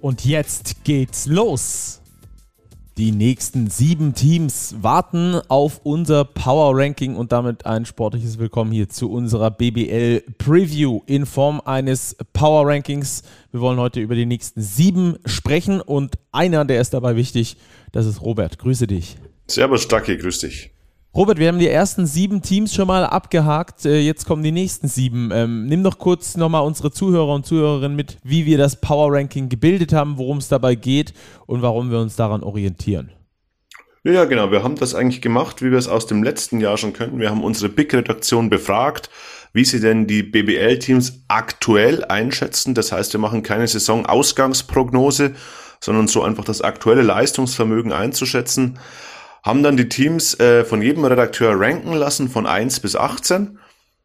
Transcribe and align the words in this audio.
Und 0.00 0.24
jetzt 0.24 0.84
geht's 0.84 1.26
los. 1.26 2.00
Die 2.96 3.12
nächsten 3.12 3.70
sieben 3.70 4.14
Teams 4.14 4.76
warten 4.80 5.40
auf 5.48 5.80
unser 5.84 6.24
Power 6.24 6.76
Ranking 6.76 7.16
und 7.16 7.32
damit 7.32 7.64
ein 7.64 7.86
sportliches 7.86 8.38
Willkommen 8.38 8.72
hier 8.72 8.88
zu 8.88 9.10
unserer 9.10 9.50
BBL 9.50 10.22
Preview 10.38 11.00
in 11.06 11.24
Form 11.24 11.60
eines 11.64 12.16
Power 12.32 12.66
Rankings. 12.66 13.22
Wir 13.52 13.60
wollen 13.60 13.78
heute 13.78 14.00
über 14.00 14.14
die 14.14 14.26
nächsten 14.26 14.60
sieben 14.60 15.16
sprechen 15.24 15.80
und 15.80 16.16
einer, 16.32 16.64
der 16.64 16.80
ist 16.80 16.92
dabei 16.92 17.16
wichtig, 17.16 17.56
das 17.92 18.06
ist 18.06 18.22
Robert. 18.22 18.58
Grüße 18.58 18.86
dich. 18.86 19.16
Servus, 19.46 19.82
Stacke, 19.82 20.16
grüß 20.16 20.40
dich. 20.40 20.70
Robert, 21.12 21.38
wir 21.38 21.48
haben 21.48 21.58
die 21.58 21.68
ersten 21.68 22.06
sieben 22.06 22.40
Teams 22.40 22.72
schon 22.72 22.86
mal 22.86 23.04
abgehakt. 23.04 23.84
Äh, 23.84 23.98
jetzt 23.98 24.26
kommen 24.26 24.44
die 24.44 24.52
nächsten 24.52 24.86
sieben. 24.86 25.30
Ähm, 25.32 25.66
nimm 25.66 25.82
doch 25.82 25.98
kurz 25.98 26.36
nochmal 26.36 26.62
unsere 26.62 26.92
Zuhörer 26.92 27.34
und 27.34 27.44
Zuhörerinnen 27.44 27.96
mit, 27.96 28.18
wie 28.22 28.46
wir 28.46 28.58
das 28.58 28.80
Power 28.80 29.12
Ranking 29.12 29.48
gebildet 29.48 29.92
haben, 29.92 30.18
worum 30.18 30.38
es 30.38 30.46
dabei 30.46 30.76
geht 30.76 31.12
und 31.46 31.62
warum 31.62 31.90
wir 31.90 31.98
uns 31.98 32.14
daran 32.14 32.44
orientieren. 32.44 33.10
Ja, 34.04 34.24
genau. 34.24 34.52
Wir 34.52 34.62
haben 34.62 34.76
das 34.76 34.94
eigentlich 34.94 35.20
gemacht, 35.20 35.62
wie 35.62 35.72
wir 35.72 35.78
es 35.78 35.88
aus 35.88 36.06
dem 36.06 36.22
letzten 36.22 36.60
Jahr 36.60 36.78
schon 36.78 36.92
könnten. 36.92 37.18
Wir 37.18 37.30
haben 37.30 37.42
unsere 37.42 37.68
Big-Redaktion 37.68 38.48
befragt, 38.48 39.10
wie 39.52 39.64
sie 39.64 39.80
denn 39.80 40.06
die 40.06 40.22
BBL-Teams 40.22 41.24
aktuell 41.26 42.04
einschätzen. 42.04 42.74
Das 42.74 42.92
heißt, 42.92 43.12
wir 43.14 43.20
machen 43.20 43.42
keine 43.42 43.66
Saisonausgangsprognose, 43.66 45.34
sondern 45.80 46.06
so 46.06 46.22
einfach 46.22 46.44
das 46.44 46.62
aktuelle 46.62 47.02
Leistungsvermögen 47.02 47.92
einzuschätzen 47.92 48.78
haben 49.42 49.62
dann 49.62 49.76
die 49.76 49.88
Teams 49.88 50.38
äh, 50.38 50.64
von 50.64 50.82
jedem 50.82 51.04
Redakteur 51.04 51.58
ranken 51.58 51.92
lassen 51.92 52.28
von 52.28 52.46
1 52.46 52.80
bis 52.80 52.96
18, 52.96 53.58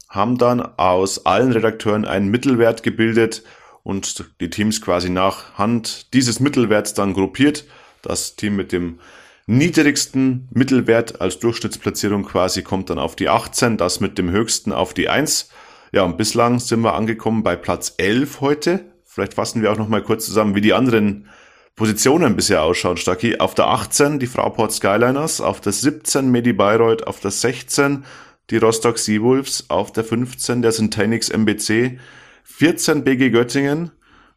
haben 0.09 0.37
dann 0.37 0.61
aus 0.61 1.25
allen 1.25 1.51
Redakteuren 1.51 2.05
einen 2.05 2.29
Mittelwert 2.29 2.83
gebildet 2.83 3.43
und 3.83 4.25
die 4.39 4.49
Teams 4.49 4.81
quasi 4.81 5.09
nach 5.09 5.57
Hand 5.57 6.13
dieses 6.13 6.39
Mittelwerts 6.39 6.93
dann 6.93 7.13
gruppiert. 7.13 7.65
Das 8.01 8.35
Team 8.35 8.55
mit 8.55 8.71
dem 8.71 8.99
niedrigsten 9.47 10.47
Mittelwert 10.51 11.21
als 11.21 11.39
Durchschnittsplatzierung 11.39 12.23
quasi 12.23 12.63
kommt 12.63 12.89
dann 12.89 12.97
auf 12.97 13.15
die 13.15 13.29
18, 13.29 13.77
das 13.77 13.99
mit 13.99 14.17
dem 14.17 14.31
höchsten 14.31 14.71
auf 14.71 14.93
die 14.93 15.09
1. 15.09 15.49
Ja, 15.91 16.03
und 16.03 16.17
bislang 16.17 16.59
sind 16.59 16.81
wir 16.81 16.95
angekommen 16.95 17.43
bei 17.43 17.55
Platz 17.55 17.93
11 17.97 18.41
heute. 18.41 18.85
Vielleicht 19.05 19.35
fassen 19.35 19.61
wir 19.61 19.71
auch 19.71 19.77
noch 19.77 19.87
mal 19.87 20.01
kurz 20.01 20.25
zusammen, 20.25 20.55
wie 20.55 20.61
die 20.61 20.73
anderen 20.73 21.27
Positionen 21.75 22.37
bisher 22.37 22.63
ausschauen, 22.63 22.95
Stacki. 22.95 23.37
Auf 23.37 23.53
der 23.53 23.67
18 23.67 24.19
die 24.19 24.27
Fraport 24.27 24.71
Skyliners, 24.71 25.41
auf 25.41 25.59
der 25.59 25.73
17 25.73 26.31
Medi 26.31 26.53
Bayreuth, 26.53 27.05
auf 27.05 27.19
der 27.19 27.31
16 27.31 28.05
die 28.49 28.57
Rostock 28.57 28.97
Seawolves, 28.97 29.65
auf 29.69 29.91
der 29.91 30.05
15 30.05 30.61
der 30.61 30.71
Syntanix 30.71 31.29
MBC, 31.29 31.99
14 32.43 33.03
BG 33.03 33.29
Göttingen, 33.29 33.91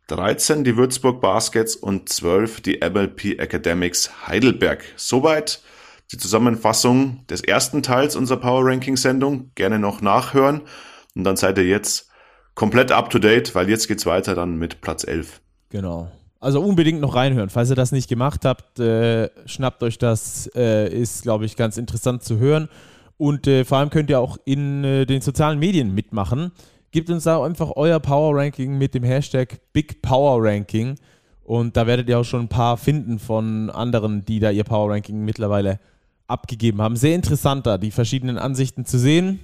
13 0.08 0.64
die 0.64 0.76
Würzburg 0.76 1.20
Baskets 1.20 1.76
und 1.76 2.08
12 2.08 2.62
die 2.62 2.80
MLP 2.80 3.38
Academics 3.38 4.26
Heidelberg. 4.26 4.82
Soweit 4.96 5.62
die 6.10 6.18
Zusammenfassung 6.18 7.24
des 7.28 7.42
ersten 7.42 7.82
Teils 7.82 8.16
unserer 8.16 8.40
Power 8.40 8.64
Ranking 8.64 8.96
Sendung. 8.96 9.52
Gerne 9.54 9.78
noch 9.78 10.00
nachhören 10.00 10.62
und 11.14 11.24
dann 11.24 11.36
seid 11.36 11.58
ihr 11.58 11.66
jetzt 11.66 12.10
komplett 12.54 12.90
up 12.90 13.10
to 13.10 13.18
date, 13.18 13.54
weil 13.54 13.68
jetzt 13.68 13.86
geht's 13.86 14.06
weiter 14.06 14.34
dann 14.34 14.56
mit 14.56 14.80
Platz 14.80 15.04
11. 15.04 15.40
Genau. 15.70 16.10
Also 16.40 16.60
unbedingt 16.62 17.00
noch 17.00 17.16
reinhören. 17.16 17.50
Falls 17.50 17.70
ihr 17.70 17.76
das 17.76 17.90
nicht 17.90 18.08
gemacht 18.08 18.44
habt, 18.44 18.78
äh, 18.78 19.28
schnappt 19.46 19.82
euch 19.82 19.98
das. 19.98 20.48
Äh, 20.54 20.88
ist, 20.88 21.22
glaube 21.22 21.44
ich, 21.44 21.56
ganz 21.56 21.76
interessant 21.76 22.22
zu 22.22 22.38
hören. 22.38 22.68
Und 23.16 23.48
äh, 23.48 23.64
vor 23.64 23.78
allem 23.78 23.90
könnt 23.90 24.10
ihr 24.10 24.20
auch 24.20 24.38
in 24.44 24.84
äh, 24.84 25.04
den 25.04 25.20
sozialen 25.20 25.58
Medien 25.58 25.92
mitmachen. 25.94 26.52
Gebt 26.92 27.10
uns 27.10 27.24
da 27.24 27.42
einfach 27.44 27.72
euer 27.74 27.98
Power 27.98 28.36
Ranking 28.36 28.78
mit 28.78 28.94
dem 28.94 29.02
Hashtag 29.02 29.60
Big 29.72 30.00
Power 30.00 30.42
Ranking. 30.42 30.94
Und 31.42 31.76
da 31.76 31.86
werdet 31.86 32.08
ihr 32.08 32.18
auch 32.18 32.24
schon 32.24 32.42
ein 32.42 32.48
paar 32.48 32.76
finden 32.76 33.18
von 33.18 33.70
anderen, 33.70 34.24
die 34.24 34.38
da 34.38 34.50
ihr 34.50 34.64
Power 34.64 34.92
Ranking 34.92 35.24
mittlerweile 35.24 35.80
abgegeben 36.28 36.80
haben. 36.80 36.94
Sehr 36.94 37.14
interessant 37.14 37.66
da, 37.66 37.78
die 37.78 37.90
verschiedenen 37.90 38.38
Ansichten 38.38 38.84
zu 38.84 38.98
sehen. 38.98 39.40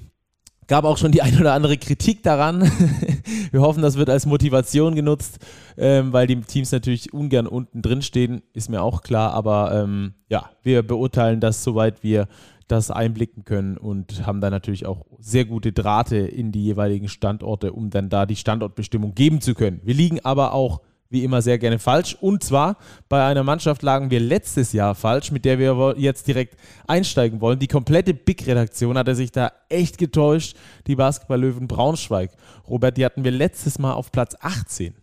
Gab 0.67 0.85
auch 0.85 0.97
schon 0.97 1.13
die 1.13 1.23
ein 1.23 1.39
oder 1.39 1.53
andere 1.53 1.77
Kritik 1.77 2.23
daran. 2.23 2.63
Wir 3.51 3.61
hoffen, 3.61 3.83
das 3.83 3.97
wird 3.97 4.11
als 4.11 4.27
Motivation 4.27 4.95
genutzt, 4.95 5.39
ähm, 5.77 6.13
weil 6.13 6.27
die 6.27 6.41
Teams 6.41 6.73
natürlich 6.73 7.13
ungern 7.13 7.47
unten 7.47 7.83
drin 7.83 8.03
stehen, 8.03 8.43
ist 8.53 8.71
mir 8.71 8.83
auch 8.83 9.03
klar. 9.03 9.35
Aber 9.35 9.73
ähm, 9.75 10.15
ja, 10.29 10.51
wir 10.63 10.83
beurteilen 10.83 11.41
das, 11.41 11.63
soweit 11.63 12.03
wir 12.03 12.29
das 12.67 12.91
einblicken 12.91 13.45
können 13.45 13.77
und 13.77 14.27
haben 14.27 14.41
da 14.41 14.51
natürlich 14.51 14.87
auch 14.87 15.05
sehr 15.19 15.45
gute 15.45 15.73
Drahte 15.73 16.17
in 16.17 16.51
die 16.51 16.65
jeweiligen 16.65 17.09
Standorte, 17.09 17.73
um 17.73 17.91
dann 17.91 18.09
da 18.09 18.27
die 18.27 18.37
Standortbestimmung 18.37 19.15
geben 19.15 19.41
zu 19.41 19.55
können. 19.55 19.81
Wir 19.85 19.95
liegen 19.95 20.25
aber 20.25 20.55
auch 20.55 20.81
wie 21.15 21.25
immer 21.25 21.41
sehr 21.41 21.57
gerne 21.57 21.79
falsch. 21.79 22.19
Und 22.21 22.45
zwar 22.45 22.77
bei 23.09 23.25
einer 23.25 23.43
Mannschaft 23.43 23.83
lagen 23.83 24.11
wir 24.11 24.21
letztes 24.21 24.75
Jahr 24.75 24.95
falsch, 24.95 25.31
mit 25.31 25.47
der 25.47 25.59
wir 25.59 25.95
jetzt 25.97 26.27
direkt 26.27 26.57
einsteigen 26.87 27.41
wollen. 27.41 27.59
Die 27.59 27.69
komplette 27.69 28.13
Big-Redaktion 28.13 28.99
hatte 28.99 29.15
sich 29.15 29.33
da 29.33 29.53
echt 29.71 29.97
getäuscht. 29.97 30.57
Die 30.87 30.97
Basketball-Löwen 30.97 31.69
Braunschweig. 31.69 32.33
Robert, 32.69 32.99
die 32.99 33.05
hatten 33.07 33.25
wir 33.25 33.31
letztes 33.31 33.79
Mal 33.79 33.95
auf 33.95 34.13
Platz 34.13 34.37
18. 34.41 34.95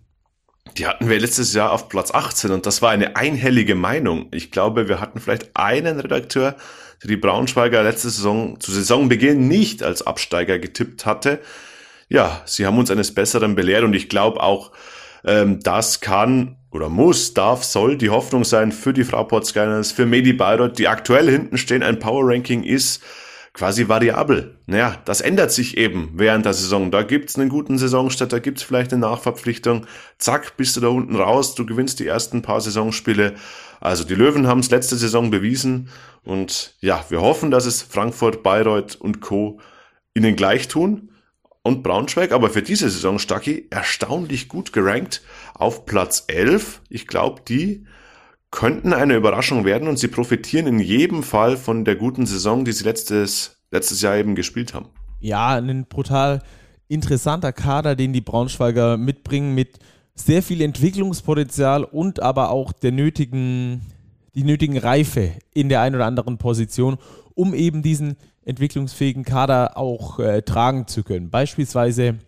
Die 0.77 0.85
hatten 0.85 1.09
wir 1.09 1.19
letztes 1.19 1.53
Jahr 1.53 1.71
auf 1.71 1.89
Platz 1.89 2.13
18 2.13 2.51
und 2.51 2.65
das 2.65 2.81
war 2.81 2.91
eine 2.91 3.15
einhellige 3.15 3.75
Meinung. 3.75 4.27
Ich 4.31 4.51
glaube, 4.51 4.87
wir 4.87 5.01
hatten 5.01 5.19
vielleicht 5.19 5.49
einen 5.55 5.99
Redakteur, 5.99 6.55
der 7.01 7.07
die 7.07 7.17
Braunschweiger 7.17 7.83
letzte 7.83 8.09
Saison 8.09 8.59
zu 8.59 8.71
Saisonbeginn 8.71 9.47
nicht 9.47 9.81
als 9.81 10.05
Absteiger 10.05 10.59
getippt 10.59 11.05
hatte. 11.05 11.39
Ja, 12.09 12.41
sie 12.45 12.65
haben 12.65 12.77
uns 12.77 12.91
eines 12.91 13.13
Besseren 13.13 13.55
belehrt 13.55 13.83
und 13.83 13.93
ich 13.93 14.07
glaube 14.07 14.41
auch, 14.41 14.71
ähm, 15.25 15.59
das 15.61 16.01
kann 16.01 16.57
oder 16.71 16.89
muss, 16.89 17.33
darf, 17.33 17.63
soll 17.63 17.97
die 17.97 18.09
Hoffnung 18.09 18.45
sein 18.45 18.71
für 18.71 18.93
die 18.93 19.03
Fraport 19.03 19.45
Skylines, 19.45 19.91
für 19.91 20.05
Medi 20.05 20.33
Bayreuth, 20.33 20.79
die 20.79 20.87
aktuell 20.87 21.29
hinten 21.29 21.57
stehen. 21.57 21.83
Ein 21.83 21.99
Power 21.99 22.23
Ranking 22.25 22.63
ist 22.63 23.03
quasi 23.53 23.89
variabel. 23.89 24.57
Naja, 24.65 24.95
das 25.03 25.19
ändert 25.19 25.51
sich 25.51 25.75
eben 25.75 26.11
während 26.15 26.45
der 26.45 26.53
Saison. 26.53 26.89
Da 26.89 27.03
gibt's 27.03 27.37
einen 27.37 27.49
guten 27.49 27.77
Saisonstart, 27.77 28.31
da 28.31 28.39
gibt's 28.39 28.63
vielleicht 28.63 28.93
eine 28.93 29.01
Nachverpflichtung. 29.01 29.85
Zack, 30.17 30.55
bist 30.55 30.77
du 30.77 30.79
da 30.79 30.87
unten 30.87 31.17
raus, 31.17 31.55
du 31.55 31.65
gewinnst 31.65 31.99
die 31.99 32.07
ersten 32.07 32.41
paar 32.41 32.61
Saisonspiele. 32.61 33.35
Also 33.81 34.05
die 34.05 34.15
Löwen 34.15 34.47
haben 34.47 34.61
es 34.61 34.71
letzte 34.71 34.95
Saison 34.95 35.31
bewiesen 35.31 35.89
und 36.23 36.75
ja, 36.79 37.03
wir 37.09 37.19
hoffen, 37.19 37.51
dass 37.51 37.65
es 37.65 37.81
Frankfurt, 37.81 38.43
Bayreuth 38.43 38.95
und 38.95 39.19
Co. 39.19 39.59
ihnen 40.13 40.35
gleich 40.35 40.69
tun 40.69 41.10
und 41.63 41.83
Braunschweig, 41.83 42.31
aber 42.31 42.49
für 42.49 42.61
diese 42.61 42.89
Saison 42.89 43.19
Stacki 43.19 43.67
erstaunlich 43.69 44.47
gut 44.47 44.73
gerankt 44.73 45.21
auf 45.53 45.85
Platz 45.85 46.25
11. 46.27 46.81
Ich 46.89 47.07
glaube, 47.07 47.41
die 47.47 47.85
könnten 48.49 48.93
eine 48.93 49.15
Überraschung 49.15 49.63
werden 49.63 49.87
und 49.87 49.97
sie 49.97 50.07
profitieren 50.07 50.67
in 50.67 50.79
jedem 50.79 51.23
Fall 51.23 51.57
von 51.57 51.85
der 51.85 51.95
guten 51.95 52.25
Saison, 52.25 52.65
die 52.65 52.71
sie 52.73 52.83
letztes, 52.83 53.61
letztes 53.71 54.01
Jahr 54.01 54.17
eben 54.17 54.35
gespielt 54.35 54.73
haben. 54.73 54.87
Ja, 55.19 55.55
ein 55.55 55.85
brutal 55.85 56.41
interessanter 56.87 57.53
Kader, 57.53 57.95
den 57.95 58.11
die 58.11 58.21
Braunschweiger 58.21 58.97
mitbringen 58.97 59.55
mit 59.55 59.79
sehr 60.15 60.43
viel 60.43 60.61
Entwicklungspotenzial 60.61 61.85
und 61.85 62.21
aber 62.21 62.49
auch 62.49 62.73
der 62.73 62.91
nötigen, 62.91 63.81
die 64.35 64.43
nötigen 64.43 64.77
Reife 64.77 65.31
in 65.53 65.69
der 65.69 65.81
einen 65.81 65.95
oder 65.95 66.05
anderen 66.05 66.37
Position, 66.37 66.97
um 67.33 67.53
eben 67.53 67.81
diesen 67.81 68.17
entwicklungsfähigen 68.43 69.23
Kader 69.23 69.77
auch 69.77 70.19
äh, 70.19 70.41
tragen 70.41 70.87
zu 70.87 71.03
können. 71.03 71.29
Beispielsweise 71.29 72.19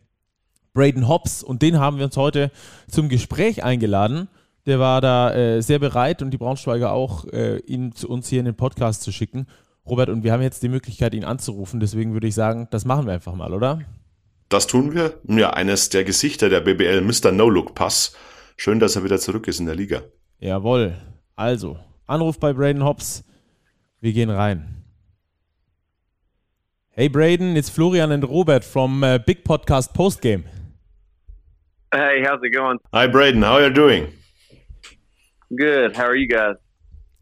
Braden 0.74 1.08
Hobbs 1.08 1.44
und 1.44 1.62
den 1.62 1.80
haben 1.80 1.98
wir 1.98 2.06
uns 2.06 2.18
heute 2.18 2.52
zum 2.88 3.10
Gespräch 3.10 3.64
eingeladen. 3.64 4.28
Der 4.66 4.80
war 4.80 5.02
da 5.02 5.34
äh, 5.34 5.62
sehr 5.62 5.80
bereit 5.80 6.22
und 6.22 6.32
die 6.32 6.38
Braunschweiger 6.38 6.92
auch, 6.92 7.26
äh, 7.26 7.58
ihn 7.60 7.94
zu 7.94 8.10
uns 8.10 8.30
hier 8.30 8.40
in 8.40 8.46
den 8.46 8.56
Podcast 8.56 9.04
zu 9.04 9.12
schicken. 9.12 9.48
Robert, 9.86 10.10
und 10.10 10.24
wir 10.24 10.32
haben 10.32 10.42
jetzt 10.42 10.64
die 10.64 10.70
Möglichkeit, 10.70 11.14
ihn 11.14 11.26
anzurufen. 11.26 11.80
Deswegen 11.80 12.14
würde 12.14 12.28
ich 12.28 12.36
sagen, 12.36 12.68
das 12.72 12.86
machen 12.86 13.06
wir 13.06 13.14
einfach 13.14 13.36
mal, 13.36 13.54
oder? 13.54 13.82
Das 14.48 14.68
tun 14.68 14.94
wir. 14.94 15.20
Ja, 15.28 15.52
eines 15.52 15.90
der 15.90 16.06
Gesichter 16.06 16.50
der 16.50 16.62
BBL, 16.62 17.02
Mr. 17.02 17.32
No-Look-Pass. 17.32 18.16
Schön, 18.56 18.80
dass 18.80 18.96
er 18.96 19.04
wieder 19.04 19.20
zurück 19.20 19.48
ist 19.48 19.60
in 19.60 19.66
der 19.66 19.76
Liga. 19.76 20.04
Jawohl. 20.40 20.96
Also, 21.36 21.78
Anruf 22.06 22.40
bei 22.40 22.54
Braden 22.54 22.84
Hobbs. 22.84 23.26
Wir 24.00 24.14
gehen 24.14 24.30
rein. 24.30 24.83
Hey 26.96 27.08
Braden, 27.08 27.58
it's 27.58 27.70
Florian 27.70 28.12
and 28.12 28.24
Robert 28.24 28.64
from 28.64 29.04
uh, 29.04 29.18
Big 29.18 29.44
Podcast 29.44 29.96
Postgame. 29.96 30.44
Hey, 31.92 32.22
how's 32.24 32.40
it 32.44 32.52
going? 32.52 32.78
Hi 32.94 33.08
Braden, 33.08 33.42
how 33.42 33.54
are 33.54 33.64
you 33.64 33.74
doing? 33.74 34.14
Good. 35.58 35.96
How 35.96 36.06
are 36.06 36.16
you 36.16 36.28
guys? 36.28 36.54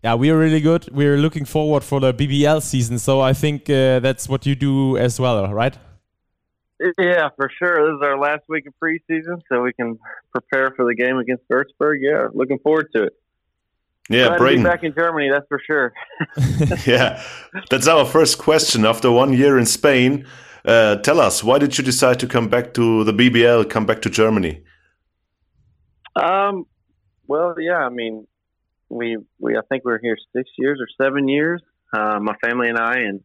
Yeah, 0.03 0.15
we 0.15 0.29
are 0.29 0.37
really 0.37 0.59
good. 0.59 0.89
We're 0.91 1.15
looking 1.15 1.45
forward 1.45 1.85
for 1.85 2.01
the 2.01 2.13
BBL 2.13 2.61
season, 2.61 2.99
so 2.99 3.21
I 3.21 3.31
think 3.31 3.69
uh, 3.69 3.99
that's 3.99 4.27
what 4.27 4.45
you 4.45 4.55
do 4.55 4.97
as 4.97 5.21
well, 5.21 5.47
right? 5.53 5.77
Yeah, 6.99 7.29
for 7.37 7.49
sure. 7.57 7.93
This 7.93 7.95
is 7.95 8.01
our 8.03 8.19
last 8.19 8.43
week 8.49 8.65
of 8.67 8.73
preseason, 8.83 9.39
so 9.47 9.61
we 9.61 9.71
can 9.71 9.97
prepare 10.33 10.73
for 10.75 10.83
the 10.83 10.95
game 10.95 11.17
against 11.17 11.43
Würzburg. 11.49 11.99
Yeah, 12.01 12.27
looking 12.33 12.59
forward 12.59 12.89
to 12.93 13.03
it. 13.03 13.13
Yeah, 14.11 14.37
Glad 14.37 14.57
be 14.57 14.63
back 14.63 14.83
in 14.83 14.93
Germany, 14.93 15.29
that's 15.29 15.47
for 15.47 15.61
sure. 15.65 15.93
yeah, 16.85 17.23
that's 17.69 17.87
our 17.87 18.05
first 18.05 18.37
question. 18.37 18.85
After 18.85 19.11
one 19.11 19.33
year 19.33 19.57
in 19.57 19.65
Spain, 19.65 20.25
uh, 20.65 20.97
tell 20.97 21.19
us 21.19 21.43
why 21.43 21.59
did 21.59 21.77
you 21.77 21.83
decide 21.83 22.19
to 22.19 22.27
come 22.27 22.49
back 22.49 22.73
to 22.73 23.03
the 23.03 23.13
BBL, 23.13 23.69
come 23.69 23.85
back 23.85 24.01
to 24.01 24.09
Germany? 24.09 24.63
Um, 26.15 26.65
well, 27.27 27.55
yeah, 27.57 27.77
I 27.77 27.89
mean, 27.89 28.27
we 28.89 29.17
we 29.39 29.57
I 29.57 29.61
think 29.69 29.85
we 29.85 29.93
are 29.93 29.99
here 30.01 30.17
six 30.35 30.49
years 30.57 30.79
or 30.81 30.87
seven 31.01 31.27
years. 31.27 31.61
Uh, 31.93 32.19
my 32.19 32.35
family 32.43 32.69
and 32.69 32.77
I, 32.77 32.93
and 32.99 33.23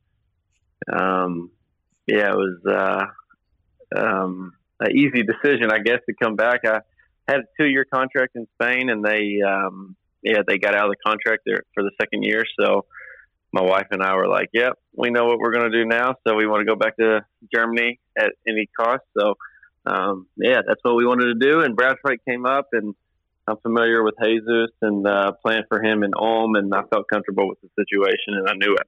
um, 0.93 1.51
yeah, 2.07 2.31
it 2.31 2.37
was 2.37 2.59
uh, 2.65 4.01
um, 4.01 4.53
an 4.81 4.93
easy 4.93 5.23
decision, 5.23 5.73
I 5.73 5.79
guess, 5.79 6.01
to 6.09 6.15
come 6.23 6.37
back. 6.37 6.61
I 6.65 6.81
had 7.27 7.41
a 7.41 7.45
two 7.59 7.67
year 7.67 7.85
contract 7.93 8.37
in 8.37 8.47
Spain, 8.55 8.89
and 8.91 9.05
they 9.05 9.41
um, 9.43 9.97
yeah 10.27 10.43
they 10.47 10.59
got 10.59 10.75
out 10.75 10.87
of 10.87 10.91
the 10.91 11.11
contract 11.11 11.43
there 11.47 11.63
for 11.75 11.83
the 11.83 11.93
second 12.01 12.23
year. 12.23 12.45
So 12.61 12.87
my 13.53 13.63
wife 13.63 13.87
and 13.91 14.03
I 14.03 14.15
were 14.17 14.29
like, 14.29 14.51
"Yep, 14.53 14.75
we 14.95 15.11
know 15.11 15.27
what 15.27 15.39
we're 15.39 15.53
going 15.53 15.71
to 15.71 15.79
do 15.83 15.87
now, 15.87 16.15
so 16.27 16.35
we 16.35 16.47
want 16.47 16.61
to 16.61 16.67
go 16.67 16.77
back 16.77 16.97
to 16.99 17.25
Germany 17.55 18.01
at 18.19 18.33
any 18.47 18.69
cost." 18.79 19.03
So 19.19 19.35
um, 19.87 20.27
yeah, 20.37 20.61
that's 20.67 20.81
what 20.83 20.97
we 20.97 21.07
wanted 21.07 21.39
to 21.39 21.49
do. 21.49 21.61
And 21.61 21.77
Braunschweig 21.77 22.19
came 22.29 22.45
up, 22.45 22.69
and 22.73 22.95
I'm 23.47 23.57
familiar 23.59 24.03
with 24.03 24.15
Jesus 24.23 24.71
and 24.83 25.07
uh, 25.07 25.33
playing 25.45 25.63
for 25.69 25.81
him 25.83 26.03
in 26.03 26.11
Ulm, 26.19 26.57
and 26.57 26.75
I 26.75 26.83
felt 26.91 27.07
comfortable 27.11 27.49
with 27.49 27.59
the 27.63 27.69
situation, 27.79 28.35
and 28.35 28.49
I 28.49 28.55
knew 28.55 28.75
it, 28.75 28.87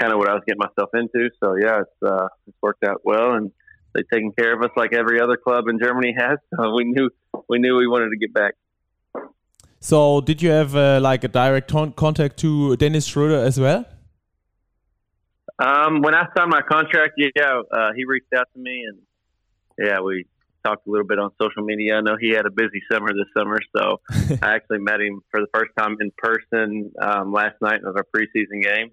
kind 0.00 0.12
of 0.12 0.18
what 0.18 0.28
I 0.28 0.34
was 0.34 0.42
getting 0.46 0.60
myself 0.60 0.90
into. 0.94 1.28
So 1.42 1.56
yeah, 1.60 1.82
it's 1.82 2.10
uh, 2.12 2.28
it's 2.46 2.56
worked 2.62 2.84
out 2.84 3.02
well, 3.04 3.34
and 3.34 3.52
they've 3.94 4.08
taken 4.10 4.32
care 4.32 4.54
of 4.54 4.62
us 4.62 4.70
like 4.76 4.94
every 4.94 5.20
other 5.20 5.36
club 5.36 5.64
in 5.68 5.78
Germany 5.78 6.14
has. 6.18 6.38
So 6.56 6.74
we 6.74 6.84
knew 6.84 7.10
we 7.48 7.58
knew 7.58 7.76
we 7.76 7.86
wanted 7.86 8.10
to 8.10 8.16
get 8.16 8.32
back. 8.32 8.54
So 9.80 10.20
did 10.20 10.42
you 10.42 10.50
have 10.50 10.76
uh, 10.76 11.00
like 11.00 11.24
a 11.24 11.28
direct 11.28 11.72
contact 11.96 12.36
to 12.38 12.76
Dennis 12.76 13.06
Schroeder 13.06 13.42
as 13.42 13.58
well? 13.58 13.86
Um, 15.58 16.02
when 16.02 16.14
I 16.14 16.26
signed 16.36 16.50
my 16.50 16.60
contract, 16.62 17.14
yeah, 17.16 17.62
uh, 17.70 17.90
he 17.94 18.04
reached 18.04 18.32
out 18.36 18.46
to 18.54 18.58
me, 18.60 18.84
and 18.88 18.98
yeah, 19.78 20.00
we 20.00 20.26
talked 20.64 20.86
a 20.86 20.90
little 20.90 21.06
bit 21.06 21.18
on 21.18 21.30
social 21.40 21.62
media. 21.62 21.96
I 21.96 22.00
know 22.02 22.16
he 22.20 22.30
had 22.30 22.46
a 22.46 22.50
busy 22.50 22.82
summer 22.92 23.08
this 23.08 23.28
summer, 23.36 23.58
so 23.74 24.00
I 24.42 24.54
actually 24.54 24.78
met 24.78 25.00
him 25.00 25.22
for 25.30 25.40
the 25.40 25.48
first 25.52 25.70
time 25.78 25.96
in 26.00 26.10
person 26.16 26.92
um, 27.00 27.32
last 27.32 27.56
night 27.62 27.80
of 27.84 27.96
our 27.96 28.06
preseason 28.14 28.62
game. 28.62 28.90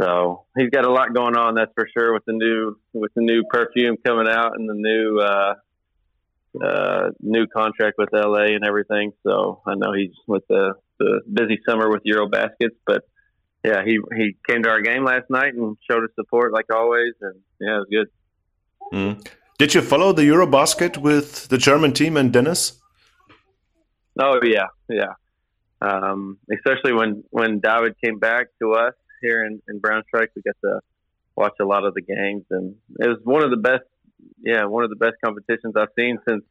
So 0.00 0.44
he's 0.56 0.70
got 0.70 0.84
a 0.84 0.90
lot 0.90 1.14
going 1.14 1.36
on, 1.36 1.54
that's 1.54 1.72
for 1.74 1.86
sure, 1.96 2.12
with 2.14 2.24
the 2.26 2.32
new 2.32 2.76
with 2.92 3.12
the 3.14 3.22
new 3.22 3.44
perfume 3.44 3.96
coming 4.04 4.28
out 4.28 4.58
and 4.58 4.68
the 4.68 4.74
new 4.74 5.20
uh, 5.20 5.54
uh, 6.62 7.10
new 7.20 7.46
contract 7.46 7.96
with 7.98 8.10
LA 8.12 8.54
and 8.54 8.64
everything. 8.64 9.12
So 9.26 9.62
I 9.66 9.74
know 9.74 9.92
he's 9.92 10.14
with 10.26 10.44
the, 10.48 10.74
the 10.98 11.20
busy 11.32 11.58
summer 11.66 11.90
with 11.90 12.02
Euro 12.04 12.28
baskets, 12.28 12.76
but 12.86 13.02
yeah, 13.64 13.82
he 13.84 13.98
he 14.14 14.36
came 14.46 14.62
to 14.62 14.68
our 14.68 14.82
game 14.82 15.04
last 15.04 15.30
night 15.30 15.54
and 15.54 15.76
showed 15.90 16.02
his 16.02 16.10
support 16.14 16.52
like 16.52 16.66
always, 16.72 17.14
and 17.20 17.40
yeah, 17.60 17.76
it 17.76 17.78
was 17.78 17.88
good. 17.90 18.08
Mm. 18.92 19.26
Did 19.58 19.74
you 19.74 19.80
follow 19.80 20.12
the 20.12 20.22
Eurobasket 20.22 20.98
with 20.98 21.48
the 21.48 21.56
German 21.56 21.92
team 21.92 22.16
and 22.16 22.32
Dennis? 22.32 22.80
Oh 24.20 24.38
yeah, 24.44 24.66
yeah. 24.88 25.14
Um, 25.80 26.38
especially 26.52 26.92
when 26.92 27.24
when 27.30 27.60
David 27.60 27.94
came 28.02 28.18
back 28.18 28.48
to 28.60 28.72
us 28.72 28.94
here 29.22 29.44
in, 29.44 29.62
in 29.68 29.80
Braunschweig, 29.80 30.28
we 30.36 30.42
got 30.42 30.56
to 30.62 30.80
watch 31.36 31.54
a 31.60 31.64
lot 31.64 31.84
of 31.84 31.94
the 31.94 32.02
games, 32.02 32.44
and 32.50 32.76
it 33.00 33.08
was 33.08 33.18
one 33.24 33.42
of 33.42 33.50
the 33.50 33.56
best, 33.56 33.84
yeah, 34.42 34.64
one 34.64 34.84
of 34.84 34.90
the 34.90 34.96
best 34.96 35.16
competitions 35.24 35.74
I've 35.76 35.88
seen 35.98 36.18
since 36.28 36.44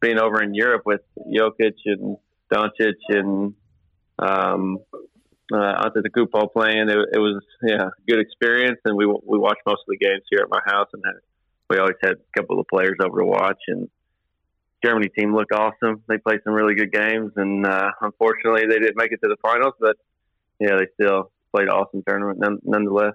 being 0.00 0.18
over 0.18 0.42
in 0.42 0.54
Europe 0.54 0.82
with 0.84 1.00
Jokic 1.18 1.74
and 1.86 2.16
Doncic 2.52 2.94
and 3.08 3.54
um, 4.18 4.78
uh, 5.52 5.84
Antetokounmpo 5.84 6.52
playing. 6.52 6.88
It, 6.88 6.98
it 7.12 7.18
was 7.18 7.42
yeah, 7.62 7.90
good 8.06 8.20
experience, 8.20 8.78
and 8.84 8.96
we 8.96 9.06
we 9.06 9.38
watched 9.38 9.62
most 9.66 9.80
of 9.80 9.88
the 9.88 9.98
games 9.98 10.22
here 10.30 10.40
at 10.42 10.50
my 10.50 10.60
house 10.64 10.88
and 10.92 11.02
had 11.04 11.14
we 11.70 11.78
always 11.78 11.96
had 12.02 12.12
a 12.12 12.40
couple 12.40 12.58
of 12.58 12.66
players 12.66 12.96
over 13.02 13.20
to 13.20 13.26
watch. 13.26 13.60
And 13.68 13.88
Germany 14.84 15.08
team 15.08 15.34
looked 15.34 15.52
awesome. 15.52 16.02
They 16.08 16.18
played 16.18 16.40
some 16.44 16.54
really 16.54 16.74
good 16.74 16.92
games, 16.92 17.32
and 17.36 17.66
uh, 17.66 17.90
unfortunately, 18.00 18.62
they 18.68 18.78
didn't 18.78 18.96
make 18.96 19.12
it 19.12 19.20
to 19.22 19.28
the 19.28 19.36
finals. 19.42 19.74
But 19.80 19.96
yeah, 20.60 20.76
they 20.76 20.86
still 20.94 21.30
played 21.54 21.68
an 21.68 21.74
awesome 21.74 22.02
tournament 22.06 22.38
none, 22.38 22.58
nonetheless. 22.64 23.14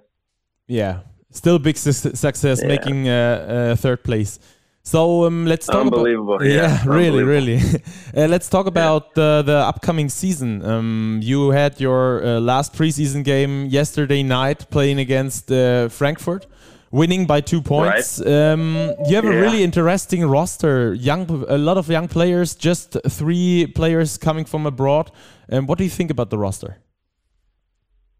Yeah, 0.67 1.01
still 1.33 1.59
big 1.59 1.77
su- 1.77 1.91
success, 1.91 2.61
yeah. 2.61 2.67
making 2.67 3.09
uh, 3.09 3.13
uh, 3.13 3.75
third 3.75 4.03
place. 4.03 4.39
So 4.85 5.25
um, 5.25 5.45
let's 5.45 5.65
talk 5.65 5.77
Unbelievable. 5.77 6.35
about 6.35 6.45
yeah, 6.47 6.83
yeah 6.83 6.83
really, 6.85 7.23
really. 7.23 7.57
uh, 8.17 8.27
let's 8.27 8.49
talk 8.49 8.67
about 8.67 9.11
yeah. 9.15 9.41
the 9.41 9.63
upcoming 9.65 10.09
season. 10.09 10.63
Um, 10.65 11.19
you 11.23 11.51
had 11.51 11.79
your 11.79 12.23
uh, 12.23 12.39
last 12.39 12.73
preseason 12.73 13.23
game 13.23 13.67
yesterday 13.67 14.23
night, 14.23 14.69
playing 14.69 14.99
against 14.99 15.51
uh, 15.51 15.89
Frankfurt 15.89 16.47
winning 16.93 17.25
by 17.25 17.41
two 17.41 17.61
points. 17.61 18.19
Right. 18.19 18.51
Um, 18.51 18.93
you 19.07 19.15
have 19.15 19.25
yeah. 19.25 19.31
a 19.31 19.41
really 19.41 19.63
interesting 19.63 20.25
roster. 20.25 20.93
Young, 20.93 21.27
a 21.49 21.57
lot 21.57 21.77
of 21.77 21.89
young 21.89 22.07
players. 22.07 22.55
Just 22.55 22.95
three 23.09 23.67
players 23.67 24.17
coming 24.17 24.45
from 24.45 24.65
abroad. 24.65 25.11
And 25.49 25.59
um, 25.59 25.67
what 25.67 25.77
do 25.77 25.83
you 25.83 25.89
think 25.89 26.11
about 26.11 26.29
the 26.29 26.37
roster? 26.37 26.77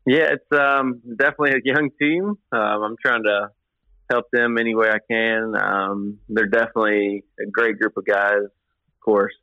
Yeah, 0.06 0.34
it's 0.34 0.60
um, 0.60 1.02
definitely 1.18 1.52
a 1.52 1.62
young 1.64 1.90
team. 2.00 2.38
Um, 2.52 2.84
I'm 2.84 2.96
trying 3.04 3.24
to 3.24 3.50
help 4.12 4.26
them 4.32 4.58
any 4.58 4.76
way 4.76 4.90
I 4.90 5.00
can. 5.10 5.54
Um, 5.56 6.20
they're 6.28 6.48
definitely 6.48 7.24
a 7.40 7.50
great 7.50 7.80
group 7.80 7.96
of 7.96 8.06
guys, 8.06 8.44
of 8.44 9.00
course. 9.04 9.34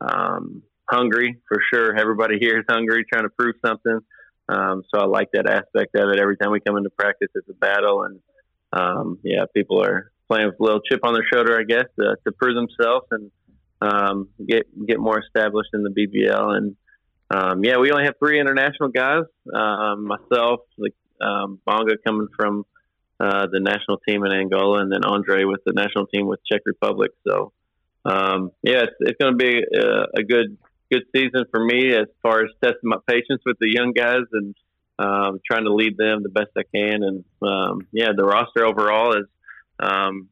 Um, 0.00 0.62
hungry 0.88 1.38
for 1.48 1.58
sure. 1.72 1.98
Everybody 1.98 2.38
here 2.40 2.58
is 2.58 2.64
hungry, 2.68 3.04
trying 3.12 3.24
to 3.24 3.30
prove 3.30 3.56
something. 3.64 4.00
Um, 4.48 4.82
so 4.92 5.00
I 5.00 5.06
like 5.06 5.28
that 5.32 5.48
aspect 5.48 5.94
of 5.96 6.10
it. 6.10 6.20
Every 6.20 6.36
time 6.36 6.52
we 6.52 6.60
come 6.60 6.76
into 6.76 6.90
practice, 6.90 7.28
it's 7.34 7.48
a 7.48 7.54
battle, 7.54 8.04
and 8.04 8.20
um, 8.72 9.18
yeah, 9.22 9.44
people 9.54 9.82
are 9.82 10.12
playing 10.28 10.46
with 10.46 10.60
a 10.60 10.62
little 10.62 10.80
chip 10.80 11.00
on 11.02 11.12
their 11.12 11.26
shoulder, 11.30 11.58
I 11.58 11.64
guess, 11.64 11.84
to, 11.98 12.16
to 12.24 12.32
prove 12.32 12.54
themselves 12.54 13.06
and 13.10 13.30
get 14.48 14.64
get 14.86 14.98
more 14.98 15.20
established 15.20 15.70
in 15.74 15.82
the 15.82 15.90
BBL. 15.90 16.56
And 16.56 16.76
um, 17.30 17.64
yeah, 17.64 17.78
we 17.78 17.90
only 17.90 18.04
have 18.04 18.14
three 18.18 18.40
international 18.40 18.88
guys. 18.88 19.24
Um, 19.52 20.06
myself, 20.06 20.60
um, 21.20 21.60
Bonga 21.64 21.96
coming 22.04 22.28
from 22.36 22.64
uh, 23.20 23.46
the 23.50 23.60
national 23.60 23.98
team 23.98 24.24
in 24.24 24.32
Angola, 24.32 24.80
and 24.80 24.92
then 24.92 25.04
Andre 25.04 25.44
with 25.44 25.60
the 25.66 25.72
national 25.72 26.06
team 26.06 26.26
with 26.26 26.40
Czech 26.50 26.62
Republic. 26.64 27.10
So 27.26 27.52
um, 28.04 28.52
yeah, 28.62 28.84
it's, 28.84 28.94
it's 29.00 29.18
going 29.20 29.36
to 29.36 29.36
be 29.36 29.60
a, 29.76 30.20
a 30.20 30.22
good 30.22 30.56
good 30.90 31.02
season 31.14 31.44
for 31.50 31.62
me 31.62 31.94
as 31.94 32.06
far 32.22 32.40
as 32.44 32.50
testing 32.62 32.88
my 32.88 32.96
patience 33.06 33.42
with 33.44 33.58
the 33.60 33.68
young 33.70 33.92
guys 33.92 34.24
and 34.32 34.54
um, 34.98 35.40
trying 35.46 35.64
to 35.64 35.74
lead 35.74 35.98
them 35.98 36.22
the 36.22 36.30
best 36.30 36.50
I 36.56 36.62
can. 36.74 37.02
And 37.02 37.24
um, 37.42 37.86
yeah, 37.92 38.08
the 38.16 38.24
roster 38.24 38.64
overall 38.64 39.14
is 39.14 39.26
um, 39.78 40.28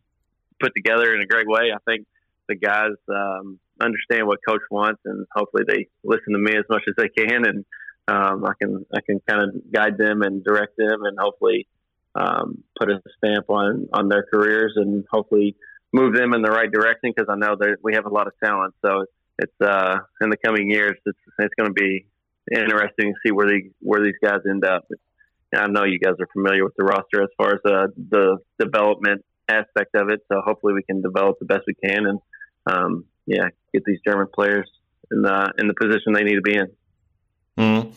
put 0.59 0.73
together 0.75 1.15
in 1.15 1.21
a 1.21 1.26
great 1.26 1.47
way. 1.47 1.73
I 1.75 1.79
think 1.85 2.07
the 2.49 2.55
guys 2.55 2.97
um, 3.09 3.59
understand 3.80 4.26
what 4.26 4.38
coach 4.47 4.62
wants, 4.71 5.00
and 5.04 5.26
hopefully 5.35 5.64
they 5.66 5.88
listen 6.04 6.33
to 6.33 6.38
me 6.38 6.56
as 6.56 6.64
much 6.68 6.83
as 6.88 6.95
they 6.97 7.09
can. 7.09 7.47
And 7.47 7.64
um, 8.09 8.45
I 8.45 8.52
can 8.61 8.87
I 8.95 9.00
can 9.00 9.21
kind 9.28 9.42
of 9.42 9.73
guide 9.73 9.99
them 9.99 10.23
and 10.23 10.42
direct 10.45 10.76
them, 10.76 11.04
and 11.04 11.18
hopefully 11.18 11.66
um, 12.14 12.62
put 12.78 12.90
a 12.90 13.02
stamp 13.18 13.50
on 13.50 13.88
on 13.92 14.09
their 14.09 14.25
careers, 14.33 14.75
and 14.76 15.04
hopefully 15.11 15.56
move 15.92 16.14
them 16.14 16.35
in 16.35 16.42
the 16.42 16.50
right 16.50 16.71
direction 16.71 17.12
because 17.14 17.28
I 17.30 17.37
know 17.37 17.56
that 17.56 17.76
we 17.83 17.95
have 17.95 18.06
a 18.06 18.12
lot 18.12 18.26
of 18.26 18.33
talent. 18.42 18.75
So 18.85 19.06
it's 19.38 19.61
uh, 19.61 19.99
in 20.21 20.30
the 20.30 20.37
coming 20.37 20.71
years, 20.71 20.97
it's 21.04 21.18
it's 21.38 21.54
going 21.59 21.75
to 21.75 21.75
be 21.75 22.06
interesting 22.50 23.12
to 23.12 23.18
see 23.25 23.33
where 23.33 23.47
the 23.47 23.71
where 23.80 24.02
these 24.02 24.18
guys 24.23 24.40
end 24.49 24.64
up. 24.64 24.87
I 25.54 25.68
know 25.68 25.85
you 25.85 25.99
guys 25.99 26.14
are 26.21 26.28
familiar 26.33 26.64
with 26.64 26.75
the 26.76 26.85
roster 26.85 27.23
as 27.23 27.28
far 27.38 27.54
as 27.54 27.61
uh, 27.64 27.87
the 27.97 28.38
development 28.59 29.25
aspect 29.49 29.95
of 29.95 30.11
it, 30.11 30.21
so 30.30 30.42
hopefully 30.45 30.75
we 30.75 30.83
can 30.83 31.02
develop 31.02 31.38
the 31.38 31.47
best 31.47 31.62
we 31.66 31.75
can 31.75 32.04
and 32.06 32.21
um, 32.66 33.04
yeah, 33.26 33.49
get 33.76 33.85
these 33.85 34.00
German 34.06 34.28
players 34.35 34.68
in 35.12 35.23
the 35.23 35.52
in 35.59 35.68
the 35.68 35.75
position 35.83 36.12
they 36.12 36.25
need 36.25 36.38
to 36.42 36.47
be 36.52 36.56
in. 36.56 36.68
Mm. 37.59 37.92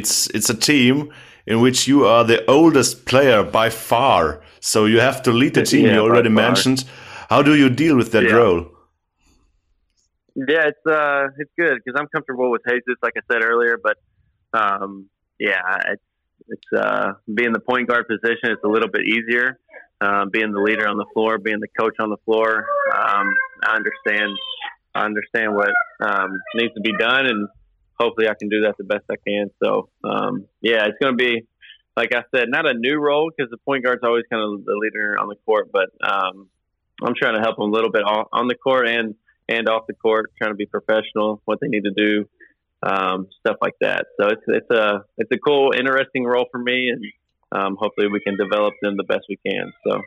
It's 0.00 0.28
it's 0.36 0.50
a 0.50 0.58
team 0.70 1.12
in 1.46 1.60
which 1.60 1.88
you 1.88 2.04
are 2.04 2.24
the 2.24 2.44
oldest 2.50 3.06
player 3.06 3.42
by 3.42 3.70
far, 3.70 4.42
so 4.60 4.84
you 4.84 5.00
have 5.00 5.22
to 5.22 5.32
lead 5.32 5.54
the 5.54 5.62
team. 5.62 5.86
Yeah, 5.86 5.94
you 5.94 6.00
already 6.00 6.28
mentioned. 6.28 6.84
How 7.30 7.42
do 7.42 7.54
you 7.54 7.68
deal 7.70 7.96
with 7.96 8.12
that 8.12 8.24
yeah. 8.24 8.32
role? 8.32 8.66
Yeah, 10.34 10.68
it's 10.68 10.86
uh, 10.86 11.28
it's 11.38 11.50
good 11.58 11.80
because 11.82 11.98
I'm 11.98 12.08
comfortable 12.08 12.50
with 12.50 12.62
Jesus, 12.68 12.96
like 13.02 13.14
I 13.16 13.22
said 13.32 13.42
earlier. 13.42 13.78
But 13.82 13.96
um, 14.52 15.08
yeah, 15.38 15.62
it's 15.92 16.02
it's 16.48 16.70
uh, 16.76 17.12
being 17.32 17.52
the 17.52 17.60
point 17.60 17.88
guard 17.88 18.06
position. 18.06 18.50
It's 18.54 18.64
a 18.64 18.68
little 18.68 18.90
bit 18.90 19.02
easier. 19.06 19.58
Uh, 19.98 20.26
being 20.30 20.52
the 20.52 20.60
leader 20.60 20.86
on 20.86 20.98
the 20.98 21.06
floor, 21.14 21.38
being 21.38 21.60
the 21.60 21.72
coach 21.80 21.96
on 21.98 22.10
the 22.10 22.18
floor. 22.26 22.66
Um, 22.94 23.32
I 23.64 23.76
understand. 23.76 24.30
I 24.96 25.04
understand 25.04 25.54
what 25.54 25.70
um, 26.00 26.30
needs 26.54 26.74
to 26.74 26.80
be 26.80 26.92
done, 26.98 27.26
and 27.26 27.48
hopefully 27.98 28.28
I 28.28 28.34
can 28.38 28.48
do 28.48 28.62
that 28.62 28.74
the 28.78 28.84
best 28.84 29.04
I 29.10 29.16
can. 29.26 29.50
So 29.62 29.88
um, 30.04 30.46
yeah, 30.60 30.86
it's 30.86 30.98
going 31.00 31.16
to 31.16 31.22
be 31.22 31.46
like 31.96 32.14
I 32.14 32.22
said, 32.34 32.48
not 32.48 32.66
a 32.66 32.74
new 32.74 33.00
role 33.00 33.30
because 33.34 33.50
the 33.50 33.56
point 33.56 33.84
guard's 33.84 34.02
always 34.04 34.24
kind 34.30 34.42
of 34.42 34.64
the 34.64 34.74
leader 34.74 35.16
on 35.18 35.28
the 35.28 35.36
court, 35.46 35.70
but 35.72 35.88
um, 36.06 36.48
I'm 37.02 37.14
trying 37.14 37.34
to 37.36 37.40
help 37.40 37.56
them 37.56 37.70
a 37.70 37.72
little 37.72 37.90
bit 37.90 38.02
on 38.02 38.48
the 38.48 38.54
court 38.54 38.88
and 38.88 39.14
and 39.48 39.68
off 39.68 39.86
the 39.86 39.94
court, 39.94 40.32
trying 40.36 40.50
to 40.50 40.56
be 40.56 40.66
professional, 40.66 41.40
what 41.44 41.60
they 41.60 41.68
need 41.68 41.84
to 41.84 41.92
do, 41.92 42.28
um, 42.82 43.28
stuff 43.40 43.56
like 43.62 43.74
that. 43.80 44.06
So 44.20 44.28
it's 44.28 44.42
it's 44.48 44.70
a 44.70 45.04
it's 45.16 45.30
a 45.32 45.38
cool, 45.38 45.72
interesting 45.72 46.24
role 46.24 46.46
for 46.50 46.58
me, 46.58 46.90
and 46.90 47.04
um, 47.52 47.76
hopefully 47.78 48.08
we 48.08 48.20
can 48.20 48.36
develop 48.36 48.74
them 48.82 48.96
the 48.96 49.04
best 49.04 49.24
we 49.28 49.38
can. 49.46 49.72
So. 49.86 50.00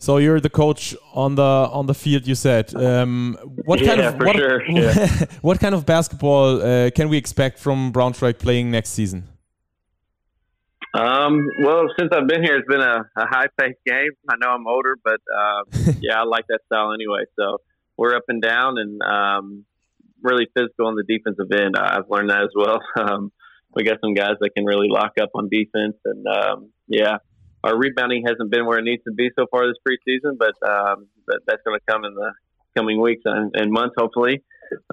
So 0.00 0.18
you're 0.18 0.40
the 0.40 0.50
coach 0.50 0.94
on 1.12 1.34
the 1.34 1.42
on 1.42 1.86
the 1.86 1.94
field. 1.94 2.26
You 2.26 2.36
said. 2.36 2.74
Um, 2.74 3.36
what 3.64 3.80
kind 3.80 3.98
yeah, 4.00 4.08
of 4.08 4.18
what, 4.18 4.36
sure. 4.36 4.64
yeah. 4.70 5.24
what 5.42 5.58
kind 5.58 5.74
of 5.74 5.84
basketball 5.84 6.62
uh, 6.62 6.90
can 6.90 7.08
we 7.08 7.16
expect 7.16 7.58
from 7.58 7.92
Braunschweig 7.92 8.38
playing 8.38 8.70
next 8.70 8.90
season? 8.90 9.24
Um, 10.94 11.46
well, 11.62 11.84
since 11.98 12.10
I've 12.12 12.26
been 12.26 12.42
here, 12.42 12.56
it's 12.56 12.68
been 12.68 12.80
a, 12.80 13.00
a 13.16 13.26
high-paced 13.26 13.84
game. 13.84 14.10
I 14.28 14.36
know 14.40 14.50
I'm 14.50 14.66
older, 14.66 14.96
but 15.04 15.20
uh, 15.30 15.92
yeah, 16.00 16.20
I 16.20 16.24
like 16.24 16.46
that 16.48 16.60
style 16.66 16.92
anyway. 16.94 17.24
So 17.38 17.58
we're 17.96 18.14
up 18.14 18.24
and 18.28 18.40
down 18.40 18.78
and 18.78 19.02
um, 19.02 19.64
really 20.22 20.46
physical 20.56 20.86
on 20.86 20.94
the 20.94 21.04
defensive 21.04 21.50
end. 21.52 21.76
I've 21.76 22.08
learned 22.08 22.30
that 22.30 22.42
as 22.42 22.50
well. 22.54 22.80
Um, 22.98 23.32
we 23.74 23.84
got 23.84 23.98
some 24.00 24.14
guys 24.14 24.36
that 24.40 24.50
can 24.56 24.64
really 24.64 24.88
lock 24.88 25.12
up 25.20 25.28
on 25.34 25.50
defense, 25.50 25.94
and 26.04 26.26
um, 26.26 26.70
yeah, 26.88 27.18
our 27.64 27.76
rebounding 27.76 28.24
hasn't 28.26 28.50
been 28.50 28.66
where 28.66 28.78
it 28.78 28.84
needs 28.84 29.02
to 29.04 29.12
be 29.12 29.30
so 29.38 29.46
far 29.50 29.66
this 29.66 29.76
preseason, 29.86 30.38
but 30.38 30.54
um, 30.68 31.06
but 31.26 31.38
that's 31.46 31.62
going 31.64 31.78
to 31.78 31.92
come 31.92 32.04
in 32.04 32.14
the 32.14 32.32
coming 32.76 33.00
weeks 33.00 33.22
and, 33.24 33.52
and 33.54 33.72
months, 33.72 33.94
hopefully. 33.98 34.42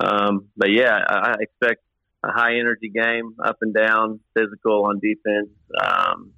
Um, 0.02 0.50
but 0.58 0.72
yeah, 0.72 0.98
I 1.08 1.36
expect 1.40 1.82
a 2.24 2.32
high 2.32 2.56
energy 2.58 2.90
game, 2.90 3.36
up 3.44 3.58
and 3.62 3.74
down, 3.74 4.20
physical 4.34 4.86
on 4.86 5.00
defense. 5.00 5.50
Um, 5.84 6.32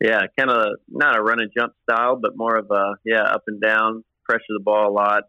yeah, 0.00 0.22
kind 0.38 0.50
of 0.50 0.78
not 0.88 1.18
a 1.18 1.22
run 1.22 1.40
and 1.40 1.50
jump 1.56 1.72
style, 1.88 2.18
but 2.20 2.36
more 2.36 2.56
of 2.56 2.70
a 2.70 2.94
yeah 3.04 3.22
up 3.22 3.44
and 3.46 3.60
down, 3.60 4.04
pressure 4.24 4.42
the 4.48 4.62
ball 4.62 4.90
a 4.90 4.92
lot. 4.92 5.22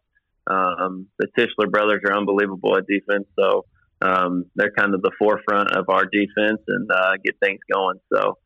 Um, 0.49 1.07
the 1.19 1.27
Tischler 1.37 1.69
brothers 1.69 2.01
are 2.05 2.17
unbelievable 2.17 2.77
at 2.77 2.85
defense, 2.87 3.27
so 3.37 3.65
um, 4.01 4.45
they're 4.55 4.71
kind 4.71 4.93
of 4.93 5.01
the 5.01 5.11
forefront 5.17 5.71
of 5.71 5.89
our 5.89 6.05
defense 6.05 6.61
and 6.67 6.89
uh, 6.91 7.13
get 7.23 7.35
things 7.39 7.59
going. 7.71 7.99
So 8.13 8.37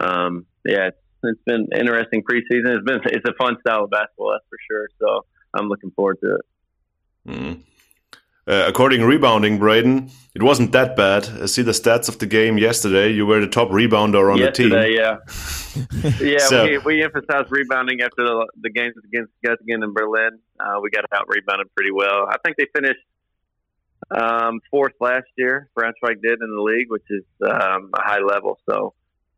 um, 0.00 0.46
yeah, 0.64 0.88
it's, 0.88 0.98
it's 1.24 1.42
been 1.46 1.68
interesting 1.76 2.22
preseason. 2.22 2.76
It's 2.76 2.84
been 2.84 3.00
it's 3.06 3.28
a 3.28 3.34
fun 3.34 3.56
style 3.60 3.84
of 3.84 3.90
basketball, 3.90 4.32
that's 4.32 4.44
for 4.48 4.58
sure. 4.70 4.88
So 5.00 5.26
I'm 5.54 5.68
looking 5.68 5.90
forward 5.92 6.18
to 6.22 6.36
it. 6.36 6.40
Mm. 7.28 7.60
Uh, 8.46 8.64
according 8.68 9.00
to 9.00 9.06
rebounding, 9.06 9.58
Braden, 9.58 10.10
it 10.34 10.42
wasn't 10.42 10.72
that 10.72 10.96
bad. 10.96 11.26
I 11.42 11.46
see 11.46 11.62
the 11.62 11.72
stats 11.72 12.10
of 12.10 12.18
the 12.18 12.26
game 12.26 12.58
yesterday. 12.58 13.10
You 13.10 13.24
were 13.24 13.40
the 13.40 13.46
top 13.46 13.70
rebounder 13.70 14.30
on 14.30 14.38
yesterday, 14.38 14.68
the 14.68 14.86
team. 14.86 16.10
Yeah, 16.20 16.20
yeah. 16.32 16.38
so, 16.38 16.64
we, 16.64 16.78
we 16.78 17.02
emphasized 17.02 17.50
rebounding 17.50 18.02
after 18.02 18.22
the, 18.22 18.46
the 18.60 18.70
games 18.70 18.94
against 19.02 19.32
Göttingen 19.44 19.82
and 19.82 19.94
Berlin. 19.94 20.38
Uh, 20.60 20.78
we 20.82 20.90
got 20.90 21.06
out 21.14 21.24
rebounded 21.26 21.74
pretty 21.74 21.90
well. 21.90 22.26
I 22.28 22.36
think 22.44 22.58
they 22.58 22.66
finished 22.74 23.00
um, 24.10 24.60
fourth 24.70 24.92
last 25.00 25.28
year. 25.38 25.70
Braunschweig 25.74 26.20
did 26.22 26.42
in 26.42 26.54
the 26.54 26.62
league, 26.62 26.90
which 26.90 27.06
is 27.08 27.24
um, 27.42 27.90
a 27.94 28.02
high 28.02 28.20
level. 28.20 28.58
So 28.68 28.92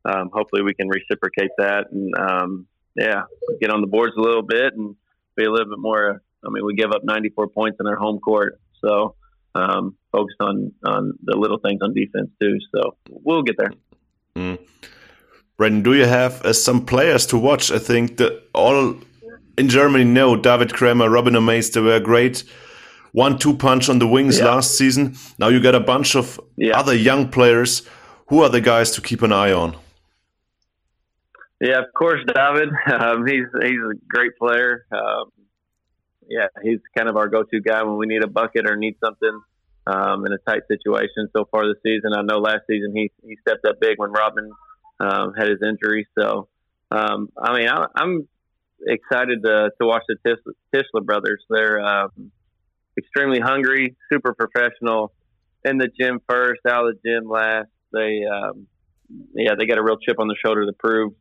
um, 0.08 0.30
hopefully 0.32 0.62
we 0.62 0.74
can 0.74 0.88
reciprocate 0.88 1.50
that 1.58 1.86
and 1.90 2.14
um, 2.16 2.66
yeah, 2.94 3.22
get 3.60 3.70
on 3.70 3.80
the 3.80 3.86
boards 3.86 4.14
a 4.16 4.20
little 4.20 4.42
bit 4.42 4.72
and 4.74 4.94
be 5.36 5.44
a 5.44 5.50
little 5.50 5.68
bit 5.68 5.78
more. 5.78 6.22
I 6.44 6.48
mean, 6.50 6.64
we 6.64 6.74
give 6.74 6.90
up 6.92 7.02
94 7.04 7.48
points 7.48 7.78
in 7.80 7.86
our 7.86 7.96
home 7.96 8.18
court 8.20 8.60
so 8.84 9.14
um, 9.54 9.96
focused 10.12 10.40
on 10.40 10.72
on 10.84 11.12
the 11.22 11.36
little 11.36 11.58
things 11.58 11.80
on 11.82 11.94
defense 11.94 12.30
too. 12.40 12.58
So 12.74 12.96
we'll 13.10 13.42
get 13.42 13.56
there. 13.58 13.72
Mm. 14.36 14.58
Brendan, 15.56 15.82
do 15.82 15.94
you 15.94 16.04
have 16.04 16.42
uh, 16.44 16.52
some 16.52 16.84
players 16.84 17.26
to 17.26 17.38
watch? 17.38 17.70
I 17.70 17.78
think 17.78 18.18
that 18.18 18.42
all 18.54 18.96
in 19.56 19.68
Germany 19.68 20.04
know 20.04 20.36
David 20.36 20.70
Krämer, 20.70 21.10
Robin 21.10 21.34
O'Maze. 21.36 21.70
They 21.70 21.80
were 21.80 22.00
great 22.00 22.44
one-two 23.12 23.56
punch 23.56 23.88
on 23.88 23.98
the 23.98 24.06
wings 24.06 24.38
yeah. 24.38 24.44
last 24.44 24.76
season. 24.76 25.16
Now 25.38 25.48
you 25.48 25.60
got 25.60 25.74
a 25.74 25.80
bunch 25.80 26.14
of 26.14 26.38
yeah. 26.56 26.78
other 26.78 26.94
young 26.94 27.28
players. 27.28 27.82
Who 28.28 28.42
are 28.42 28.50
the 28.50 28.60
guys 28.60 28.90
to 28.92 29.00
keep 29.00 29.22
an 29.22 29.32
eye 29.32 29.52
on? 29.52 29.76
Yeah, 31.60 31.78
of 31.78 31.92
course, 31.96 32.20
David. 32.26 32.68
Um, 32.92 33.26
he's 33.26 33.46
he's 33.62 33.78
a 33.78 33.94
great 34.08 34.36
player. 34.38 34.86
Um, 34.92 35.30
yeah, 36.28 36.46
he's 36.62 36.80
kind 36.96 37.08
of 37.08 37.16
our 37.16 37.28
go-to 37.28 37.60
guy 37.60 37.82
when 37.84 37.96
we 37.98 38.06
need 38.06 38.24
a 38.24 38.28
bucket 38.28 38.68
or 38.68 38.76
need 38.76 38.96
something 39.04 39.40
um, 39.86 40.26
in 40.26 40.32
a 40.32 40.38
tight 40.38 40.62
situation. 40.68 41.28
So 41.36 41.46
far 41.50 41.66
this 41.66 41.80
season, 41.82 42.12
I 42.14 42.22
know 42.22 42.38
last 42.38 42.62
season 42.68 42.92
he 42.94 43.10
he 43.26 43.36
stepped 43.46 43.64
up 43.66 43.80
big 43.80 43.98
when 43.98 44.12
Robin 44.12 44.50
um, 45.00 45.34
had 45.34 45.48
his 45.48 45.58
injury. 45.66 46.06
So, 46.18 46.48
um, 46.90 47.30
I 47.40 47.56
mean, 47.56 47.68
I, 47.68 47.86
am 47.98 48.28
excited 48.86 49.42
to 49.44 49.70
to 49.80 49.86
watch 49.86 50.02
the 50.08 50.16
Tischler, 50.74 51.04
brothers. 51.04 51.42
They're 51.48 51.80
um, 51.80 52.32
extremely 52.98 53.40
hungry, 53.40 53.96
super 54.12 54.34
professional, 54.34 55.12
in 55.64 55.78
the 55.78 55.88
gym 55.98 56.20
first, 56.28 56.60
out 56.68 56.86
of 56.86 56.94
the 56.94 57.08
gym 57.08 57.28
last. 57.28 57.68
They, 57.92 58.22
yeah, 59.34 59.54
they 59.56 59.66
got 59.66 59.78
a 59.78 59.82
real 59.82 59.96
chip 59.96 60.18
on 60.18 60.28
the 60.28 60.36
shoulder 60.44 60.66
to 60.66 60.72
prove 60.72 61.12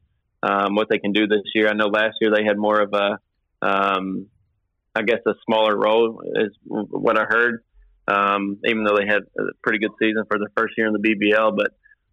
um, 0.45 0.75
what 0.75 0.87
they 0.89 0.99
can 0.99 1.11
do 1.11 1.27
this 1.27 1.41
year. 1.55 1.67
I 1.67 1.73
know 1.73 1.87
last 1.87 2.17
year 2.21 2.31
they 2.35 2.43
had 2.43 2.57
more 2.57 2.79
of 2.79 2.93
a 2.93 3.19
um, 3.65 4.27
I 4.95 5.01
guess 5.01 5.19
a 5.27 5.33
smaller 5.45 5.75
role 5.75 6.21
is 6.35 6.51
what 6.63 7.19
I 7.19 7.25
heard. 7.27 7.63
Um, 8.07 8.59
even 8.63 8.83
though 8.83 8.95
they 8.95 9.07
had 9.07 9.23
a 9.37 9.43
pretty 9.63 9.79
good 9.79 9.91
season 9.99 10.23
for 10.29 10.37
the 10.37 10.47
first 10.55 10.75
year 10.77 10.85
in 10.87 10.93
the 10.93 10.99
BBL, 10.99 11.57
but 11.57 11.71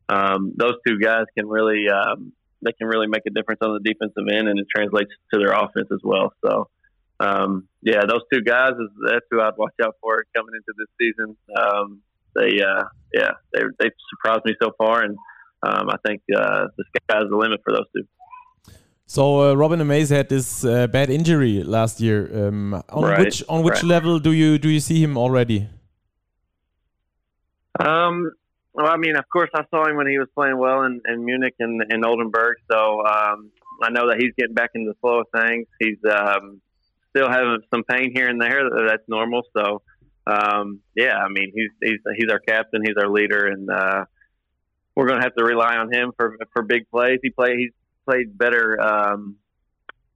um, 0.08 0.54
those 0.56 0.74
two 0.86 0.98
guys 0.98 1.26
can 1.36 1.46
really 1.46 1.84
um, 1.88 2.32
they 2.62 2.72
can 2.72 2.86
really 2.86 3.06
make 3.06 3.22
a 3.26 3.30
difference 3.30 3.60
on 3.62 3.74
the 3.74 3.80
defensive 3.84 4.24
end, 4.32 4.48
and 4.48 4.58
it 4.58 4.66
translates 4.74 5.10
to 5.32 5.38
their 5.38 5.52
offense 5.52 5.88
as 5.92 6.00
well. 6.02 6.32
So, 6.44 6.68
um, 7.20 7.68
yeah, 7.82 8.00
those 8.08 8.22
two 8.32 8.40
guys 8.40 8.72
is 8.72 8.88
that's 9.06 9.26
who 9.30 9.42
I'd 9.42 9.58
watch 9.58 9.74
out 9.84 9.96
for 10.00 10.24
coming 10.34 10.54
into 10.56 10.72
this 10.78 10.88
season. 10.98 11.36
They, 12.34 12.62
uh, 12.64 12.84
yeah, 13.12 13.32
they 13.52 13.60
they 13.78 13.90
surprised 14.16 14.46
me 14.46 14.54
so 14.62 14.70
far, 14.78 15.02
and 15.02 15.18
I 15.62 15.96
think 16.06 16.22
uh, 16.34 16.68
the 16.76 16.84
sky's 16.96 17.28
the 17.28 17.36
limit 17.36 17.60
for 17.64 17.74
those 17.74 17.86
two. 17.94 18.04
So 19.06 19.50
uh, 19.50 19.54
Robin 19.54 19.80
O'Maze 19.80 20.10
had 20.10 20.28
this 20.28 20.64
uh, 20.64 20.86
bad 20.86 21.10
injury 21.10 21.62
last 21.62 22.00
year. 22.00 22.48
Um, 22.48 22.82
on 22.88 23.04
right, 23.04 23.18
which 23.18 23.42
on 23.48 23.62
which 23.62 23.74
right. 23.74 23.84
level 23.84 24.18
do 24.18 24.32
you 24.32 24.58
do 24.58 24.68
you 24.68 24.80
see 24.80 25.02
him 25.02 25.18
already? 25.18 25.68
Um, 27.78 28.30
well, 28.74 28.86
I 28.86 28.96
mean, 28.96 29.16
of 29.16 29.24
course, 29.30 29.50
I 29.54 29.64
saw 29.70 29.86
him 29.86 29.96
when 29.96 30.06
he 30.06 30.18
was 30.18 30.28
playing 30.34 30.56
well 30.56 30.82
in, 30.84 31.00
in 31.06 31.24
Munich 31.24 31.54
and 31.58 31.82
in 31.90 32.04
Oldenburg. 32.04 32.56
So 32.70 33.04
um, 33.04 33.50
I 33.82 33.90
know 33.90 34.08
that 34.08 34.16
he's 34.18 34.32
getting 34.38 34.54
back 34.54 34.70
into 34.74 34.90
the 34.90 34.96
flow 35.00 35.20
of 35.20 35.26
things. 35.34 35.66
He's 35.78 35.98
um, 36.10 36.62
still 37.10 37.28
having 37.28 37.58
some 37.72 37.84
pain 37.84 38.12
here 38.14 38.28
and 38.28 38.40
there. 38.40 38.62
That's 38.88 39.06
normal. 39.08 39.42
So 39.54 39.82
um, 40.26 40.80
yeah, 40.94 41.16
I 41.16 41.28
mean, 41.28 41.52
he's 41.54 41.70
he's 41.82 42.00
he's 42.16 42.30
our 42.30 42.38
captain. 42.38 42.82
He's 42.84 42.96
our 42.96 43.08
leader, 43.08 43.46
and 43.46 43.68
uh, 43.68 44.04
we're 44.94 45.06
going 45.06 45.18
to 45.18 45.24
have 45.24 45.34
to 45.34 45.44
rely 45.44 45.76
on 45.76 45.92
him 45.92 46.12
for 46.16 46.36
for 46.52 46.62
big 46.62 46.88
plays. 46.90 47.18
He 47.22 47.30
play 47.30 47.56
he's 47.56 47.72
played 48.04 48.36
better 48.36 48.80
um, 48.80 49.36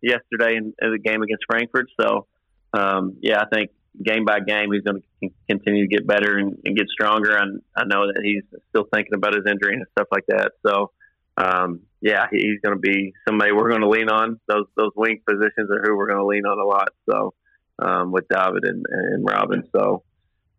yesterday 0.02 0.56
in, 0.56 0.74
in, 0.80 0.92
the 0.92 0.98
game 0.98 1.22
against 1.22 1.44
Frankfurt. 1.48 1.88
So, 2.00 2.26
um, 2.72 3.16
yeah, 3.20 3.40
I 3.40 3.46
think 3.52 3.70
game 4.02 4.24
by 4.24 4.40
game 4.40 4.72
he's 4.72 4.82
going 4.82 5.02
to 5.22 5.30
continue 5.48 5.88
to 5.88 5.88
get 5.88 6.06
better 6.06 6.36
and, 6.36 6.58
and, 6.64 6.76
get 6.76 6.86
stronger. 6.88 7.36
And 7.36 7.62
I 7.76 7.84
know 7.84 8.06
that 8.06 8.20
he's 8.22 8.42
still 8.68 8.86
thinking 8.92 9.14
about 9.14 9.34
his 9.34 9.44
injury 9.50 9.74
and 9.74 9.86
stuff 9.92 10.08
like 10.10 10.24
that. 10.28 10.52
So, 10.66 10.90
um, 11.36 11.80
yeah, 12.00 12.26
he's 12.30 12.60
going 12.62 12.76
to 12.76 12.80
be 12.80 13.12
somebody 13.26 13.52
we're 13.52 13.70
going 13.70 13.82
to 13.82 13.88
lean 13.88 14.08
on. 14.08 14.40
Those 14.46 14.66
those 14.76 14.92
wing 14.96 15.20
positions 15.26 15.70
are 15.70 15.82
who 15.82 15.96
we're 15.96 16.08
going 16.08 16.18
to 16.18 16.26
lean 16.26 16.46
on 16.46 16.58
a 16.58 16.64
lot. 16.64 16.88
So, 17.10 17.34
um, 17.78 18.12
with 18.12 18.26
David 18.28 18.64
and, 18.64 18.84
and 18.88 19.26
Robin. 19.28 19.64
So, 19.74 20.02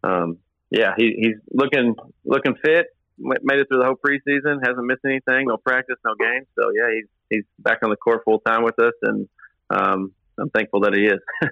um, 0.04 0.38
yeah, 0.70 0.94
he, 0.98 1.16
he's 1.18 1.38
looking 1.52 1.96
looking 2.26 2.56
fit. 2.64 2.88
Made 3.20 3.60
it 3.60 3.68
through 3.68 3.80
the 3.80 3.86
whole 3.86 3.96
preseason. 3.96 4.60
Hasn't 4.62 4.86
missed 4.86 5.02
anything. 5.06 5.48
No 5.48 5.58
practice, 5.58 5.96
no 6.06 6.14
games. 6.20 6.46
So 6.60 6.70
yeah, 6.76 6.94
he's 6.94 7.08
he's 7.30 7.44
back 7.60 7.80
on 7.84 7.90
the 7.90 7.96
court 7.96 8.22
full 8.26 8.40
time 8.40 8.64
with 8.64 8.80
us, 8.80 8.94
and 9.04 9.28
um, 9.70 10.14
I'm 10.40 10.50
thankful 10.50 10.82
that 10.82 10.94
he 10.94 11.06
is. 11.06 11.20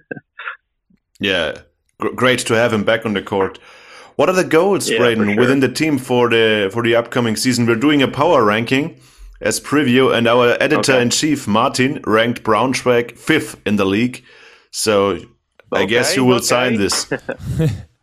yeah, 1.19 1.59
great 1.97 2.39
to 2.39 2.53
have 2.53 2.73
him 2.73 2.83
back 2.83 3.05
on 3.05 3.13
the 3.13 3.21
court. 3.21 3.59
What 4.15 4.29
are 4.29 4.35
the 4.35 4.45
goals, 4.45 4.89
yeah, 4.89 4.97
Braden, 4.97 5.25
sure. 5.25 5.37
within 5.37 5.59
the 5.59 5.71
team 5.71 5.97
for 5.97 6.29
the 6.29 6.69
for 6.71 6.83
the 6.83 6.95
upcoming 6.95 7.35
season? 7.35 7.65
We're 7.65 7.75
doing 7.75 8.01
a 8.01 8.07
power 8.07 8.43
ranking 8.43 8.99
as 9.41 9.59
preview, 9.59 10.15
and 10.15 10.27
our 10.27 10.57
editor 10.61 10.99
in 10.99 11.09
chief 11.09 11.47
Martin 11.47 12.01
ranked 12.05 12.43
Braunschweig 12.43 13.17
fifth 13.17 13.59
in 13.65 13.75
the 13.75 13.85
league. 13.85 14.23
So 14.71 15.09
okay, 15.09 15.27
I 15.73 15.85
guess 15.85 16.15
you 16.15 16.23
will 16.23 16.35
okay. 16.35 16.45
sign 16.45 16.75
this. 16.75 17.09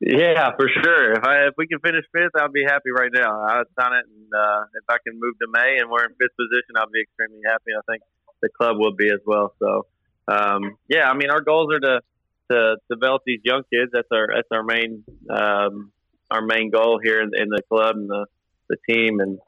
Yeah, 0.00 0.50
for 0.56 0.68
sure. 0.68 1.12
If 1.12 1.24
I 1.24 1.48
if 1.48 1.54
we 1.56 1.66
can 1.66 1.80
finish 1.80 2.04
fifth, 2.12 2.36
I'll 2.36 2.52
be 2.52 2.64
happy 2.64 2.90
right 2.90 3.10
now. 3.12 3.42
I'll 3.42 3.64
sign 3.78 3.92
it, 3.94 4.04
and 4.06 4.28
uh, 4.34 4.62
if 4.74 4.84
I 4.88 4.98
can 5.04 5.18
move 5.18 5.34
to 5.40 5.48
May 5.50 5.78
and 5.80 5.90
we're 5.90 6.04
in 6.04 6.10
fifth 6.10 6.36
position, 6.36 6.76
I'll 6.76 6.90
be 6.92 7.02
extremely 7.02 7.42
happy. 7.46 7.72
I 7.76 7.80
think 7.90 8.02
the 8.42 8.48
club 8.48 8.76
will 8.78 8.94
be 8.94 9.08
as 9.08 9.20
well. 9.26 9.54
So, 9.58 9.86
um, 10.28 10.76
yeah, 10.88 11.10
I 11.10 11.14
mean, 11.14 11.30
our 11.30 11.40
goals 11.40 11.72
are 11.72 11.80
to 11.80 12.00
to 12.50 12.76
develop 12.90 13.22
these 13.26 13.40
young 13.44 13.62
kids. 13.72 13.90
That's 13.92 14.08
our 14.12 14.28
that's 14.34 14.48
our 14.52 14.62
main 14.62 15.04
um, 15.30 15.90
our 16.30 16.42
main 16.42 16.70
goal 16.70 17.00
here 17.02 17.20
in, 17.20 17.30
in 17.34 17.48
the 17.48 17.62
club 17.68 17.96
and 17.96 18.08
the 18.08 18.26
the 18.68 18.76
team 18.88 19.20
and 19.20 19.38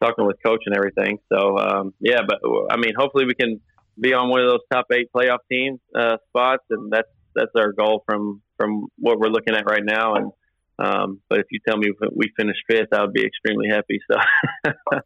talking 0.00 0.26
with 0.26 0.36
coach 0.44 0.62
and 0.66 0.74
everything. 0.74 1.18
So 1.30 1.58
um, 1.58 1.94
yeah, 2.00 2.20
but 2.26 2.38
I 2.70 2.78
mean, 2.78 2.94
hopefully 2.96 3.26
we 3.26 3.34
can 3.34 3.60
be 4.00 4.14
on 4.14 4.30
one 4.30 4.40
of 4.40 4.48
those 4.48 4.60
top 4.72 4.86
eight 4.92 5.10
playoff 5.14 5.40
team 5.50 5.78
uh, 5.94 6.16
spots, 6.28 6.64
and 6.70 6.90
that's 6.90 7.08
that's 7.34 7.52
our 7.54 7.72
goal 7.72 8.02
from 8.06 8.42
from 8.60 8.86
what 8.98 9.18
we're 9.18 9.28
looking 9.28 9.54
at 9.54 9.64
right 9.64 9.84
now. 9.84 10.14
And 10.14 10.32
um, 10.80 11.20
but 11.28 11.40
if 11.40 11.46
you 11.50 11.60
tell 11.66 11.76
me 11.76 11.90
we 12.14 12.32
finish 12.36 12.56
fifth, 12.66 12.88
I 12.92 13.02
would 13.02 13.12
be 13.12 13.24
extremely 13.24 13.68
happy. 13.68 14.00
So, 14.10 14.16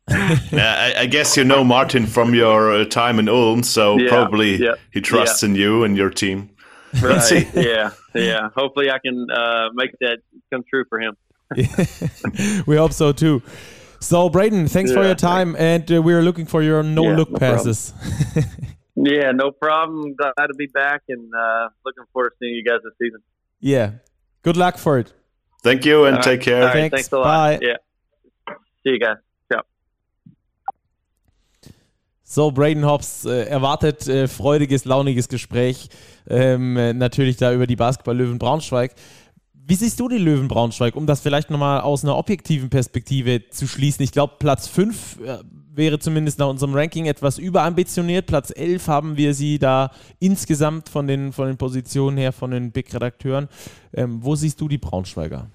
yeah, 0.57 0.93
I, 0.97 1.01
I, 1.01 1.07
guess 1.07 1.37
you 1.37 1.43
know 1.43 1.65
Martin 1.65 2.07
from 2.07 2.33
your 2.33 2.71
uh, 2.71 2.85
time 2.85 3.19
in 3.19 3.29
Ulm, 3.29 3.65
so 3.65 3.99
yeah, 3.99 4.09
probably 4.09 4.57
yeah, 4.57 4.75
he 4.93 5.01
trusts 5.01 5.43
yeah. 5.43 5.49
in 5.49 5.55
you 5.57 5.83
and 5.83 5.97
your 5.97 6.11
team. 6.11 6.51
Right? 7.03 7.49
yeah, 7.55 7.91
yeah. 8.15 8.51
Hopefully, 8.55 8.89
I 8.89 8.99
can 9.05 9.27
uh, 9.29 9.71
make 9.75 9.91
that 10.01 10.19
come 10.53 10.63
true 10.71 10.85
for 10.89 11.01
him. 11.01 11.17
we 12.67 12.77
hope 12.77 12.93
so 12.93 13.11
too. 13.11 13.43
So, 13.99 14.29
Braden, 14.29 14.69
thanks 14.69 14.93
for 14.93 15.03
your 15.03 15.17
time, 15.17 15.57
and 15.57 15.91
uh, 15.91 16.01
we're 16.01 16.23
looking 16.23 16.47
for 16.47 16.63
your 16.63 16.85
no-look 16.85 17.31
no 17.33 17.39
passes. 17.39 17.93
yeah, 18.95 19.33
no 19.33 19.51
problem. 19.51 20.15
Glad 20.15 20.47
to 20.47 20.55
be 20.57 20.67
back, 20.67 21.03
and 21.09 21.33
uh, 21.35 21.69
looking 21.85 22.05
forward 22.13 22.31
to 22.31 22.37
seeing 22.39 22.55
you 22.55 22.63
guys 22.63 22.79
this 22.85 22.93
season. 23.01 23.21
Yeah, 23.65 23.93
good 24.43 24.59
luck 24.59 24.77
for 24.77 24.99
it. 24.99 25.15
Thank 25.63 25.87
you 25.87 26.05
and 26.05 26.17
All 26.17 26.23
take 26.23 26.41
right. 26.41 26.43
care. 26.43 26.65
Right, 26.65 26.73
thanks. 26.73 26.95
thanks 26.95 27.13
a 27.13 27.17
lot. 27.17 27.25
Bye. 27.25 27.59
Yeah. 27.63 27.77
See 28.83 28.91
you 28.91 28.99
guys. 28.99 29.17
Ciao. 29.51 29.63
So, 32.23 32.51
Braden 32.51 32.85
Hobbs 32.85 33.25
äh, 33.25 33.45
erwartet 33.45 34.07
äh, 34.07 34.29
freudiges, 34.29 34.85
launiges 34.85 35.29
Gespräch. 35.29 35.89
Ähm, 36.29 36.75
natürlich 36.99 37.39
da 37.39 37.55
über 37.55 37.67
die 37.67 37.77
Basketball-Löwen 37.77 38.39
Braunschweig. 38.39 38.93
Wie 39.67 39.77
siehst 39.77 39.99
du 39.99 40.09
die 40.09 40.19
Löwen 40.19 40.47
Braunschweig, 40.47 40.95
um 40.95 41.07
das 41.07 41.21
vielleicht 41.21 41.49
nochmal 41.49 41.81
aus 41.81 42.05
einer 42.05 42.19
objektiven 42.19 42.69
Perspektive 42.69 43.49
zu 43.49 43.67
schließen? 43.67 44.03
Ich 44.03 44.13
glaube, 44.13 44.35
Platz 44.39 44.69
5 44.69 45.21
äh, 45.25 45.39
wäre 45.75 45.99
zumindest 45.99 46.39
nach 46.39 46.49
unserem 46.49 46.75
Ranking 46.75 47.07
etwas 47.07 47.39
überambitioniert. 47.39 48.27
Platz 48.27 48.53
11 48.55 48.89
haben 48.89 49.17
wir 49.17 49.33
sie 49.33 49.59
da 49.59 49.91
insgesamt 50.19 50.91
von 50.91 51.07
den, 51.07 51.33
von 51.33 51.47
den 51.47 51.57
Positionen 51.57 52.19
her, 52.19 52.33
von 52.33 52.51
den 52.51 52.73
Big-Redakteuren. 52.73 53.49
Ähm, 53.95 54.19
wo 54.21 54.37
siehst 54.37 54.61
du 54.61 54.69
die 54.69 54.77
Braunschweiger? 54.77 55.47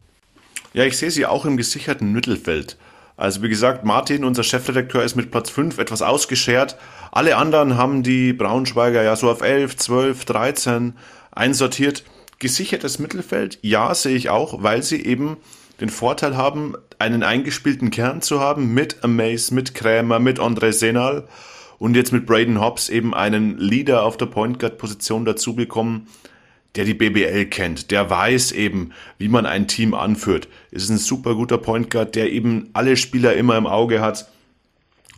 Ja, 0.74 0.86
ich 0.86 0.98
sehe 0.98 1.12
sie 1.12 1.28
auch 1.28 1.46
im 1.46 1.56
gesicherten 1.56 2.12
Mittelfeld. 2.12 2.78
Also 3.16 3.44
wie 3.44 3.50
gesagt, 3.50 3.86
Martin, 3.86 4.24
unser 4.24 4.42
Chefredakteur, 4.42 5.04
ist 5.04 5.18
mit 5.18 5.30
Platz 5.30 5.52
5 5.52 5.78
etwas 5.78 6.02
ausgeschert. 6.02 6.78
Alle 7.12 7.38
anderen 7.38 7.78
haben 7.78 8.02
die 8.02 8.34
Braunschweiger 8.34 9.04
ja 9.04 9.16
so 9.16 9.30
auf 9.30 9.42
11, 9.42 9.78
12, 9.78 10.26
13 10.26 10.94
einsortiert. 11.32 12.04
Gesichertes 12.40 13.00
Mittelfeld, 13.00 13.60
ja, 13.62 13.94
sehe 13.94 14.16
ich 14.16 14.30
auch, 14.30 14.64
weil 14.64 14.82
sie 14.82 15.06
eben 15.06 15.38
den 15.82 15.90
Vorteil 15.90 16.38
haben, 16.38 16.76
einen 16.98 17.24
eingespielten 17.24 17.92
Kern 17.92 18.22
zu 18.22 18.40
haben 18.40 18.74
mit 18.74 19.04
Amaze, 19.04 19.54
mit 19.54 19.74
Krämer, 19.74 20.20
mit 20.20 20.40
André 20.40 20.72
Senal 20.72 21.28
und 21.80 21.96
jetzt 21.96 22.12
mit 22.12 22.26
Braden 22.26 22.62
Hobbs 22.62 22.90
eben 22.90 23.14
einen 23.14 23.58
Leader 23.58 24.04
auf 24.04 24.18
der 24.18 24.26
Point 24.28 24.60
Guard 24.60 24.78
Position 24.78 25.26
dazu 25.26 25.56
bekommen, 25.56 26.08
der 26.76 26.86
die 26.86 26.94
BBL 26.94 27.46
kennt, 27.48 27.92
der 27.92 28.10
weiß 28.10 28.52
eben, 28.52 28.92
wie 29.18 29.28
man 29.28 29.46
ein 29.46 29.68
Team 29.68 29.94
anführt. 29.94 30.48
Ist 30.72 30.90
ein 30.90 30.98
super 30.98 31.36
guter 31.36 31.58
Point 31.58 31.90
Guard, 31.90 32.16
der 32.16 32.32
eben 32.32 32.70
alle 32.74 32.96
Spieler 32.96 33.34
immer 33.34 33.58
im 33.58 33.66
Auge 33.66 34.02
hat. 34.02 34.32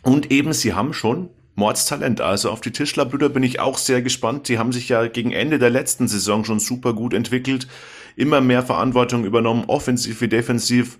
Und 0.02 0.32
eben, 0.32 0.52
sie 0.52 0.72
haben 0.72 0.94
schon 0.94 1.28
Mordstalent. 1.54 2.20
Also 2.20 2.50
auf 2.50 2.60
die 2.60 2.70
Tischlerbrüder 2.70 3.28
bin 3.28 3.42
ich 3.42 3.60
auch 3.60 3.78
sehr 3.78 4.02
gespannt. 4.02 4.48
Die 4.48 4.58
haben 4.58 4.72
sich 4.72 4.88
ja 4.88 5.06
gegen 5.06 5.32
Ende 5.32 5.58
der 5.58 5.70
letzten 5.70 6.08
Saison 6.08 6.44
schon 6.44 6.60
super 6.60 6.94
gut 6.94 7.14
entwickelt, 7.14 7.66
immer 8.16 8.40
mehr 8.40 8.62
Verantwortung 8.62 9.24
übernommen, 9.24 9.64
offensiv 9.66 10.20
wie 10.20 10.28
defensiv. 10.28 10.98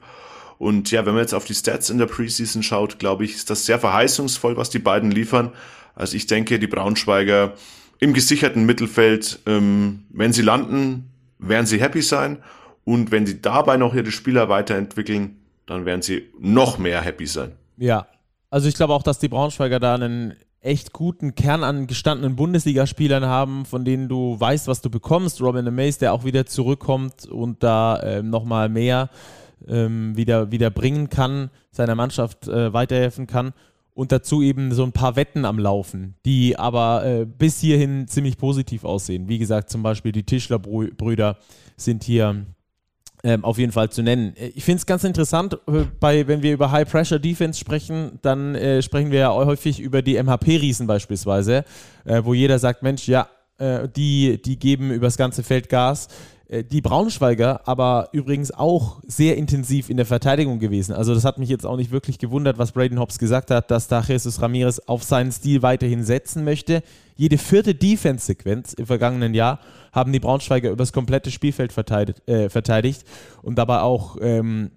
Und 0.59 0.91
ja, 0.91 1.05
wenn 1.07 1.15
man 1.15 1.23
jetzt 1.23 1.35
auf 1.35 1.45
die 1.45 1.55
Stats 1.55 1.91
in 1.91 1.99
der 1.99 2.07
Preseason 2.07 2.63
schaut, 2.63 2.99
glaube 2.99 3.25
ich, 3.25 3.35
ist 3.35 3.51
das 3.51 3.67
sehr 3.67 3.79
verheißungsvoll, 3.79 4.57
was 4.57 4.71
die 4.71 4.79
beiden 4.79 5.11
liefern. 5.11 5.53
Also 5.95 6.17
ich 6.17 6.27
denke, 6.27 6.59
die 6.59 6.67
Braunschweiger 6.67 7.55
im 7.99 8.13
gesicherten 8.13 8.65
Mittelfeld, 8.65 9.41
ähm, 9.47 10.05
wenn 10.11 10.33
sie 10.33 10.43
landen, 10.43 11.11
werden 11.39 11.67
sie 11.67 11.81
happy 11.81 12.03
sein. 12.03 12.39
Und 12.85 13.11
wenn 13.11 13.27
sie 13.27 13.41
dabei 13.41 13.77
noch 13.77 13.95
ihre 13.95 14.11
Spieler 14.11 14.49
weiterentwickeln, 14.49 15.37
dann 15.67 15.85
werden 15.85 16.03
sie 16.03 16.29
noch 16.39 16.79
mehr 16.79 17.01
happy 17.01 17.27
sein. 17.27 17.53
Ja, 17.77 18.07
also 18.53 18.69
ich 18.69 18.75
glaube 18.75 18.93
auch, 18.93 19.03
dass 19.03 19.19
die 19.19 19.29
Braunschweiger 19.29 19.81
da 19.81 19.95
einen 19.95 20.35
echt 20.61 20.93
guten 20.93 21.35
Kern 21.35 21.65
an 21.65 21.87
gestandenen 21.87 22.37
Bundesligaspielern 22.37 23.25
haben, 23.25 23.65
von 23.65 23.85
denen 23.85 24.09
du 24.09 24.39
weißt, 24.39 24.69
was 24.69 24.83
du 24.83 24.91
bekommst. 24.91 25.41
Robin 25.41 25.67
Amaze, 25.67 26.01
der 26.01 26.13
auch 26.13 26.25
wieder 26.25 26.45
zurückkommt 26.45 27.25
und 27.25 27.63
da 27.63 28.01
ähm, 28.03 28.29
nochmal 28.29 28.69
mehr 28.69 29.09
ähm, 29.67 30.15
wieder, 30.19 30.53
wieder 30.53 30.69
bringen 30.69 31.09
kann, 31.09 31.49
seiner 31.71 31.95
Mannschaft 31.95 32.47
äh, 32.47 32.75
weiterhelfen 32.75 33.27
kann. 33.27 33.55
Und 33.95 34.13
dazu 34.13 34.43
eben 34.43 34.73
so 34.73 34.85
ein 34.85 34.93
paar 34.93 35.17
Wetten 35.17 35.47
am 35.47 35.59
Laufen, 35.59 36.15
die 36.27 36.59
aber 36.59 37.07
äh, 37.07 37.25
bis 37.25 37.59
hierhin 37.59 38.07
ziemlich 38.07 38.37
positiv 38.37 38.85
aussehen. 38.85 39.29
Wie 39.29 39.39
gesagt, 39.39 39.71
zum 39.71 39.83
Beispiel 39.83 40.13
die 40.13 40.25
Tischler-Brüder 40.25 41.39
sind 41.77 42.05
hier 42.05 42.45
ähm, 43.23 43.45
auf 43.45 43.59
jeden 43.59 43.73
Fall 43.73 43.91
zu 43.91 44.03
nennen. 44.03 44.35
Äh, 44.37 44.49
ich 44.49 44.65
finde 44.65 44.79
es 44.79 44.87
ganz 44.87 45.05
interessant, 45.05 45.55
äh, 45.67 45.85
bei, 46.01 46.27
wenn 46.27 46.43
wir 46.43 46.53
über 46.53 46.71
High-Pressure-Defense 46.71 47.59
sprechen, 47.59 48.19
dann 48.23 48.55
äh, 48.55 48.83
sprechen 48.83 49.11
wir 49.11 49.21
ja 49.21 49.33
häufig 49.33 49.81
über 49.81 50.03
die 50.03 50.21
MHP-Riesen 50.23 50.87
beispielsweise, 50.87 51.65
äh, 52.05 52.23
wo 52.25 52.35
jeder 52.35 52.59
sagt, 52.59 52.83
Mensch, 52.83 53.07
ja, 53.07 53.29
äh, 53.59 53.89
die, 53.89 54.41
die 54.43 54.59
geben 54.59 54.91
übers 54.91 55.17
ganze 55.17 55.43
Feld 55.43 55.69
Gas. 55.69 56.09
Äh, 56.53 56.65
die 56.65 56.81
Braunschweiger 56.81 57.67
aber 57.67 58.11
übrigens 58.13 58.53
auch 58.53 59.01
sehr 59.07 59.37
intensiv 59.37 59.89
in 59.89 59.97
der 59.97 60.07
Verteidigung 60.07 60.59
gewesen. 60.59 60.93
Also 60.93 61.15
das 61.15 61.25
hat 61.25 61.39
mich 61.39 61.49
jetzt 61.49 61.67
auch 61.67 61.77
nicht 61.77 61.91
wirklich 61.91 62.19
gewundert, 62.19 62.59
was 62.59 62.73
Braden 62.73 63.01
Hobbs 63.01 63.19
gesagt 63.19 63.51
hat, 63.51 63.71
dass 63.71 63.89
da 63.89 64.01
Jesus 64.01 64.41
Ramirez 64.41 64.79
auf 64.81 65.03
seinen 65.03 65.33
Stil 65.33 65.63
weiterhin 65.63 66.05
setzen 66.05 66.45
möchte. 66.45 66.83
Jede 67.17 67.39
vierte 67.39 67.75
Defense-Sequenz 67.75 68.75
im 68.75 68.87
vergangenen 68.87 69.35
Jahr 69.35 69.61
haben 69.93 70.13
die 70.13 70.21
Braunschweiger 70.21 70.71
übers 70.71 70.93
komplette 70.93 71.31
Spielfeld 71.31 71.73
verteidigt, 71.73 72.27
äh, 72.29 72.49
verteidigt 72.49 73.05
und 73.43 73.57
dabei 73.57 73.81
auch 73.81 74.17
ähm, 74.21 74.71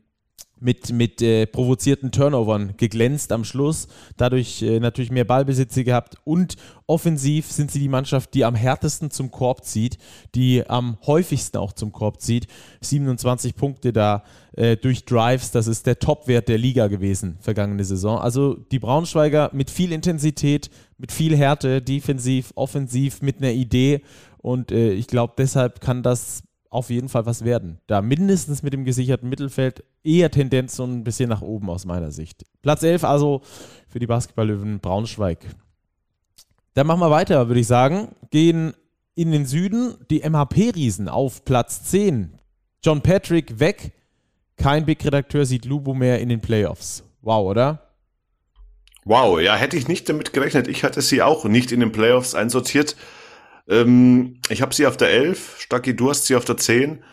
mit, 0.65 0.91
mit 0.91 1.21
äh, 1.21 1.45
provozierten 1.45 2.11
Turnovern 2.11 2.73
geglänzt 2.75 3.31
am 3.31 3.43
Schluss, 3.43 3.87
dadurch 4.17 4.63
äh, 4.63 4.79
natürlich 4.79 5.11
mehr 5.11 5.23
Ballbesitze 5.23 5.83
gehabt 5.83 6.15
und 6.23 6.55
offensiv 6.87 7.51
sind 7.51 7.69
sie 7.69 7.79
die 7.79 7.87
Mannschaft, 7.87 8.33
die 8.33 8.43
am 8.43 8.55
härtesten 8.55 9.11
zum 9.11 9.29
Korb 9.29 9.63
zieht, 9.63 9.99
die 10.33 10.67
am 10.67 10.97
häufigsten 11.05 11.57
auch 11.57 11.71
zum 11.71 11.91
Korb 11.91 12.19
zieht. 12.19 12.47
27 12.81 13.55
Punkte 13.55 13.93
da 13.93 14.23
äh, 14.53 14.75
durch 14.75 15.05
Drives, 15.05 15.51
das 15.51 15.67
ist 15.67 15.85
der 15.85 15.99
Topwert 15.99 16.49
der 16.49 16.57
Liga 16.57 16.87
gewesen 16.87 17.37
vergangene 17.41 17.85
Saison. 17.85 18.17
Also 18.17 18.55
die 18.55 18.79
Braunschweiger 18.79 19.51
mit 19.53 19.69
viel 19.69 19.91
Intensität, 19.91 20.71
mit 20.97 21.11
viel 21.11 21.37
Härte, 21.37 21.83
defensiv, 21.83 22.53
offensiv, 22.55 23.21
mit 23.21 23.37
einer 23.37 23.51
Idee 23.51 24.01
und 24.39 24.71
äh, 24.71 24.93
ich 24.93 25.05
glaube, 25.05 25.33
deshalb 25.37 25.79
kann 25.79 26.01
das 26.01 26.43
auf 26.75 26.89
jeden 26.89 27.09
Fall 27.09 27.25
was 27.25 27.43
werden. 27.43 27.79
Da 27.87 28.01
mindestens 28.01 28.61
mit 28.61 28.73
dem 28.73 28.85
gesicherten 28.85 29.29
Mittelfeld 29.29 29.83
eher 30.03 30.29
Tendenz 30.29 30.75
so 30.75 30.83
ein 30.83 31.03
bisschen 31.03 31.29
nach 31.29 31.41
oben 31.41 31.69
aus 31.69 31.85
meiner 31.85 32.11
Sicht. 32.11 32.43
Platz 32.61 32.83
11 32.83 33.03
also 33.03 33.41
für 33.87 33.99
die 33.99 34.07
Basketballlöwen 34.07 34.79
Braunschweig. 34.79 35.39
Dann 36.73 36.87
machen 36.87 36.99
wir 36.99 37.09
weiter, 37.09 37.47
würde 37.47 37.61
ich 37.61 37.67
sagen. 37.67 38.09
Gehen 38.29 38.73
in 39.15 39.31
den 39.31 39.45
Süden 39.45 39.95
die 40.09 40.21
MHP-Riesen 40.29 41.07
auf 41.07 41.45
Platz 41.45 41.85
10. 41.85 42.37
John 42.83 43.01
Patrick 43.01 43.59
weg. 43.59 43.93
Kein 44.57 44.85
Big-Redakteur 44.85 45.45
sieht 45.45 45.65
Lubo 45.65 45.93
mehr 45.93 46.19
in 46.19 46.29
den 46.29 46.41
Playoffs. 46.41 47.03
Wow, 47.21 47.49
oder? 47.49 47.85
Wow, 49.05 49.39
ja, 49.39 49.55
hätte 49.55 49.77
ich 49.77 49.87
nicht 49.87 50.09
damit 50.09 50.33
gerechnet. 50.33 50.67
Ich 50.67 50.83
hatte 50.83 51.01
sie 51.01 51.21
auch 51.21 51.45
nicht 51.45 51.71
in 51.71 51.79
den 51.79 51.91
Playoffs 51.91 52.35
einsortiert. 52.35 52.95
Ähm, 53.67 54.39
ich 54.49 54.61
habe 54.61 54.73
sie 54.73 54.85
auf 54.87 54.97
der 54.97 55.09
11, 55.09 55.59
Stacki, 55.59 55.95
du 55.95 56.09
hast 56.09 56.25
sie 56.25 56.35
auf 56.35 56.45
der 56.45 56.57
10. 56.57 57.03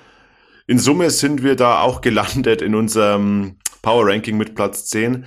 In 0.67 0.79
Summe 0.79 1.11
sind 1.11 1.43
wir 1.43 1.57
da 1.57 1.81
auch 1.81 2.01
gelandet 2.01 2.63
in 2.63 2.75
unserem 2.75 3.57
Power 3.83 4.07
Ranking 4.07 4.37
mit 4.37 4.55
Platz 4.55 4.87
10. 4.87 5.27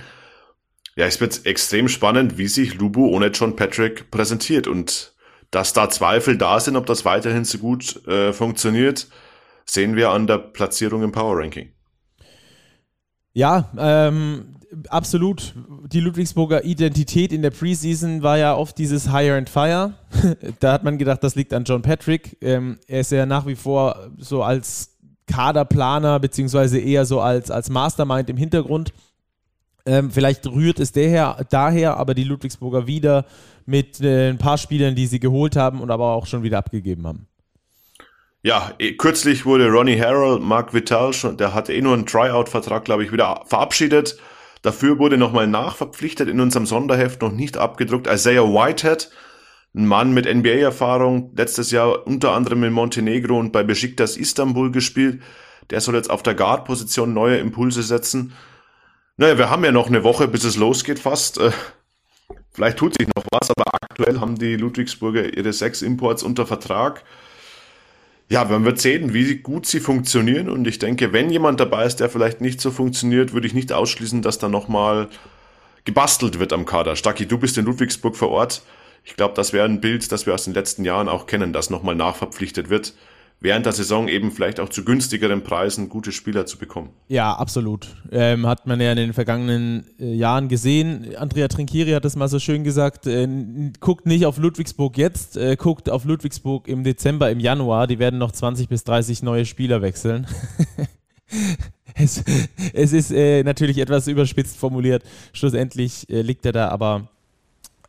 Ja, 0.96 1.04
es 1.06 1.20
wird 1.20 1.44
extrem 1.44 1.88
spannend, 1.88 2.38
wie 2.38 2.48
sich 2.48 2.74
Lubu 2.74 3.08
ohne 3.08 3.28
John 3.28 3.54
Patrick 3.54 4.10
präsentiert 4.10 4.66
und 4.66 5.14
dass 5.50 5.72
da 5.72 5.90
Zweifel 5.90 6.38
da 6.38 6.58
sind, 6.58 6.76
ob 6.76 6.86
das 6.86 7.04
weiterhin 7.04 7.44
so 7.44 7.58
gut 7.58 8.06
äh, 8.06 8.32
funktioniert, 8.32 9.08
sehen 9.64 9.94
wir 9.94 10.10
an 10.10 10.26
der 10.26 10.38
Platzierung 10.38 11.02
im 11.02 11.12
Power 11.12 11.38
Ranking. 11.38 11.72
Ja, 13.32 13.70
ähm, 13.78 14.55
absolut. 14.88 15.54
Die 15.92 16.00
Ludwigsburger 16.00 16.64
Identität 16.64 17.32
in 17.32 17.42
der 17.42 17.50
Preseason 17.50 18.22
war 18.22 18.38
ja 18.38 18.54
oft 18.54 18.78
dieses 18.78 19.10
Hire 19.10 19.36
and 19.36 19.48
Fire. 19.48 19.94
da 20.60 20.72
hat 20.72 20.84
man 20.84 20.98
gedacht, 20.98 21.22
das 21.22 21.34
liegt 21.34 21.52
an 21.52 21.64
John 21.64 21.82
Patrick. 21.82 22.36
Ähm, 22.40 22.78
er 22.86 23.00
ist 23.00 23.12
ja 23.12 23.26
nach 23.26 23.46
wie 23.46 23.56
vor 23.56 24.10
so 24.18 24.42
als 24.42 24.96
Kaderplaner, 25.26 26.20
beziehungsweise 26.20 26.78
eher 26.78 27.04
so 27.04 27.20
als, 27.20 27.50
als 27.50 27.70
Mastermind 27.70 28.30
im 28.30 28.36
Hintergrund. 28.36 28.92
Ähm, 29.84 30.10
vielleicht 30.10 30.46
rührt 30.46 30.80
es 30.80 30.92
daher, 30.92 31.44
daher, 31.50 31.96
aber 31.96 32.14
die 32.14 32.24
Ludwigsburger 32.24 32.86
wieder 32.86 33.24
mit 33.66 34.00
äh, 34.00 34.30
ein 34.30 34.38
paar 34.38 34.58
Spielern, 34.58 34.94
die 34.94 35.06
sie 35.06 35.20
geholt 35.20 35.56
haben 35.56 35.80
und 35.80 35.90
aber 35.90 36.12
auch 36.12 36.26
schon 36.26 36.42
wieder 36.42 36.58
abgegeben 36.58 37.06
haben. 37.06 37.26
Ja, 38.42 38.72
eh, 38.78 38.92
kürzlich 38.92 39.44
wurde 39.44 39.68
Ronnie 39.68 40.00
Harrell, 40.00 40.38
Mark 40.38 40.72
Vital, 40.72 41.12
schon, 41.12 41.36
der 41.36 41.52
hatte 41.52 41.72
eh 41.72 41.82
nur 41.82 41.94
einen 41.94 42.06
Tryout-Vertrag, 42.06 42.84
glaube 42.84 43.04
ich, 43.04 43.12
wieder 43.12 43.42
verabschiedet. 43.46 44.18
Dafür 44.66 44.98
wurde 44.98 45.16
nochmal 45.16 45.46
nachverpflichtet 45.46 46.28
in 46.28 46.40
unserem 46.40 46.66
Sonderheft, 46.66 47.22
noch 47.22 47.30
nicht 47.30 47.56
abgedruckt, 47.56 48.08
Isaiah 48.08 48.42
Whitehead, 48.42 49.10
ein 49.76 49.86
Mann 49.86 50.12
mit 50.12 50.26
NBA-Erfahrung, 50.26 51.30
letztes 51.36 51.70
Jahr 51.70 52.04
unter 52.04 52.32
anderem 52.32 52.64
in 52.64 52.72
Montenegro 52.72 53.38
und 53.38 53.52
bei 53.52 53.62
Besiktas 53.62 54.16
Istanbul 54.16 54.72
gespielt. 54.72 55.22
Der 55.70 55.80
soll 55.80 55.94
jetzt 55.94 56.10
auf 56.10 56.24
der 56.24 56.34
Guard-Position 56.34 57.14
neue 57.14 57.36
Impulse 57.36 57.84
setzen. 57.84 58.32
Naja, 59.16 59.38
wir 59.38 59.50
haben 59.50 59.64
ja 59.64 59.70
noch 59.70 59.86
eine 59.86 60.02
Woche, 60.02 60.26
bis 60.26 60.42
es 60.42 60.56
losgeht 60.56 60.98
fast. 60.98 61.38
Äh, 61.38 61.52
vielleicht 62.50 62.78
tut 62.78 62.98
sich 62.98 63.06
noch 63.14 63.24
was, 63.30 63.52
aber 63.52 63.72
aktuell 63.72 64.18
haben 64.18 64.36
die 64.36 64.56
Ludwigsburger 64.56 65.32
ihre 65.36 65.52
sechs 65.52 65.80
Imports 65.80 66.24
unter 66.24 66.44
Vertrag. 66.44 67.04
Ja, 68.28 68.44
man 68.44 68.64
wird 68.64 68.80
sehen, 68.80 69.14
wie 69.14 69.36
gut 69.36 69.66
sie 69.66 69.80
funktionieren. 69.80 70.48
Und 70.48 70.66
ich 70.66 70.78
denke, 70.78 71.12
wenn 71.12 71.30
jemand 71.30 71.60
dabei 71.60 71.86
ist, 71.86 72.00
der 72.00 72.08
vielleicht 72.08 72.40
nicht 72.40 72.60
so 72.60 72.70
funktioniert, 72.70 73.32
würde 73.32 73.46
ich 73.46 73.54
nicht 73.54 73.72
ausschließen, 73.72 74.22
dass 74.22 74.38
da 74.38 74.48
nochmal 74.48 75.08
gebastelt 75.84 76.40
wird 76.40 76.52
am 76.52 76.66
Kader. 76.66 76.96
Stacki, 76.96 77.26
du 77.26 77.38
bist 77.38 77.56
in 77.56 77.64
Ludwigsburg 77.64 78.16
vor 78.16 78.30
Ort. 78.30 78.62
Ich 79.04 79.14
glaube, 79.14 79.34
das 79.34 79.52
wäre 79.52 79.64
ein 79.64 79.80
Bild, 79.80 80.10
das 80.10 80.26
wir 80.26 80.34
aus 80.34 80.44
den 80.44 80.54
letzten 80.54 80.84
Jahren 80.84 81.08
auch 81.08 81.26
kennen, 81.26 81.52
das 81.52 81.70
nochmal 81.70 81.94
nachverpflichtet 81.94 82.68
wird 82.68 82.94
während 83.40 83.66
der 83.66 83.72
Saison 83.72 84.08
eben 84.08 84.32
vielleicht 84.32 84.60
auch 84.60 84.68
zu 84.68 84.84
günstigeren 84.84 85.42
Preisen 85.42 85.88
gute 85.88 86.12
Spieler 86.12 86.46
zu 86.46 86.58
bekommen. 86.58 86.90
Ja, 87.08 87.34
absolut. 87.34 87.88
Ähm, 88.10 88.46
hat 88.46 88.66
man 88.66 88.80
ja 88.80 88.90
in 88.90 88.96
den 88.96 89.12
vergangenen 89.12 89.84
äh, 90.00 90.14
Jahren 90.14 90.48
gesehen. 90.48 91.14
Andrea 91.16 91.48
Trinkieri 91.48 91.92
hat 91.92 92.04
das 92.04 92.16
mal 92.16 92.28
so 92.28 92.38
schön 92.38 92.64
gesagt, 92.64 93.06
äh, 93.06 93.28
guckt 93.80 94.06
nicht 94.06 94.26
auf 94.26 94.38
Ludwigsburg 94.38 94.96
jetzt, 94.96 95.36
äh, 95.36 95.56
guckt 95.56 95.90
auf 95.90 96.04
Ludwigsburg 96.04 96.66
im 96.68 96.82
Dezember, 96.82 97.30
im 97.30 97.40
Januar. 97.40 97.86
Die 97.86 97.98
werden 97.98 98.18
noch 98.18 98.32
20 98.32 98.68
bis 98.68 98.84
30 98.84 99.22
neue 99.22 99.44
Spieler 99.44 99.82
wechseln. 99.82 100.26
es, 101.94 102.24
es, 102.72 102.92
ist 102.92 103.12
äh, 103.12 103.42
natürlich 103.42 103.78
etwas 103.78 104.08
überspitzt 104.08 104.56
formuliert. 104.56 105.02
Schlussendlich 105.32 106.08
äh, 106.08 106.22
liegt 106.22 106.46
er 106.46 106.52
da 106.52 106.68
aber 106.68 107.08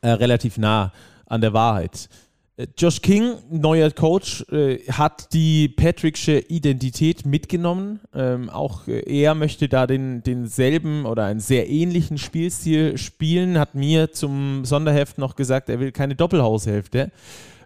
äh, 0.02 0.10
relativ 0.10 0.58
nah 0.58 0.92
an 1.26 1.42
der 1.42 1.54
Wahrheit. 1.54 2.10
Äh, 2.58 2.68
Josh 2.78 3.02
King, 3.02 3.36
neuer 3.50 3.92
Coach, 3.92 4.44
äh, 4.52 4.80
hat 4.92 5.34
die 5.34 5.70
Patricksche 5.70 6.40
Identität 6.40 7.26
mitgenommen. 7.26 8.00
Ähm, 8.14 8.50
auch 8.50 8.88
äh, 8.88 9.00
er 9.00 9.36
möchte 9.36 9.70
da 9.70 9.88
den, 9.88 10.24
denselben 10.24 11.06
oder 11.06 11.26
einen 11.26 11.40
sehr 11.40 11.70
ähnlichen 11.70 12.18
Spielstil 12.18 12.98
spielen. 12.98 13.60
Hat 13.60 13.76
mir 13.76 14.12
zum 14.12 14.66
Sonderheft 14.66 15.18
noch 15.18 15.36
gesagt, 15.36 15.70
er 15.70 15.80
will 15.80 15.92
keine 15.92 16.16
Doppelhaushälfte 16.16 17.12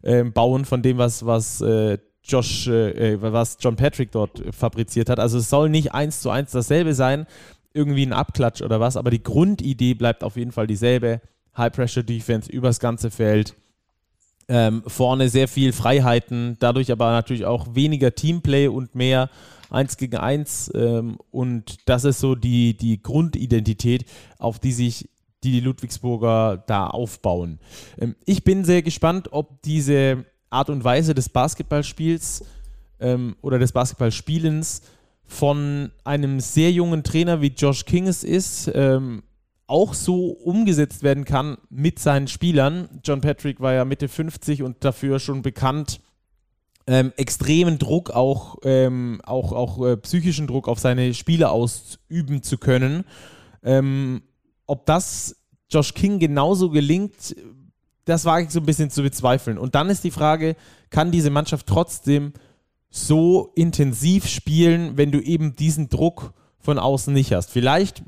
äh, 0.04 0.24
bauen 0.26 0.66
von 0.66 0.82
dem, 0.82 0.98
was, 0.98 1.26
was 1.26 1.62
äh, 1.62 1.98
Josh, 2.24 2.68
äh, 2.68 3.20
was 3.22 3.58
John 3.60 3.78
Patrick 3.78 4.12
dort 4.12 4.44
fabriziert 4.52 5.10
hat. 5.10 5.20
Also 5.20 5.40
es 5.40 5.50
soll 5.50 5.70
nicht 5.70 5.94
eins 5.94 6.22
zu 6.22 6.30
eins 6.30 6.52
dasselbe 6.52 6.94
sein, 6.94 7.26
irgendwie 7.74 8.06
ein 8.06 8.14
Abklatsch 8.14 8.62
oder 8.62 8.80
was, 8.80 8.98
aber 8.98 9.10
die 9.10 9.24
Grundidee 9.24 9.94
bleibt 9.94 10.24
auf 10.24 10.36
jeden 10.36 10.52
Fall 10.52 10.68
dieselbe. 10.68 11.22
High 11.58 11.74
Pressure 11.74 12.04
Defense 12.04 12.52
übers 12.52 12.80
ganze 12.80 13.10
Feld 13.10 13.56
ähm, 14.52 14.84
vorne 14.86 15.30
sehr 15.30 15.48
viel 15.48 15.72
Freiheiten, 15.72 16.58
dadurch 16.60 16.92
aber 16.92 17.12
natürlich 17.12 17.46
auch 17.46 17.74
weniger 17.74 18.14
Teamplay 18.14 18.68
und 18.68 18.96
mehr 18.96 19.30
eins 19.70 19.96
gegen 19.96 20.18
eins. 20.18 20.70
Ähm, 20.76 21.18
und 21.32 21.78
das 21.88 22.04
ist 22.04 22.20
so 22.20 22.36
die, 22.36 22.76
die 22.76 23.02
Grundidentität, 23.02 24.04
auf 24.40 24.60
die 24.60 24.74
sich 24.74 25.10
die 25.46 25.62
Ludwigsburger 25.62 26.64
da 26.68 26.88
aufbauen. 26.88 27.60
Ähm, 27.98 28.16
ich 28.26 28.44
bin 28.44 28.66
sehr 28.66 28.82
gespannt, 28.82 29.30
ob 29.32 29.62
diese 29.62 30.26
Art 30.50 30.70
und 30.70 30.84
Weise 30.84 31.16
des 31.16 31.30
Basketballspiels 31.30 32.44
ähm, 33.00 33.38
oder 33.42 33.58
des 33.58 33.72
Basketballspielens 33.72 34.82
von 35.24 35.92
einem 36.04 36.42
sehr 36.42 36.74
jungen 36.74 37.04
Trainer 37.04 37.40
wie 37.40 37.54
Josh 37.56 37.86
King 37.86 38.08
es 38.08 38.26
ist, 38.26 38.70
ähm, 38.76 39.24
auch 39.72 39.94
so 39.94 40.32
umgesetzt 40.32 41.02
werden 41.02 41.24
kann 41.24 41.58
mit 41.70 41.98
seinen 41.98 42.28
Spielern. 42.28 42.90
John 43.04 43.22
Patrick 43.22 43.62
war 43.62 43.74
ja 43.74 43.86
Mitte 43.86 44.10
50 44.10 44.64
und 44.64 44.84
dafür 44.84 45.20
schon 45.20 45.42
bekannt, 45.42 46.02
ähm, 46.88 47.14
extremen 47.16 47.80
Druck, 47.80 48.10
auch, 48.12 48.58
ähm, 48.64 49.22
auch, 49.24 49.54
auch 49.54 49.86
äh, 49.86 49.98
psychischen 49.98 50.46
Druck 50.46 50.68
auf 50.68 50.80
seine 50.80 51.14
Spieler 51.14 51.52
ausüben 51.52 52.44
zu 52.44 52.58
können. 52.58 53.06
Ähm, 53.64 54.24
ob 54.66 54.86
das 54.86 55.38
Josh 55.70 55.94
King 55.94 56.20
genauso 56.20 56.70
gelingt, 56.70 57.36
das 58.04 58.26
wage 58.26 58.48
ich 58.48 58.52
so 58.52 58.60
ein 58.60 58.66
bisschen 58.66 58.90
zu 58.90 59.04
bezweifeln. 59.04 59.58
Und 59.58 59.76
dann 59.76 59.90
ist 59.90 60.04
die 60.04 60.12
Frage, 60.12 60.58
kann 60.90 61.12
diese 61.12 61.30
Mannschaft 61.30 61.68
trotzdem 61.68 62.34
so 62.90 63.54
intensiv 63.56 64.28
spielen, 64.28 64.98
wenn 64.98 65.12
du 65.14 65.22
eben 65.22 65.56
diesen 65.56 65.88
Druck 65.88 66.34
von 66.60 66.78
außen 66.78 67.14
nicht 67.14 67.32
hast? 67.32 67.52
Vielleicht 67.52 68.04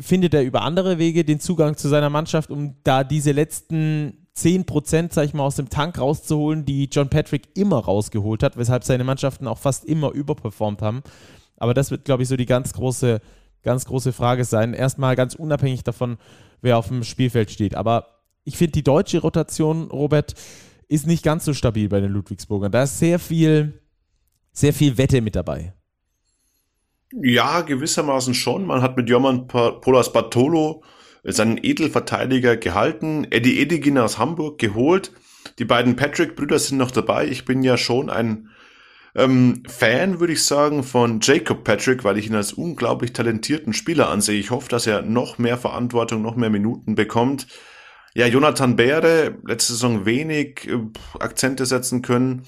findet 0.00 0.34
er 0.34 0.44
über 0.44 0.62
andere 0.62 0.98
Wege 0.98 1.24
den 1.24 1.40
Zugang 1.40 1.76
zu 1.76 1.88
seiner 1.88 2.10
Mannschaft, 2.10 2.50
um 2.50 2.74
da 2.84 3.04
diese 3.04 3.32
letzten 3.32 4.26
10%, 4.36 5.12
sag 5.12 5.24
ich 5.24 5.34
mal, 5.34 5.44
aus 5.44 5.56
dem 5.56 5.68
Tank 5.68 5.98
rauszuholen, 5.98 6.64
die 6.64 6.88
John 6.90 7.08
Patrick 7.08 7.48
immer 7.56 7.78
rausgeholt 7.78 8.42
hat, 8.42 8.56
weshalb 8.56 8.84
seine 8.84 9.04
Mannschaften 9.04 9.46
auch 9.46 9.58
fast 9.58 9.84
immer 9.84 10.12
überperformt 10.12 10.82
haben. 10.82 11.02
Aber 11.56 11.74
das 11.74 11.90
wird, 11.90 12.04
glaube 12.04 12.22
ich, 12.22 12.28
so 12.28 12.36
die 12.36 12.46
ganz 12.46 12.72
große, 12.72 13.20
ganz 13.62 13.84
große 13.84 14.12
Frage 14.12 14.44
sein. 14.44 14.74
Erstmal 14.74 15.16
ganz 15.16 15.34
unabhängig 15.34 15.82
davon, 15.82 16.18
wer 16.60 16.78
auf 16.78 16.88
dem 16.88 17.02
Spielfeld 17.02 17.50
steht. 17.50 17.74
Aber 17.74 18.06
ich 18.44 18.56
finde, 18.56 18.72
die 18.72 18.84
deutsche 18.84 19.20
Rotation, 19.20 19.90
Robert, 19.90 20.34
ist 20.88 21.06
nicht 21.06 21.24
ganz 21.24 21.44
so 21.44 21.52
stabil 21.52 21.88
bei 21.88 22.00
den 22.00 22.12
Ludwigsburgern. 22.12 22.72
Da 22.72 22.84
ist 22.84 22.98
sehr 22.98 23.18
viel, 23.18 23.80
sehr 24.52 24.72
viel 24.72 24.96
Wette 24.96 25.20
mit 25.20 25.36
dabei. 25.36 25.74
Ja, 27.12 27.62
gewissermaßen 27.62 28.34
schon. 28.34 28.66
Man 28.66 28.82
hat 28.82 28.96
mit 28.96 29.08
Joman 29.08 29.46
Polas 29.46 30.12
Bartolo 30.12 30.82
seinen 31.24 31.58
Edelverteidiger 31.62 32.56
gehalten, 32.56 33.26
Eddie 33.30 33.60
Edigin 33.60 33.98
aus 33.98 34.18
Hamburg 34.18 34.58
geholt. 34.58 35.12
Die 35.58 35.64
beiden 35.64 35.96
Patrick-Brüder 35.96 36.58
sind 36.58 36.78
noch 36.78 36.90
dabei. 36.90 37.26
Ich 37.26 37.44
bin 37.44 37.62
ja 37.62 37.76
schon 37.76 38.10
ein 38.10 38.50
ähm, 39.14 39.62
Fan, 39.66 40.20
würde 40.20 40.34
ich 40.34 40.44
sagen, 40.44 40.84
von 40.84 41.20
Jacob 41.22 41.64
Patrick, 41.64 42.04
weil 42.04 42.18
ich 42.18 42.26
ihn 42.26 42.34
als 42.34 42.52
unglaublich 42.52 43.12
talentierten 43.12 43.72
Spieler 43.72 44.10
ansehe. 44.10 44.38
Ich 44.38 44.50
hoffe, 44.50 44.68
dass 44.68 44.86
er 44.86 45.02
noch 45.02 45.38
mehr 45.38 45.56
Verantwortung, 45.56 46.22
noch 46.22 46.36
mehr 46.36 46.50
Minuten 46.50 46.94
bekommt. 46.94 47.46
Ja, 48.14 48.26
Jonathan 48.26 48.76
Beere, 48.76 49.38
letzte 49.44 49.72
Saison 49.72 50.04
wenig 50.04 50.68
äh, 50.68 50.78
Akzente 51.18 51.66
setzen 51.66 52.02
können. 52.02 52.42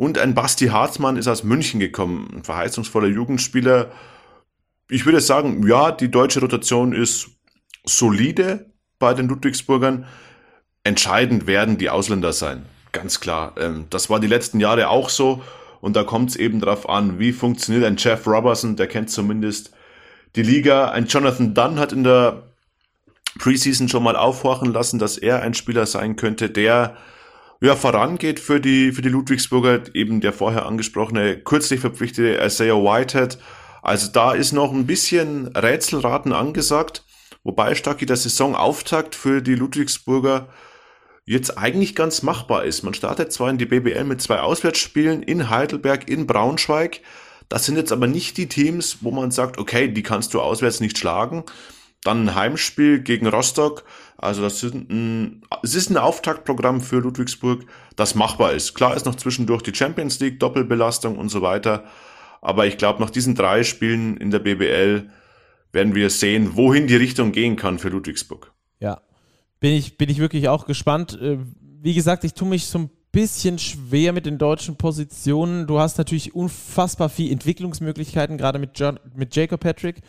Und 0.00 0.16
ein 0.16 0.34
Basti 0.34 0.68
Harzmann 0.68 1.18
ist 1.18 1.28
aus 1.28 1.44
München 1.44 1.78
gekommen, 1.78 2.30
ein 2.34 2.42
verheißungsvoller 2.42 3.08
Jugendspieler. 3.08 3.90
Ich 4.88 5.04
würde 5.04 5.20
sagen, 5.20 5.68
ja, 5.68 5.92
die 5.92 6.10
deutsche 6.10 6.40
Rotation 6.40 6.94
ist 6.94 7.28
solide 7.84 8.70
bei 8.98 9.12
den 9.12 9.28
Ludwigsburgern. 9.28 10.06
Entscheidend 10.84 11.46
werden 11.46 11.76
die 11.76 11.90
Ausländer 11.90 12.32
sein, 12.32 12.64
ganz 12.92 13.20
klar. 13.20 13.52
Ähm, 13.58 13.88
das 13.90 14.08
war 14.08 14.20
die 14.20 14.26
letzten 14.26 14.58
Jahre 14.58 14.88
auch 14.88 15.10
so. 15.10 15.42
Und 15.82 15.96
da 15.96 16.02
kommt 16.02 16.30
es 16.30 16.36
eben 16.36 16.60
darauf 16.60 16.88
an, 16.88 17.18
wie 17.18 17.32
funktioniert 17.32 17.84
ein 17.84 17.98
Jeff 17.98 18.26
Robertson, 18.26 18.76
der 18.76 18.86
kennt 18.86 19.10
zumindest 19.10 19.70
die 20.34 20.42
Liga. 20.42 20.92
Ein 20.92 21.08
Jonathan 21.08 21.52
Dunn 21.52 21.78
hat 21.78 21.92
in 21.92 22.04
der 22.04 22.44
Preseason 23.38 23.90
schon 23.90 24.02
mal 24.02 24.16
aufhorchen 24.16 24.72
lassen, 24.72 24.98
dass 24.98 25.18
er 25.18 25.42
ein 25.42 25.52
Spieler 25.52 25.84
sein 25.84 26.16
könnte, 26.16 26.48
der 26.48 26.96
ja, 27.60 27.76
vorangeht 27.76 28.40
für 28.40 28.60
die, 28.60 28.92
für 28.92 29.02
die 29.02 29.10
Ludwigsburger, 29.10 29.82
eben 29.94 30.20
der 30.20 30.32
vorher 30.32 30.66
angesprochene, 30.66 31.38
kürzlich 31.38 31.80
verpflichtete 31.80 32.42
Isaiah 32.42 32.76
Whitehead. 32.76 33.38
Also 33.82 34.10
da 34.10 34.32
ist 34.32 34.52
noch 34.52 34.72
ein 34.72 34.86
bisschen 34.86 35.48
Rätselraten 35.48 36.32
angesagt, 36.32 37.04
wobei 37.44 37.74
Stacki 37.74 38.06
der 38.06 38.16
Saisonauftakt 38.16 39.14
für 39.14 39.42
die 39.42 39.54
Ludwigsburger 39.54 40.48
jetzt 41.26 41.58
eigentlich 41.58 41.94
ganz 41.94 42.22
machbar 42.22 42.64
ist. 42.64 42.82
Man 42.82 42.94
startet 42.94 43.32
zwar 43.32 43.50
in 43.50 43.58
die 43.58 43.66
BBL 43.66 44.04
mit 44.04 44.22
zwei 44.22 44.40
Auswärtsspielen 44.40 45.22
in 45.22 45.50
Heidelberg, 45.50 46.08
in 46.08 46.26
Braunschweig. 46.26 47.02
Das 47.48 47.66
sind 47.66 47.76
jetzt 47.76 47.92
aber 47.92 48.06
nicht 48.06 48.36
die 48.36 48.48
Teams, 48.48 48.98
wo 49.02 49.10
man 49.10 49.30
sagt, 49.30 49.58
okay, 49.58 49.88
die 49.88 50.02
kannst 50.02 50.32
du 50.32 50.40
auswärts 50.40 50.80
nicht 50.80 50.98
schlagen. 50.98 51.44
Dann 52.02 52.28
ein 52.28 52.34
Heimspiel 52.34 53.00
gegen 53.00 53.26
Rostock. 53.26 53.84
Also 54.16 54.42
das 54.42 54.62
ist 54.62 54.74
ein, 54.74 55.42
es 55.62 55.74
ist 55.74 55.90
ein 55.90 55.96
Auftaktprogramm 55.96 56.80
für 56.80 56.98
Ludwigsburg, 56.98 57.64
das 57.96 58.14
machbar 58.14 58.52
ist. 58.52 58.74
Klar 58.74 58.94
ist 58.94 59.06
noch 59.06 59.14
zwischendurch 59.14 59.62
die 59.62 59.74
Champions 59.74 60.20
League, 60.20 60.40
Doppelbelastung 60.40 61.18
und 61.18 61.28
so 61.28 61.42
weiter. 61.42 61.84
Aber 62.42 62.66
ich 62.66 62.78
glaube, 62.78 63.00
nach 63.02 63.10
diesen 63.10 63.34
drei 63.34 63.64
Spielen 63.64 64.16
in 64.16 64.30
der 64.30 64.38
BBL 64.38 65.10
werden 65.72 65.94
wir 65.94 66.10
sehen, 66.10 66.56
wohin 66.56 66.86
die 66.86 66.96
Richtung 66.96 67.32
gehen 67.32 67.56
kann 67.56 67.78
für 67.78 67.88
Ludwigsburg. 67.88 68.52
Ja, 68.80 69.00
bin 69.60 69.72
ich, 69.72 69.98
bin 69.98 70.08
ich 70.08 70.18
wirklich 70.18 70.48
auch 70.48 70.66
gespannt. 70.66 71.18
Äh, 71.20 71.38
wie 71.82 71.94
gesagt, 71.94 72.24
ich 72.24 72.34
tue 72.34 72.48
mich 72.48 72.66
so 72.66 72.78
ein 72.78 72.90
bisschen 73.12 73.58
schwer 73.58 74.12
mit 74.12 74.26
den 74.26 74.38
deutschen 74.38 74.76
Positionen. 74.76 75.66
Du 75.66 75.78
hast 75.78 75.98
natürlich 75.98 76.34
unfassbar 76.34 77.08
viel 77.08 77.32
Entwicklungsmöglichkeiten, 77.32 78.38
gerade 78.38 78.58
mit, 78.58 78.82
mit 79.14 79.34
Jacob 79.34 79.60
Patrick 79.60 80.00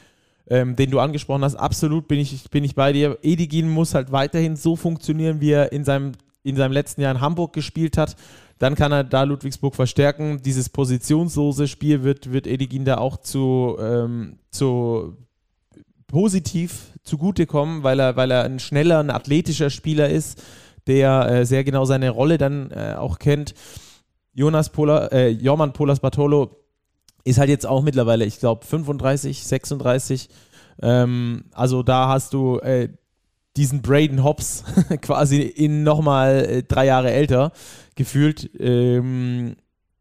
ähm, 0.51 0.75
den 0.75 0.91
du 0.91 0.99
angesprochen 0.99 1.45
hast, 1.45 1.55
absolut 1.55 2.09
bin 2.09 2.19
ich, 2.19 2.49
bin 2.51 2.65
ich 2.65 2.75
bei 2.75 2.91
dir. 2.91 3.17
Edigin 3.21 3.69
muss 3.69 3.95
halt 3.95 4.11
weiterhin 4.11 4.57
so 4.57 4.75
funktionieren, 4.75 5.39
wie 5.39 5.51
er 5.51 5.71
in 5.71 5.85
seinem, 5.85 6.11
in 6.43 6.57
seinem 6.57 6.73
letzten 6.73 6.99
Jahr 6.99 7.15
in 7.15 7.21
Hamburg 7.21 7.53
gespielt 7.53 7.97
hat. 7.97 8.17
dann 8.59 8.75
kann 8.75 8.91
er 8.91 9.05
da 9.05 9.23
Ludwigsburg 9.23 9.73
verstärken. 9.75 10.41
Dieses 10.43 10.67
positionslose 10.69 11.69
Spiel 11.69 12.03
wird, 12.03 12.33
wird 12.33 12.47
Edigin 12.47 12.83
da 12.83 12.97
auch 12.97 13.17
zu, 13.17 13.77
ähm, 13.79 14.39
zu 14.51 15.15
positiv 16.07 16.91
zugutekommen, 17.01 17.83
weil 17.83 17.99
er, 17.99 18.17
weil 18.17 18.29
er 18.29 18.43
ein 18.43 18.59
schneller, 18.59 18.99
ein 18.99 19.09
athletischer 19.09 19.69
Spieler 19.69 20.09
ist, 20.09 20.43
der 20.85 21.29
äh, 21.29 21.45
sehr 21.45 21.63
genau 21.63 21.85
seine 21.85 22.09
Rolle 22.09 22.37
dann 22.37 22.71
äh, 22.71 22.95
auch 22.97 23.19
kennt. 23.19 23.55
Jonas 24.33 24.69
Pola, 24.69 25.07
äh, 25.07 25.29
Jorman 25.29 25.71
Polas 25.71 26.01
Bartolo 26.01 26.60
ist 27.23 27.39
halt 27.39 27.49
jetzt 27.49 27.65
auch 27.65 27.81
mittlerweile, 27.81 28.25
ich 28.25 28.39
glaube, 28.39 28.65
35, 28.65 29.43
36. 29.43 30.29
Ähm, 30.81 31.45
also 31.53 31.83
da 31.83 32.07
hast 32.07 32.33
du 32.33 32.59
äh, 32.59 32.89
diesen 33.57 33.81
Braden 33.81 34.23
Hobbs 34.23 34.63
quasi 35.01 35.41
in 35.41 35.83
nochmal 35.83 36.45
äh, 36.45 36.63
drei 36.63 36.85
Jahre 36.85 37.11
älter 37.11 37.51
gefühlt, 37.95 38.49
ähm, 38.59 39.55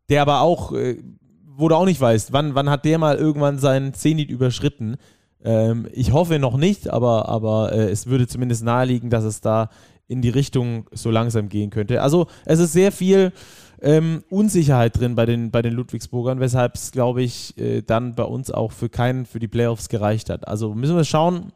der 0.08 0.22
aber 0.22 0.40
auch, 0.40 0.72
äh, 0.72 1.02
wo 1.46 1.68
du 1.68 1.74
auch 1.74 1.84
nicht 1.84 2.00
weißt, 2.00 2.32
wann, 2.32 2.54
wann 2.54 2.70
hat 2.70 2.84
der 2.84 2.98
mal 2.98 3.16
irgendwann 3.16 3.58
seinen 3.58 3.92
Zenit 3.94 4.30
überschritten. 4.30 4.96
Ähm, 5.42 5.88
ich 5.92 6.12
hoffe 6.12 6.38
noch 6.38 6.56
nicht, 6.56 6.88
aber, 6.88 7.28
aber 7.28 7.72
äh, 7.72 7.90
es 7.90 8.06
würde 8.06 8.26
zumindest 8.26 8.62
naheliegen, 8.64 9.10
dass 9.10 9.24
es 9.24 9.40
da 9.40 9.68
in 10.06 10.22
die 10.22 10.28
Richtung 10.28 10.86
so 10.92 11.10
langsam 11.10 11.48
gehen 11.48 11.70
könnte. 11.70 12.02
Also 12.02 12.26
es 12.44 12.58
ist 12.58 12.72
sehr 12.72 12.92
viel 12.92 13.32
ähm, 13.82 14.24
Unsicherheit 14.30 14.98
drin 14.98 15.14
bei 15.14 15.26
den, 15.26 15.50
bei 15.50 15.62
den 15.62 15.74
Ludwigsburgern, 15.74 16.40
weshalb 16.40 16.74
es, 16.74 16.92
glaube 16.92 17.22
ich, 17.22 17.56
äh, 17.58 17.82
dann 17.82 18.14
bei 18.14 18.24
uns 18.24 18.50
auch 18.50 18.72
für 18.72 18.88
keinen 18.88 19.26
für 19.26 19.38
die 19.38 19.48
Playoffs 19.48 19.88
gereicht 19.88 20.30
hat. 20.30 20.46
Also 20.46 20.74
müssen 20.74 20.96
wir 20.96 21.04
schauen, 21.04 21.52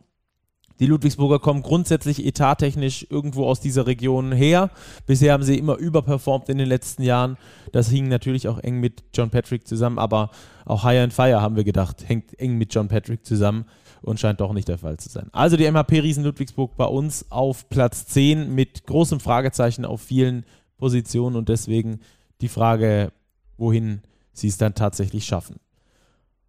die 0.81 0.87
Ludwigsburger 0.87 1.39
kommen 1.39 1.63
grundsätzlich 1.63 2.27
etattechnisch 2.27 3.07
irgendwo 3.09 3.47
aus 3.47 3.61
dieser 3.61 3.87
Region 3.87 4.33
her. 4.33 4.71
Bisher 5.07 5.33
haben 5.33 5.45
sie 5.45 5.57
immer 5.57 5.77
überperformt 5.77 6.49
in 6.49 6.59
den 6.59 6.67
letzten 6.67 7.05
Jahren. 7.05 7.37
Das 7.71 7.89
hing 7.89 8.09
natürlich 8.09 8.49
auch 8.49 8.59
eng 8.59 8.81
mit 8.81 9.05
John 9.15 9.31
Patrick 9.31 9.69
zusammen, 9.69 9.99
aber 9.99 10.31
auch 10.65 10.83
High 10.83 11.05
and 11.05 11.13
Fire 11.13 11.41
haben 11.41 11.55
wir 11.55 11.65
gedacht, 11.65 12.09
hängt 12.09 12.39
eng 12.41 12.59
mit 12.59 12.75
John 12.75 12.89
Patrick 12.89 13.25
zusammen 13.25 13.67
und 14.03 14.19
scheint 14.19 14.41
doch 14.41 14.53
nicht 14.53 14.67
der 14.67 14.79
Fall 14.79 14.97
zu 14.97 15.09
sein. 15.09 15.29
Also 15.33 15.57
die 15.57 15.71
MHP 15.71 16.01
Riesen 16.01 16.25
Ludwigsburg 16.25 16.77
bei 16.77 16.87
uns 16.87 17.31
auf 17.31 17.69
Platz 17.69 18.07
10 18.07 18.53
mit 18.53 18.85
großem 18.87 19.21
Fragezeichen 19.21 19.85
auf 19.85 20.01
vielen 20.01 20.45
Positionen 20.77 21.37
und 21.37 21.49
deswegen 21.49 22.01
die 22.41 22.49
Frage, 22.49 23.13
wohin 23.57 24.03
sie 24.33 24.49
es 24.49 24.59
dann 24.59 24.75
tatsächlich 24.75 25.25
schaffen. 25.25 25.57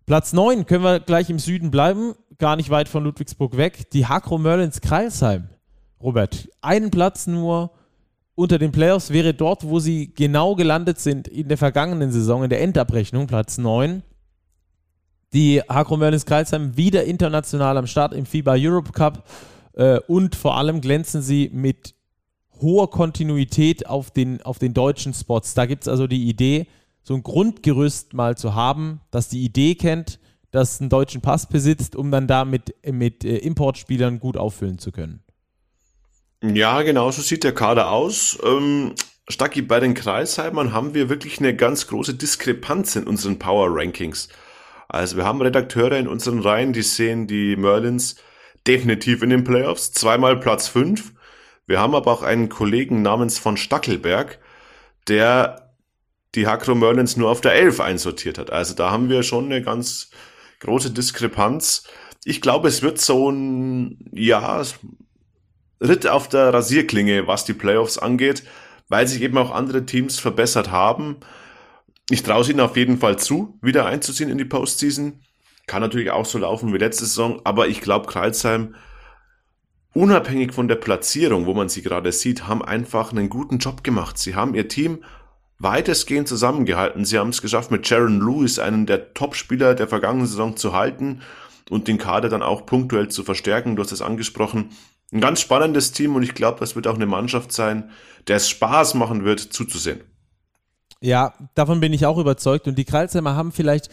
Platz 0.05 0.33
9 0.33 0.65
können 0.65 0.83
wir 0.83 0.99
gleich 0.99 1.29
im 1.29 1.39
Süden 1.39 1.71
bleiben, 1.71 2.13
gar 2.38 2.55
nicht 2.55 2.69
weit 2.69 2.89
von 2.89 3.03
Ludwigsburg 3.03 3.57
weg. 3.57 3.89
Die 3.91 4.05
Hakro 4.05 4.38
Merlins 4.38 4.81
Kreilsheim. 4.81 5.49
Robert, 6.01 6.49
einen 6.61 6.91
Platz 6.91 7.25
nur 7.25 7.71
unter 8.35 8.59
den 8.59 8.71
Playoffs 8.71 9.11
wäre 9.11 9.33
dort, 9.33 9.63
wo 9.63 9.79
sie 9.79 10.13
genau 10.13 10.55
gelandet 10.55 10.99
sind 10.99 11.27
in 11.27 11.47
der 11.47 11.57
vergangenen 11.57 12.11
Saison, 12.11 12.43
in 12.43 12.49
der 12.49 12.61
Endabrechnung, 12.61 13.27
Platz 13.27 13.57
9. 13.57 14.03
Die 15.33 15.61
Hakro 15.61 15.97
Merlins 15.97 16.25
Kreilsheim 16.25 16.77
wieder 16.77 17.05
international 17.05 17.77
am 17.77 17.88
Start 17.88 18.13
im 18.13 18.25
FIBA 18.25 18.55
Europe 18.57 18.91
Cup 18.91 19.27
äh, 19.73 19.99
und 20.07 20.35
vor 20.35 20.57
allem 20.57 20.81
glänzen 20.81 21.21
sie 21.21 21.49
mit 21.51 21.95
hoher 22.61 22.89
Kontinuität 22.89 23.87
auf 23.87 24.11
den, 24.11 24.41
auf 24.41 24.59
den 24.59 24.73
deutschen 24.73 25.13
Spots. 25.13 25.53
Da 25.53 25.65
gibt 25.65 25.83
es 25.83 25.87
also 25.87 26.07
die 26.07 26.27
Idee, 26.27 26.67
so 27.03 27.13
ein 27.13 27.23
Grundgerüst 27.23 28.13
mal 28.13 28.37
zu 28.37 28.55
haben, 28.55 29.01
dass 29.11 29.29
die 29.29 29.43
Idee 29.43 29.75
kennt, 29.75 30.19
dass 30.51 30.79
einen 30.79 30.89
deutschen 30.89 31.21
Pass 31.21 31.47
besitzt, 31.47 31.95
um 31.95 32.11
dann 32.11 32.27
da 32.27 32.45
mit, 32.45 32.73
mit 32.89 33.25
äh, 33.25 33.37
Importspielern 33.37 34.19
gut 34.19 34.37
auffüllen 34.37 34.79
zu 34.79 34.91
können. 34.91 35.21
Ja, 36.41 36.81
genau 36.81 37.11
so 37.11 37.21
sieht 37.21 37.43
der 37.43 37.53
Kader 37.53 37.91
aus. 37.91 38.37
Ähm, 38.43 38.93
Stacki, 39.27 39.61
bei 39.61 39.79
den 39.79 39.95
Kreisheimern 39.95 40.71
haben 40.71 40.93
wir 40.93 41.09
wirklich 41.09 41.39
eine 41.39 41.55
ganz 41.55 41.87
große 41.87 42.13
Diskrepanz 42.13 42.95
in 42.95 43.05
unseren 43.05 43.39
Power 43.39 43.67
Rankings. 43.71 44.29
Also 44.87 45.17
wir 45.17 45.25
haben 45.25 45.41
Redakteure 45.41 45.97
in 45.97 46.07
unseren 46.07 46.39
Reihen, 46.39 46.73
die 46.73 46.83
sehen 46.83 47.25
die 47.27 47.55
Merlins 47.55 48.17
definitiv 48.67 49.23
in 49.23 49.31
den 49.31 49.43
Playoffs, 49.43 49.91
zweimal 49.91 50.39
Platz 50.39 50.67
5. 50.67 51.13
Wir 51.67 51.80
haben 51.80 51.95
aber 51.95 52.12
auch 52.12 52.23
einen 52.23 52.49
Kollegen 52.49 53.01
namens 53.01 53.39
von 53.39 53.58
Stackelberg, 53.58 54.39
der 55.08 55.73
die 56.36 56.47
Hakro 56.47 56.75
Merlins 56.75 57.17
nur 57.17 57.30
auf 57.30 57.41
der 57.41 57.54
11 57.54 57.80
einsortiert 57.80 58.38
hat. 58.38 58.51
Also 58.51 58.75
da 58.75 58.91
haben 58.91 59.10
wir 59.10 59.23
schon 59.23 59.45
eine 59.45 59.62
ganz 59.62 60.10
große 60.60 60.91
Diskrepanz. 60.91 61.88
Ich 62.23 62.41
glaube, 62.41 62.67
es 62.67 62.82
wird 62.82 62.99
so 62.99 63.30
ein, 63.32 64.10
ja, 64.12 64.62
Ritt 65.82 66.08
auf 66.08 66.30
der 66.30 66.54
Rasierklinge, 66.54 67.28
was 67.28 67.45
die 67.45 67.54
Playoffs 67.54 67.97
angeht, 67.97 68.43
weil 68.88 69.08
sich 69.08 69.21
eben 69.21 69.38
auch 69.38 69.51
andere 69.51 69.86
Teams 69.86 70.19
verbessert 70.19 70.71
haben. 70.71 71.17
Ich 72.10 72.23
traue 72.23 72.41
es 72.41 72.49
ihnen 72.49 72.60
auf 72.60 72.78
jeden 72.78 72.99
Fall 72.99 73.17
zu, 73.17 73.58
wieder 73.62 73.86
einzuziehen 73.86 74.30
in 74.30 74.38
die 74.38 74.45
Postseason. 74.45 75.21
Kann 75.67 75.82
natürlich 75.82 76.12
auch 76.12 76.25
so 76.25 76.38
laufen 76.38 76.73
wie 76.73 76.78
letzte 76.78 77.06
Saison, 77.06 77.41
aber 77.43 77.67
ich 77.67 77.82
glaube, 77.82 78.08
Kreuzheim, 78.08 78.75
unabhängig 79.95 80.53
von 80.53 80.67
der 80.67 80.75
Platzierung, 80.75 81.45
wo 81.45 81.53
man 81.53 81.69
sie 81.69 81.81
gerade 81.81 82.12
sieht, 82.12 82.47
haben 82.47 82.63
einfach 82.63 83.12
einen 83.12 83.29
guten 83.29 83.58
Job 83.58 83.84
gemacht. 83.84 84.17
Sie 84.17 84.36
haben 84.36 84.53
ihr 84.53 84.67
Team 84.67 85.03
weitestgehend 85.58 86.27
zusammengehalten. 86.27 87.05
Sie 87.05 87.17
haben 87.17 87.29
es 87.29 87.41
geschafft, 87.41 87.71
mit 87.71 87.89
Jaron 87.89 88.19
Lewis, 88.19 88.60
einen 88.60 88.86
der 88.86 89.13
Top-Spieler 89.13 89.73
der 89.73 89.88
vergangenen 89.88 90.27
Saison, 90.27 90.58
zu 90.58 90.73
halten 90.73 91.21
und 91.69 91.88
den 91.88 91.97
Kader 91.97 92.27
dann 92.27 92.43
auch 92.43 92.65
punktuell 92.65 93.08
zu 93.08 93.23
verstärken. 93.23 93.77
Du 93.77 93.81
hast 93.81 93.93
es 93.93 94.01
angesprochen. 94.01 94.69
Ein 95.13 95.21
ganz 95.21 95.39
spannendes 95.39 95.93
Team 95.93 96.15
und 96.15 96.23
ich 96.23 96.36
glaube, 96.36 96.60
das 96.60 96.75
wird 96.75 96.88
auch 96.88 96.95
eine 96.95 97.05
Mannschaft 97.05 97.53
sein, 97.53 97.89
der 98.27 98.36
es 98.36 98.49
Spaß 98.49 98.95
machen 98.95 99.23
wird, 99.23 99.39
zuzusehen. 99.39 100.01
Ja, 100.99 101.34
davon 101.55 101.79
bin 101.79 101.93
ich 101.93 102.05
auch 102.05 102.17
überzeugt. 102.17 102.67
Und 102.67 102.77
die 102.77 102.86
Kreilsheimer 102.86 103.36
haben 103.36 103.53
vielleicht 103.53 103.89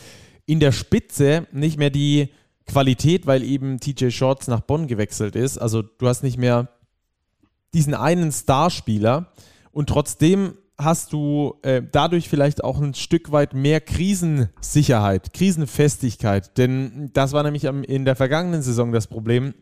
in 0.47 0.59
der 0.59 0.73
Spitze 0.73 1.47
nicht 1.53 1.79
mehr 1.79 1.91
die 1.91 2.31
Qualität, 2.67 3.27
weil 3.27 3.43
eben 3.43 3.81
TJ 3.81 4.11
Shorts 4.11 4.49
nach 4.49 4.61
Bonn 4.61 4.87
gewechselt 4.87 5.37
ist. 5.37 5.59
Also 5.59 5.83
du 5.83 6.07
hast 6.07 6.23
nicht 6.23 6.39
mehr 6.39 6.69
diesen 7.75 7.95
einen 7.95 8.33
Starspieler 8.33 9.33
und 9.73 9.89
trotzdem 9.89 10.55
hast 10.79 11.13
du 11.13 11.55
äh, 11.63 11.83
dadurch 11.91 12.29
vielleicht 12.29 12.65
auch 12.65 12.81
ein 12.81 12.95
Stück 12.95 13.33
weit 13.33 13.55
mehr 13.55 13.81
Krisensicherheit, 13.81 15.33
Krisenfestigkeit. 15.33 16.57
Denn 16.59 17.11
das 17.13 17.33
war 17.33 17.43
nämlich 17.43 17.69
am, 17.69 17.83
in 17.85 18.05
der 18.05 18.17
vergangenen 18.17 18.63
Saison 18.63 18.93
das 18.93 19.07
Problem, 19.07 19.55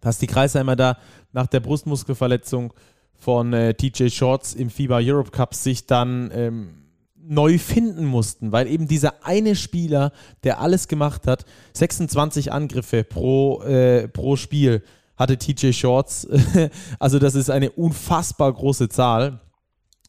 dass 0.00 0.18
die 0.18 0.26
Kreisheimer 0.26 0.76
da 0.76 0.98
nach 1.32 1.46
der 1.46 1.60
Brustmuskelverletzung 1.60 2.72
von 3.14 3.52
äh, 3.52 3.74
TJ 3.74 4.08
Shorts 4.08 4.54
im 4.54 4.70
FIBA 4.70 5.00
Europe 5.02 5.30
Cup 5.30 5.54
sich 5.54 5.86
dann 5.86 6.30
ähm, 6.32 6.87
neu 7.28 7.58
finden 7.58 8.06
mussten, 8.06 8.52
weil 8.52 8.66
eben 8.66 8.88
dieser 8.88 9.24
eine 9.24 9.54
Spieler, 9.54 10.12
der 10.44 10.60
alles 10.60 10.88
gemacht 10.88 11.26
hat, 11.26 11.44
26 11.74 12.52
Angriffe 12.52 13.04
pro, 13.04 13.62
äh, 13.62 14.08
pro 14.08 14.36
Spiel 14.36 14.82
hatte 15.16 15.36
TJ 15.36 15.72
Shorts. 15.72 16.26
also 16.98 17.18
das 17.18 17.34
ist 17.34 17.50
eine 17.50 17.70
unfassbar 17.70 18.52
große 18.52 18.88
Zahl. 18.88 19.40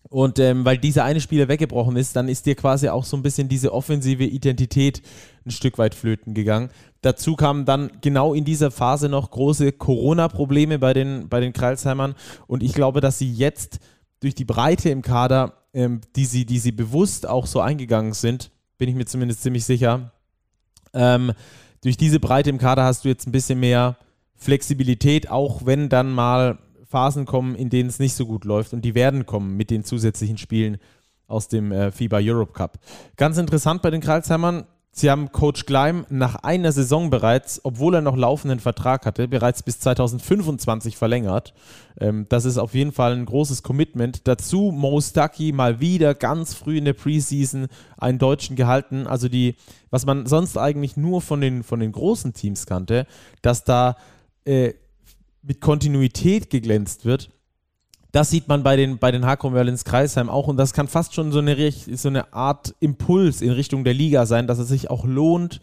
Und 0.09 0.39
ähm, 0.39 0.65
weil 0.65 0.77
dieser 0.77 1.03
eine 1.03 1.21
Spieler 1.21 1.47
weggebrochen 1.47 1.95
ist, 1.95 2.15
dann 2.15 2.29
ist 2.29 2.45
dir 2.45 2.55
quasi 2.55 2.89
auch 2.89 3.03
so 3.03 3.17
ein 3.17 3.21
bisschen 3.21 3.47
diese 3.47 3.73
offensive 3.73 4.23
Identität 4.23 5.03
ein 5.45 5.51
Stück 5.51 5.77
weit 5.77 5.93
flöten 5.93 6.33
gegangen. 6.33 6.69
Dazu 7.01 7.35
kamen 7.35 7.65
dann 7.65 7.91
genau 8.01 8.33
in 8.33 8.43
dieser 8.43 8.71
Phase 8.71 9.07
noch 9.07 9.29
große 9.29 9.71
Corona-Probleme 9.71 10.79
bei 10.79 10.93
den, 10.93 11.29
bei 11.29 11.39
den 11.39 11.53
Kreilsheimern. 11.53 12.15
Und 12.47 12.63
ich 12.63 12.73
glaube, 12.73 13.01
dass 13.01 13.19
sie 13.19 13.31
jetzt 13.31 13.79
durch 14.19 14.35
die 14.35 14.45
Breite 14.45 14.89
im 14.89 15.01
Kader, 15.01 15.58
ähm, 15.73 16.01
die, 16.15 16.25
sie, 16.25 16.45
die 16.45 16.59
sie 16.59 16.71
bewusst 16.71 17.27
auch 17.27 17.45
so 17.45 17.61
eingegangen 17.61 18.13
sind, 18.13 18.51
bin 18.77 18.89
ich 18.89 18.95
mir 18.95 19.05
zumindest 19.05 19.41
ziemlich 19.41 19.65
sicher, 19.65 20.11
ähm, 20.93 21.33
durch 21.81 21.97
diese 21.97 22.19
Breite 22.19 22.49
im 22.49 22.57
Kader 22.57 22.83
hast 22.83 23.05
du 23.05 23.09
jetzt 23.09 23.27
ein 23.27 23.31
bisschen 23.31 23.59
mehr 23.59 23.97
Flexibilität, 24.35 25.29
auch 25.29 25.65
wenn 25.65 25.89
dann 25.89 26.11
mal 26.11 26.59
Phasen 26.85 27.25
kommen, 27.25 27.55
in 27.55 27.69
denen 27.69 27.89
es 27.89 27.99
nicht 27.99 28.15
so 28.15 28.25
gut 28.25 28.45
läuft 28.45 28.73
und 28.73 28.83
die 28.83 28.95
werden 28.95 29.25
kommen 29.25 29.55
mit 29.55 29.69
den 29.69 29.83
zusätzlichen 29.83 30.37
Spielen 30.37 30.77
aus 31.27 31.47
dem 31.47 31.71
äh, 31.71 31.91
FIBA 31.91 32.19
Europe 32.21 32.53
Cup. 32.53 32.79
Ganz 33.15 33.37
interessant 33.37 33.81
bei 33.81 33.91
den 33.91 34.01
Karlsheimern, 34.01 34.65
sie 34.91 35.09
haben 35.09 35.31
Coach 35.31 35.65
Gleim 35.65 36.05
nach 36.09 36.35
einer 36.35 36.71
Saison 36.71 37.09
bereits, 37.09 37.61
obwohl 37.63 37.95
er 37.95 38.01
noch 38.01 38.17
laufenden 38.17 38.59
Vertrag 38.59 39.05
hatte, 39.05 39.27
bereits 39.27 39.63
bis 39.63 39.79
2025 39.79 40.97
verlängert. 40.97 41.53
Ähm, 41.99 42.25
das 42.29 42.45
ist 42.45 42.57
auf 42.57 42.73
jeden 42.73 42.91
Fall 42.91 43.13
ein 43.13 43.25
großes 43.25 43.63
Commitment. 43.63 44.27
Dazu 44.27 44.71
Mo 44.71 44.99
Stucky 45.01 45.51
mal 45.51 45.79
wieder 45.79 46.15
ganz 46.15 46.53
früh 46.53 46.77
in 46.77 46.85
der 46.85 46.93
Preseason 46.93 47.67
einen 47.97 48.19
Deutschen 48.19 48.55
gehalten. 48.55 49.07
Also 49.07 49.29
die, 49.29 49.55
was 49.89 50.05
man 50.05 50.25
sonst 50.25 50.57
eigentlich 50.57 50.97
nur 50.97 51.21
von 51.21 51.41
den, 51.41 51.63
von 51.63 51.79
den 51.79 51.91
großen 51.91 52.33
Teams 52.33 52.65
kannte, 52.65 53.05
dass 53.41 53.63
da 53.63 53.95
äh, 54.45 54.73
mit 55.41 55.61
Kontinuität 55.61 56.49
geglänzt 56.49 57.05
wird. 57.05 57.29
Das 58.11 58.29
sieht 58.29 58.47
man 58.47 58.63
bei 58.63 58.75
den, 58.75 58.97
bei 58.97 59.11
den 59.11 59.25
Hakro 59.25 59.51
Merlins 59.51 59.85
Kreisheim 59.85 60.29
auch 60.29 60.47
und 60.47 60.57
das 60.57 60.73
kann 60.73 60.87
fast 60.87 61.13
schon 61.13 61.31
so 61.31 61.39
eine, 61.39 61.71
so 61.71 62.09
eine 62.09 62.33
Art 62.33 62.73
Impuls 62.79 63.41
in 63.41 63.51
Richtung 63.51 63.83
der 63.83 63.93
Liga 63.93 64.25
sein, 64.25 64.47
dass 64.47 64.57
es 64.57 64.67
sich 64.67 64.89
auch 64.89 65.05
lohnt, 65.05 65.61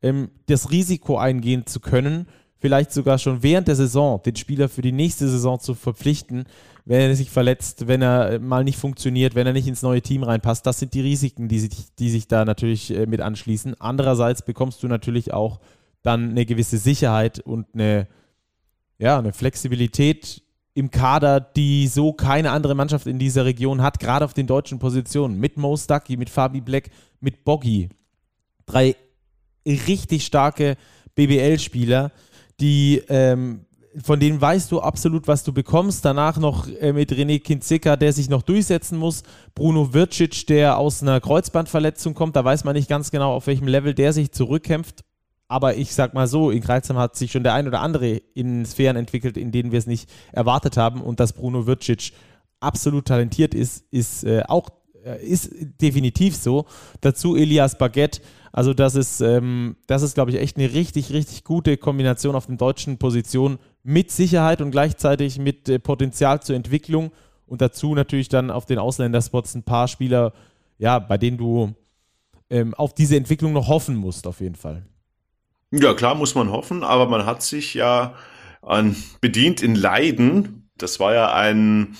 ähm, 0.00 0.30
das 0.46 0.70
Risiko 0.70 1.18
eingehen 1.18 1.66
zu 1.66 1.80
können, 1.80 2.26
vielleicht 2.58 2.92
sogar 2.92 3.18
schon 3.18 3.42
während 3.42 3.68
der 3.68 3.76
Saison 3.76 4.22
den 4.22 4.36
Spieler 4.36 4.68
für 4.68 4.82
die 4.82 4.92
nächste 4.92 5.28
Saison 5.28 5.60
zu 5.60 5.74
verpflichten, 5.74 6.44
wenn 6.84 7.00
er 7.00 7.14
sich 7.14 7.30
verletzt, 7.30 7.88
wenn 7.88 8.02
er 8.02 8.38
mal 8.38 8.64
nicht 8.64 8.78
funktioniert, 8.78 9.34
wenn 9.34 9.46
er 9.46 9.52
nicht 9.52 9.68
ins 9.68 9.82
neue 9.82 10.00
Team 10.00 10.22
reinpasst. 10.22 10.64
Das 10.64 10.78
sind 10.78 10.94
die 10.94 11.00
Risiken, 11.00 11.48
die 11.48 11.60
sich, 11.60 11.94
die 11.98 12.10
sich 12.10 12.26
da 12.26 12.44
natürlich 12.44 12.94
äh, 12.94 13.06
mit 13.06 13.20
anschließen. 13.20 13.80
Andererseits 13.80 14.42
bekommst 14.42 14.82
du 14.82 14.88
natürlich 14.88 15.34
auch 15.34 15.60
dann 16.02 16.30
eine 16.30 16.46
gewisse 16.46 16.78
Sicherheit 16.78 17.38
und 17.40 17.66
eine, 17.74 18.08
ja, 18.98 19.18
eine 19.18 19.32
Flexibilität 19.32 20.42
im 20.74 20.90
Kader, 20.90 21.40
die 21.40 21.86
so 21.86 22.12
keine 22.12 22.50
andere 22.50 22.74
Mannschaft 22.74 23.06
in 23.06 23.18
dieser 23.18 23.44
Region 23.44 23.82
hat, 23.82 24.00
gerade 24.00 24.24
auf 24.24 24.34
den 24.34 24.46
deutschen 24.46 24.78
Positionen. 24.78 25.38
Mit 25.38 25.56
Mo 25.56 25.76
Stucky, 25.76 26.16
mit 26.16 26.30
Fabi 26.30 26.60
Black, 26.60 26.90
mit 27.20 27.44
Boggy. 27.44 27.90
Drei 28.66 28.96
richtig 29.66 30.24
starke 30.24 30.76
BBL-Spieler, 31.14 32.10
die 32.58 33.02
ähm, 33.08 33.66
von 34.02 34.18
denen 34.18 34.40
weißt 34.40 34.72
du 34.72 34.80
absolut, 34.80 35.28
was 35.28 35.44
du 35.44 35.52
bekommst. 35.52 36.04
Danach 36.04 36.38
noch 36.38 36.66
äh, 36.66 36.92
mit 36.92 37.12
René 37.12 37.40
Kinzika, 37.40 37.96
der 37.96 38.12
sich 38.12 38.30
noch 38.30 38.42
durchsetzen 38.42 38.98
muss. 38.98 39.22
Bruno 39.54 39.92
Vircic, 39.92 40.46
der 40.46 40.78
aus 40.78 41.02
einer 41.02 41.20
Kreuzbandverletzung 41.20 42.14
kommt. 42.14 42.36
Da 42.36 42.44
weiß 42.44 42.64
man 42.64 42.74
nicht 42.74 42.88
ganz 42.88 43.10
genau, 43.10 43.34
auf 43.34 43.46
welchem 43.46 43.68
Level 43.68 43.92
der 43.92 44.12
sich 44.12 44.32
zurückkämpft. 44.32 45.04
Aber 45.52 45.76
ich 45.76 45.92
sag 45.92 46.14
mal 46.14 46.26
so, 46.26 46.50
in 46.50 46.62
Kreuzheim 46.62 46.96
hat 46.96 47.14
sich 47.14 47.30
schon 47.30 47.42
der 47.42 47.52
ein 47.52 47.66
oder 47.66 47.82
andere 47.82 48.08
in 48.32 48.64
Sphären 48.64 48.96
entwickelt, 48.96 49.36
in 49.36 49.52
denen 49.52 49.70
wir 49.70 49.78
es 49.78 49.86
nicht 49.86 50.08
erwartet 50.32 50.78
haben. 50.78 51.02
Und 51.02 51.20
dass 51.20 51.34
Bruno 51.34 51.66
Vircic 51.66 52.14
absolut 52.58 53.04
talentiert 53.04 53.52
ist, 53.52 53.84
ist 53.90 54.24
äh, 54.24 54.44
auch 54.48 54.70
äh, 55.04 55.22
ist 55.22 55.50
definitiv 55.78 56.36
so. 56.36 56.64
Dazu 57.02 57.36
Elias 57.36 57.76
Baguette. 57.76 58.22
Also 58.50 58.72
das 58.72 58.94
ist, 58.94 59.20
ähm, 59.20 59.76
das 59.86 60.00
ist, 60.00 60.14
glaube 60.14 60.30
ich, 60.30 60.38
echt 60.38 60.56
eine 60.56 60.72
richtig, 60.72 61.12
richtig 61.12 61.44
gute 61.44 61.76
Kombination 61.76 62.34
auf 62.34 62.46
den 62.46 62.56
deutschen 62.56 62.96
Positionen 62.96 63.58
mit 63.82 64.10
Sicherheit 64.10 64.62
und 64.62 64.70
gleichzeitig 64.70 65.38
mit 65.38 65.68
äh, 65.68 65.78
Potenzial 65.78 66.40
zur 66.40 66.56
Entwicklung. 66.56 67.10
Und 67.44 67.60
dazu 67.60 67.94
natürlich 67.94 68.30
dann 68.30 68.50
auf 68.50 68.64
den 68.64 68.78
Ausländerspots 68.78 69.54
ein 69.54 69.64
paar 69.64 69.86
Spieler, 69.86 70.32
ja, 70.78 70.98
bei 70.98 71.18
denen 71.18 71.36
du 71.36 71.74
ähm, 72.48 72.72
auf 72.72 72.94
diese 72.94 73.18
Entwicklung 73.18 73.52
noch 73.52 73.68
hoffen 73.68 73.96
musst, 73.96 74.26
auf 74.26 74.40
jeden 74.40 74.56
Fall. 74.56 74.86
Ja, 75.72 75.94
klar 75.94 76.14
muss 76.14 76.34
man 76.34 76.50
hoffen, 76.50 76.84
aber 76.84 77.08
man 77.08 77.24
hat 77.24 77.42
sich 77.42 77.72
ja 77.72 78.14
an, 78.60 78.94
bedient 79.22 79.62
in 79.62 79.74
Leiden. 79.74 80.68
Das 80.76 81.00
war 81.00 81.14
ja 81.14 81.32
ein, 81.32 81.96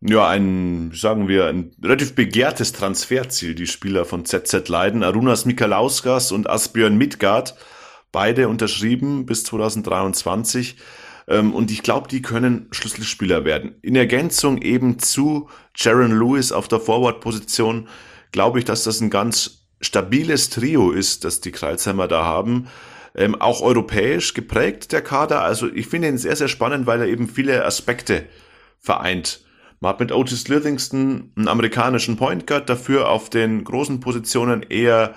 ja, 0.00 0.26
ein, 0.26 0.90
sagen 0.94 1.28
wir, 1.28 1.46
ein 1.46 1.72
relativ 1.82 2.14
begehrtes 2.14 2.72
Transferziel, 2.72 3.54
die 3.54 3.66
Spieler 3.66 4.06
von 4.06 4.24
ZZ 4.24 4.66
Leiden. 4.68 5.02
Arunas 5.02 5.44
Mikalauskas 5.44 6.32
und 6.32 6.48
Asbjörn 6.48 6.96
Midgard, 6.96 7.56
beide 8.10 8.48
unterschrieben 8.48 9.26
bis 9.26 9.44
2023. 9.44 10.76
Ähm, 11.28 11.54
und 11.54 11.70
ich 11.70 11.82
glaube, 11.82 12.08
die 12.08 12.22
können 12.22 12.68
Schlüsselspieler 12.70 13.44
werden. 13.44 13.74
In 13.82 13.96
Ergänzung 13.96 14.62
eben 14.62 14.98
zu 14.98 15.50
Jaron 15.76 16.18
Lewis 16.18 16.52
auf 16.52 16.68
der 16.68 16.80
Forward-Position 16.80 17.86
glaube 18.32 18.60
ich, 18.60 18.64
dass 18.64 18.84
das 18.84 19.02
ein 19.02 19.10
ganz 19.10 19.66
stabiles 19.82 20.48
Trio 20.48 20.90
ist, 20.90 21.24
das 21.24 21.42
die 21.42 21.52
Kreuzheimer 21.52 22.08
da 22.08 22.24
haben 22.24 22.68
ähm, 23.14 23.40
auch 23.40 23.60
europäisch 23.60 24.34
geprägt, 24.34 24.92
der 24.92 25.02
Kader. 25.02 25.42
Also 25.42 25.68
ich 25.72 25.86
finde 25.86 26.08
ihn 26.08 26.18
sehr, 26.18 26.36
sehr 26.36 26.48
spannend, 26.48 26.86
weil 26.86 27.00
er 27.00 27.06
eben 27.06 27.28
viele 27.28 27.64
Aspekte 27.64 28.26
vereint. 28.78 29.44
Man 29.80 29.90
hat 29.90 30.00
mit 30.00 30.12
Otis 30.12 30.48
Livingston 30.48 31.32
einen 31.36 31.48
amerikanischen 31.48 32.16
Point 32.16 32.46
Guard, 32.46 32.68
dafür 32.68 33.08
auf 33.08 33.30
den 33.30 33.64
großen 33.64 34.00
Positionen 34.00 34.62
eher 34.62 35.14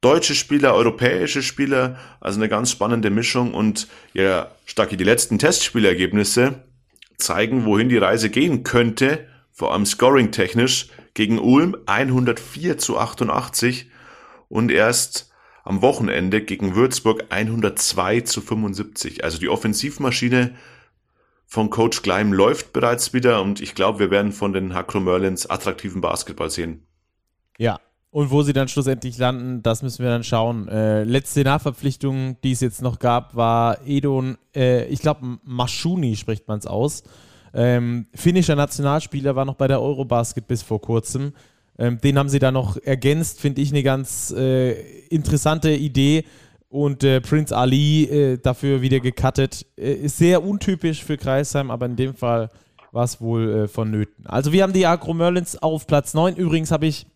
deutsche 0.00 0.34
Spieler, 0.34 0.74
europäische 0.74 1.42
Spieler, 1.42 1.98
also 2.20 2.38
eine 2.38 2.48
ganz 2.48 2.70
spannende 2.70 3.10
Mischung 3.10 3.52
und 3.52 3.88
ja, 4.14 4.50
Stacki, 4.64 4.96
die 4.96 5.04
letzten 5.04 5.38
Testspielergebnisse 5.38 6.62
zeigen, 7.18 7.64
wohin 7.64 7.88
die 7.88 7.98
Reise 7.98 8.30
gehen 8.30 8.62
könnte, 8.62 9.26
vor 9.52 9.72
allem 9.72 9.84
scoring-technisch, 9.84 10.88
gegen 11.14 11.38
Ulm 11.38 11.76
104 11.86 12.78
zu 12.78 12.96
88 12.96 13.90
und 14.48 14.70
erst 14.70 15.27
am 15.68 15.82
Wochenende 15.82 16.40
gegen 16.40 16.74
Würzburg 16.74 17.24
102 17.28 18.22
zu 18.22 18.40
75. 18.40 19.22
Also 19.22 19.38
die 19.38 19.50
Offensivmaschine 19.50 20.52
von 21.44 21.68
Coach 21.68 22.00
Gleim 22.00 22.32
läuft 22.32 22.72
bereits 22.72 23.12
wieder 23.12 23.42
und 23.42 23.60
ich 23.60 23.74
glaube, 23.74 23.98
wir 23.98 24.10
werden 24.10 24.32
von 24.32 24.54
den 24.54 24.72
Hakro 24.72 24.98
Merlins 24.98 25.48
attraktiven 25.48 26.00
Basketball 26.00 26.50
sehen. 26.50 26.86
Ja, 27.58 27.80
und 28.10 28.30
wo 28.30 28.42
sie 28.42 28.54
dann 28.54 28.68
schlussendlich 28.68 29.18
landen, 29.18 29.62
das 29.62 29.82
müssen 29.82 30.02
wir 30.02 30.10
dann 30.10 30.24
schauen. 30.24 30.68
Äh, 30.68 31.04
letzte 31.04 31.44
Nachverpflichtung, 31.44 32.38
die 32.42 32.52
es 32.52 32.60
jetzt 32.60 32.80
noch 32.80 32.98
gab, 32.98 33.36
war 33.36 33.86
Edon, 33.86 34.38
äh, 34.56 34.86
ich 34.86 35.00
glaube, 35.00 35.38
Maschuni 35.44 36.16
spricht 36.16 36.48
man 36.48 36.58
es 36.58 36.66
aus. 36.66 37.02
Ähm, 37.52 38.06
finnischer 38.14 38.56
Nationalspieler 38.56 39.36
war 39.36 39.44
noch 39.44 39.56
bei 39.56 39.68
der 39.68 39.82
Eurobasket 39.82 40.46
bis 40.46 40.62
vor 40.62 40.80
kurzem. 40.80 41.34
Ähm, 41.78 42.00
den 42.00 42.18
haben 42.18 42.28
sie 42.28 42.40
da 42.40 42.50
noch 42.50 42.76
ergänzt, 42.76 43.40
finde 43.40 43.62
ich 43.62 43.70
eine 43.70 43.82
ganz 43.82 44.32
äh, 44.36 44.72
interessante 45.08 45.70
Idee. 45.70 46.24
Und 46.68 47.02
äh, 47.02 47.20
Prince 47.20 47.56
Ali 47.56 48.04
äh, 48.04 48.38
dafür 48.38 48.82
wieder 48.82 49.00
gecuttet. 49.00 49.64
Äh, 49.76 49.94
ist 49.94 50.18
sehr 50.18 50.44
untypisch 50.44 51.02
für 51.02 51.16
Kreisheim, 51.16 51.70
aber 51.70 51.86
in 51.86 51.96
dem 51.96 52.14
Fall 52.14 52.50
war 52.92 53.04
es 53.04 53.20
wohl 53.20 53.50
äh, 53.50 53.68
vonnöten. 53.68 54.26
Also 54.26 54.52
wir 54.52 54.62
haben 54.62 54.72
die 54.72 54.86
Agro 54.86 55.14
Merlins 55.14 55.56
auf 55.56 55.86
Platz 55.86 56.14
9. 56.14 56.36
Übrigens 56.36 56.70
habe 56.70 56.86
ich 56.86 57.06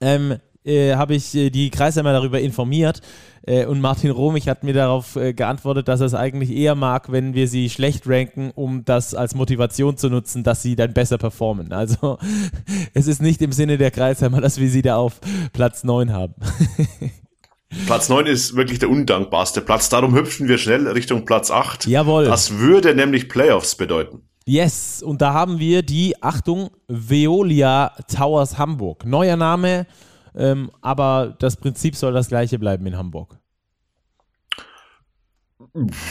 ähm, 0.00 0.38
äh, 0.64 0.94
habe 0.94 1.14
ich 1.14 1.34
äh, 1.34 1.50
die 1.50 1.70
Kreisheimer 1.70 2.12
darüber 2.12 2.40
informiert 2.40 3.00
äh, 3.46 3.66
und 3.66 3.80
Martin 3.80 4.10
Romich 4.10 4.48
hat 4.48 4.62
mir 4.62 4.72
darauf 4.72 5.16
äh, 5.16 5.32
geantwortet, 5.32 5.88
dass 5.88 6.00
er 6.00 6.06
es 6.06 6.14
eigentlich 6.14 6.50
eher 6.50 6.74
mag, 6.74 7.10
wenn 7.10 7.34
wir 7.34 7.48
sie 7.48 7.70
schlecht 7.70 8.06
ranken, 8.06 8.52
um 8.54 8.84
das 8.84 9.14
als 9.14 9.34
Motivation 9.34 9.96
zu 9.96 10.08
nutzen, 10.08 10.44
dass 10.44 10.62
sie 10.62 10.76
dann 10.76 10.92
besser 10.92 11.18
performen. 11.18 11.72
Also 11.72 12.18
es 12.94 13.06
ist 13.06 13.22
nicht 13.22 13.42
im 13.42 13.52
Sinne 13.52 13.78
der 13.78 13.90
Kreisheimer, 13.90 14.40
dass 14.40 14.60
wir 14.60 14.70
sie 14.70 14.82
da 14.82 14.96
auf 14.96 15.20
Platz 15.52 15.84
9 15.84 16.12
haben. 16.12 16.34
Platz 17.86 18.08
9 18.08 18.26
ist 18.26 18.54
wirklich 18.54 18.78
der 18.78 18.90
undankbarste 18.90 19.62
Platz. 19.62 19.88
Darum 19.88 20.14
hüpfen 20.14 20.46
wir 20.46 20.58
schnell 20.58 20.86
Richtung 20.88 21.24
Platz 21.24 21.50
8. 21.50 21.86
Jawohl. 21.86 22.26
Das 22.26 22.58
würde 22.58 22.94
nämlich 22.94 23.28
Playoffs 23.28 23.74
bedeuten. 23.74 24.22
Yes, 24.44 25.02
und 25.02 25.22
da 25.22 25.32
haben 25.32 25.58
wir 25.58 25.82
die, 25.82 26.20
Achtung, 26.20 26.70
Veolia 26.88 27.92
Towers 28.14 28.58
Hamburg. 28.58 29.06
Neuer 29.06 29.36
Name, 29.36 29.86
ähm, 30.36 30.70
aber 30.80 31.36
das 31.38 31.56
Prinzip 31.56 31.96
soll 31.96 32.12
das 32.12 32.28
gleiche 32.28 32.58
bleiben 32.58 32.86
in 32.86 32.96
Hamburg. 32.96 33.38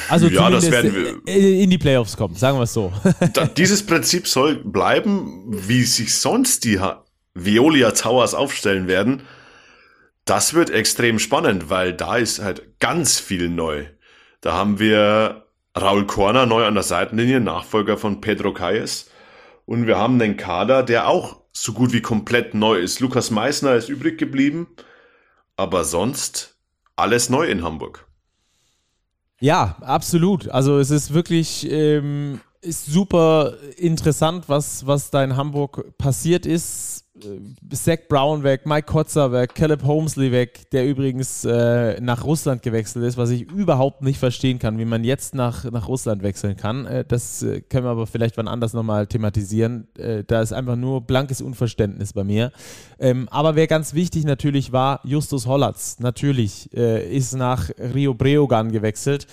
Also 0.10 0.28
ja, 0.28 0.50
das 0.50 0.72
werden 0.72 0.94
wir 0.94 1.36
in 1.36 1.70
die 1.70 1.78
Playoffs 1.78 2.18
kommen, 2.18 2.36
sagen 2.36 2.58
wir 2.58 2.64
es 2.64 2.74
so. 2.74 2.92
dieses 3.58 3.86
Prinzip 3.86 4.28
soll 4.28 4.56
bleiben, 4.56 5.46
wie 5.50 5.84
sich 5.84 6.18
sonst 6.18 6.64
die 6.64 6.80
Veolia 7.34 7.92
Towers 7.92 8.34
aufstellen 8.34 8.88
werden. 8.88 9.24
Das 10.26 10.54
wird 10.54 10.70
extrem 10.70 11.20
spannend, 11.20 11.70
weil 11.70 11.94
da 11.94 12.18
ist 12.18 12.42
halt 12.42 12.80
ganz 12.80 13.20
viel 13.20 13.50
neu. 13.50 13.86
Da 14.42 14.54
haben 14.54 14.80
wir 14.80 15.46
Raul 15.80 16.06
Korner 16.06 16.46
neu 16.46 16.66
an 16.66 16.74
der 16.74 16.84
Seitenlinie, 16.84 17.40
Nachfolger 17.40 17.98
von 17.98 18.22
Pedro 18.22 18.54
Calles. 18.54 19.10
Und 19.66 19.88
wir 19.88 19.98
haben 19.98 20.20
den 20.20 20.38
Kader, 20.38 20.84
der 20.84 21.08
auch 21.08 21.41
so 21.54 21.74
gut 21.74 21.94
wie 21.94 22.02
komplett 22.02 22.54
neu 22.54 22.80
ist. 22.80 23.00
Lukas 23.00 23.32
Meissner 23.32 23.76
ist 23.76 23.90
übrig 23.90 24.18
geblieben, 24.18 24.68
aber 25.56 25.84
sonst 25.84 26.58
alles 26.96 27.30
neu 27.30 27.46
in 27.48 27.64
Hamburg. 27.64 28.08
Ja, 29.40 29.78
absolut. 29.82 30.50
Also 30.50 30.78
es 30.78 30.92
ist 30.92 31.14
wirklich 31.14 31.70
ähm, 31.70 32.42
ist 32.62 32.86
super 32.86 33.58
interessant, 33.78 34.48
was, 34.48 34.86
was 34.86 35.10
da 35.10 35.24
in 35.24 35.36
Hamburg 35.36 35.98
passiert 35.98 36.46
ist. 36.46 36.91
Äh, 37.26 37.76
Zach 37.76 38.00
Brown 38.08 38.44
weg, 38.44 38.66
Mike 38.66 38.88
Kotzer 38.88 39.32
weg, 39.32 39.56
Caleb 39.56 39.84
Holmesley 39.84 40.32
weg, 40.32 40.70
der 40.72 40.88
übrigens 40.88 41.46
äh, 41.46 42.00
nach 42.02 42.24
Russland 42.24 42.62
gewechselt 42.62 43.06
ist, 43.06 43.18
was 43.18 43.30
ich 43.30 43.50
überhaupt 43.52 44.02
nicht 44.02 44.20
verstehen 44.20 44.60
kann, 44.60 44.78
wie 44.78 44.86
man 44.86 45.04
jetzt 45.04 45.36
nach, 45.36 45.64
nach 45.72 45.88
Russland 45.88 46.24
wechseln 46.24 46.58
kann. 46.58 46.86
Äh, 46.86 47.06
das 47.08 47.44
äh, 47.44 47.62
können 47.62 47.86
wir 47.86 47.92
aber 47.92 48.08
vielleicht 48.08 48.38
wann 48.38 48.48
anders 48.48 48.74
nochmal 48.74 49.08
thematisieren. 49.08 49.88
Äh, 49.98 50.24
da 50.26 50.42
ist 50.42 50.54
einfach 50.54 50.76
nur 50.76 51.02
blankes 51.02 51.42
Unverständnis 51.42 52.14
bei 52.14 52.24
mir. 52.24 52.52
Ähm, 53.00 53.28
aber 53.30 53.56
wer 53.56 53.68
ganz 53.68 53.94
wichtig 53.94 54.26
natürlich 54.26 54.72
war, 54.72 55.00
Justus 55.04 55.46
Hollatz, 55.46 56.00
natürlich, 56.00 56.70
äh, 56.76 57.10
ist 57.16 57.34
nach 57.34 57.70
Rio 57.94 58.14
Breogan 58.14 58.72
gewechselt. 58.72 59.28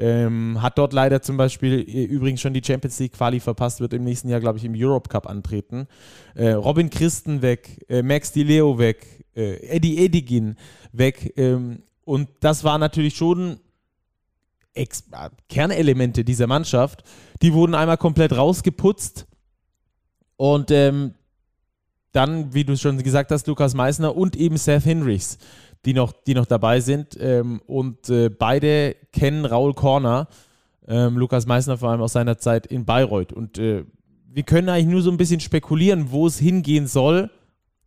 Ähm, 0.00 0.62
hat 0.62 0.78
dort 0.78 0.92
leider 0.92 1.22
zum 1.22 1.36
Beispiel 1.36 1.80
äh, 1.80 2.04
übrigens 2.04 2.40
schon 2.40 2.54
die 2.54 2.62
Champions 2.64 3.00
League 3.00 3.12
Quali 3.12 3.40
verpasst, 3.40 3.80
wird 3.80 3.92
im 3.94 4.04
nächsten 4.04 4.28
Jahr, 4.28 4.38
glaube 4.38 4.58
ich, 4.58 4.64
im 4.64 4.74
Europe 4.76 5.08
Cup 5.08 5.28
antreten. 5.28 5.88
Äh, 6.36 6.50
Robin 6.50 6.88
Christen 6.88 7.42
weg, 7.42 7.84
äh, 7.88 8.02
Max 8.02 8.30
Di 8.30 8.44
Leo 8.44 8.78
weg, 8.78 9.24
äh, 9.34 9.56
Eddie 9.66 9.98
Edigin 9.98 10.56
weg. 10.92 11.32
Ähm, 11.36 11.82
und 12.04 12.28
das 12.40 12.62
war 12.62 12.78
natürlich 12.78 13.16
schon 13.16 13.58
Ex 14.72 15.04
äh, 15.10 15.30
Kernelemente 15.48 16.24
dieser 16.24 16.46
Mannschaft. 16.46 17.02
Die 17.42 17.52
wurden 17.52 17.74
einmal 17.74 17.98
komplett 17.98 18.36
rausgeputzt. 18.36 19.26
Und 20.36 20.70
ähm, 20.70 21.14
dann, 22.12 22.54
wie 22.54 22.64
du 22.64 22.76
schon 22.76 23.02
gesagt 23.02 23.32
hast, 23.32 23.46
Lukas 23.48 23.74
Meissner 23.74 24.16
und 24.16 24.36
eben 24.36 24.56
Seth 24.56 24.84
Hinrichs 24.84 25.38
die 25.84 25.94
noch, 25.94 26.12
die 26.12 26.34
noch 26.34 26.46
dabei 26.46 26.80
sind. 26.80 27.16
Ähm, 27.20 27.60
und 27.66 28.08
äh, 28.08 28.28
beide 28.28 28.96
kennen 29.12 29.44
Raul 29.44 29.74
Korner, 29.74 30.28
ähm, 30.86 31.16
Lukas 31.16 31.46
Meissner 31.46 31.78
vor 31.78 31.90
allem 31.90 32.00
aus 32.00 32.12
seiner 32.12 32.38
Zeit 32.38 32.66
in 32.66 32.84
Bayreuth. 32.84 33.32
Und 33.32 33.58
äh, 33.58 33.84
wir 34.30 34.42
können 34.42 34.68
eigentlich 34.68 34.86
nur 34.86 35.02
so 35.02 35.10
ein 35.10 35.16
bisschen 35.16 35.40
spekulieren, 35.40 36.10
wo 36.10 36.26
es 36.26 36.38
hingehen 36.38 36.86
soll. 36.86 37.30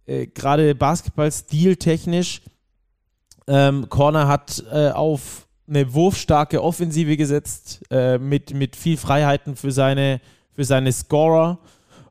Äh, 0.06 0.28
Gerade 0.28 0.76
Basketball-Stil 0.76 1.78
technisch. 1.78 2.42
Ähm, 3.48 3.90
Corner 3.90 4.28
hat 4.28 4.64
äh, 4.72 4.90
auf 4.90 5.48
eine 5.68 5.94
wurfstarke 5.94 6.62
Offensive 6.62 7.16
gesetzt, 7.16 7.82
äh, 7.90 8.18
mit, 8.18 8.54
mit 8.54 8.76
viel 8.76 8.98
Freiheiten 8.98 9.56
für 9.56 9.72
seine, 9.72 10.20
für 10.52 10.66
seine 10.66 10.92
Scorer. 10.92 11.60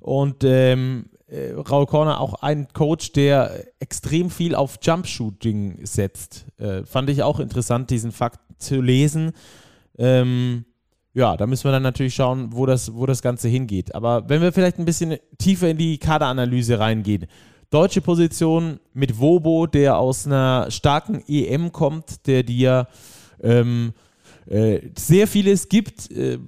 Und 0.01 0.45
ähm, 0.45 1.10
äh, 1.31 1.53
Raul 1.53 1.87
Corner 1.87 2.21
auch 2.21 2.35
ein 2.43 2.69
Coach, 2.73 3.13
der 3.13 3.65
extrem 3.79 4.31
viel 4.31 4.55
auf 4.55 4.79
Jumpshooting 4.83 5.85
setzt. 5.85 6.47
Äh, 6.59 6.85
fand 6.85 7.11
ich 7.11 7.23
auch 7.23 7.41
interessant, 7.41 7.91
diesen 7.91 8.13
Fakt 8.13 8.41
zu 8.59 8.81
lesen. 8.81 9.33
Ähm, 9.99 10.65
ja, 11.15 11.37
da 11.37 11.47
müssen 11.47 11.65
wir 11.65 11.73
dann 11.73 11.83
natürlich 11.83 12.15
schauen, 12.15 12.51
wo 12.53 12.67
das, 12.67 12.95
wo 12.95 13.07
das 13.07 13.23
Ganze 13.23 13.49
hingeht. 13.49 13.95
Aber 13.95 14.29
wenn 14.29 14.43
wir 14.43 14.53
vielleicht 14.53 14.79
ein 14.79 14.85
bisschen 14.85 15.17
tiefer 15.39 15.69
in 15.69 15.79
die 15.79 15.99
Kaderanalyse 15.99 16.79
reingehen. 16.79 17.27
Deutsche 17.71 18.01
Position 18.01 18.81
mit 18.95 19.21
Wobo, 19.21 19.67
der 19.67 19.97
aus 19.97 20.27
einer 20.27 20.71
starken 20.71 21.23
EM 21.29 21.71
kommt, 21.71 22.27
der 22.27 22.43
dir 22.43 22.89
ähm, 23.43 23.93
äh, 24.47 24.81
sehr 24.99 25.29
vieles 25.29 25.69
gibt, 25.69 26.11
äh, 26.11 26.39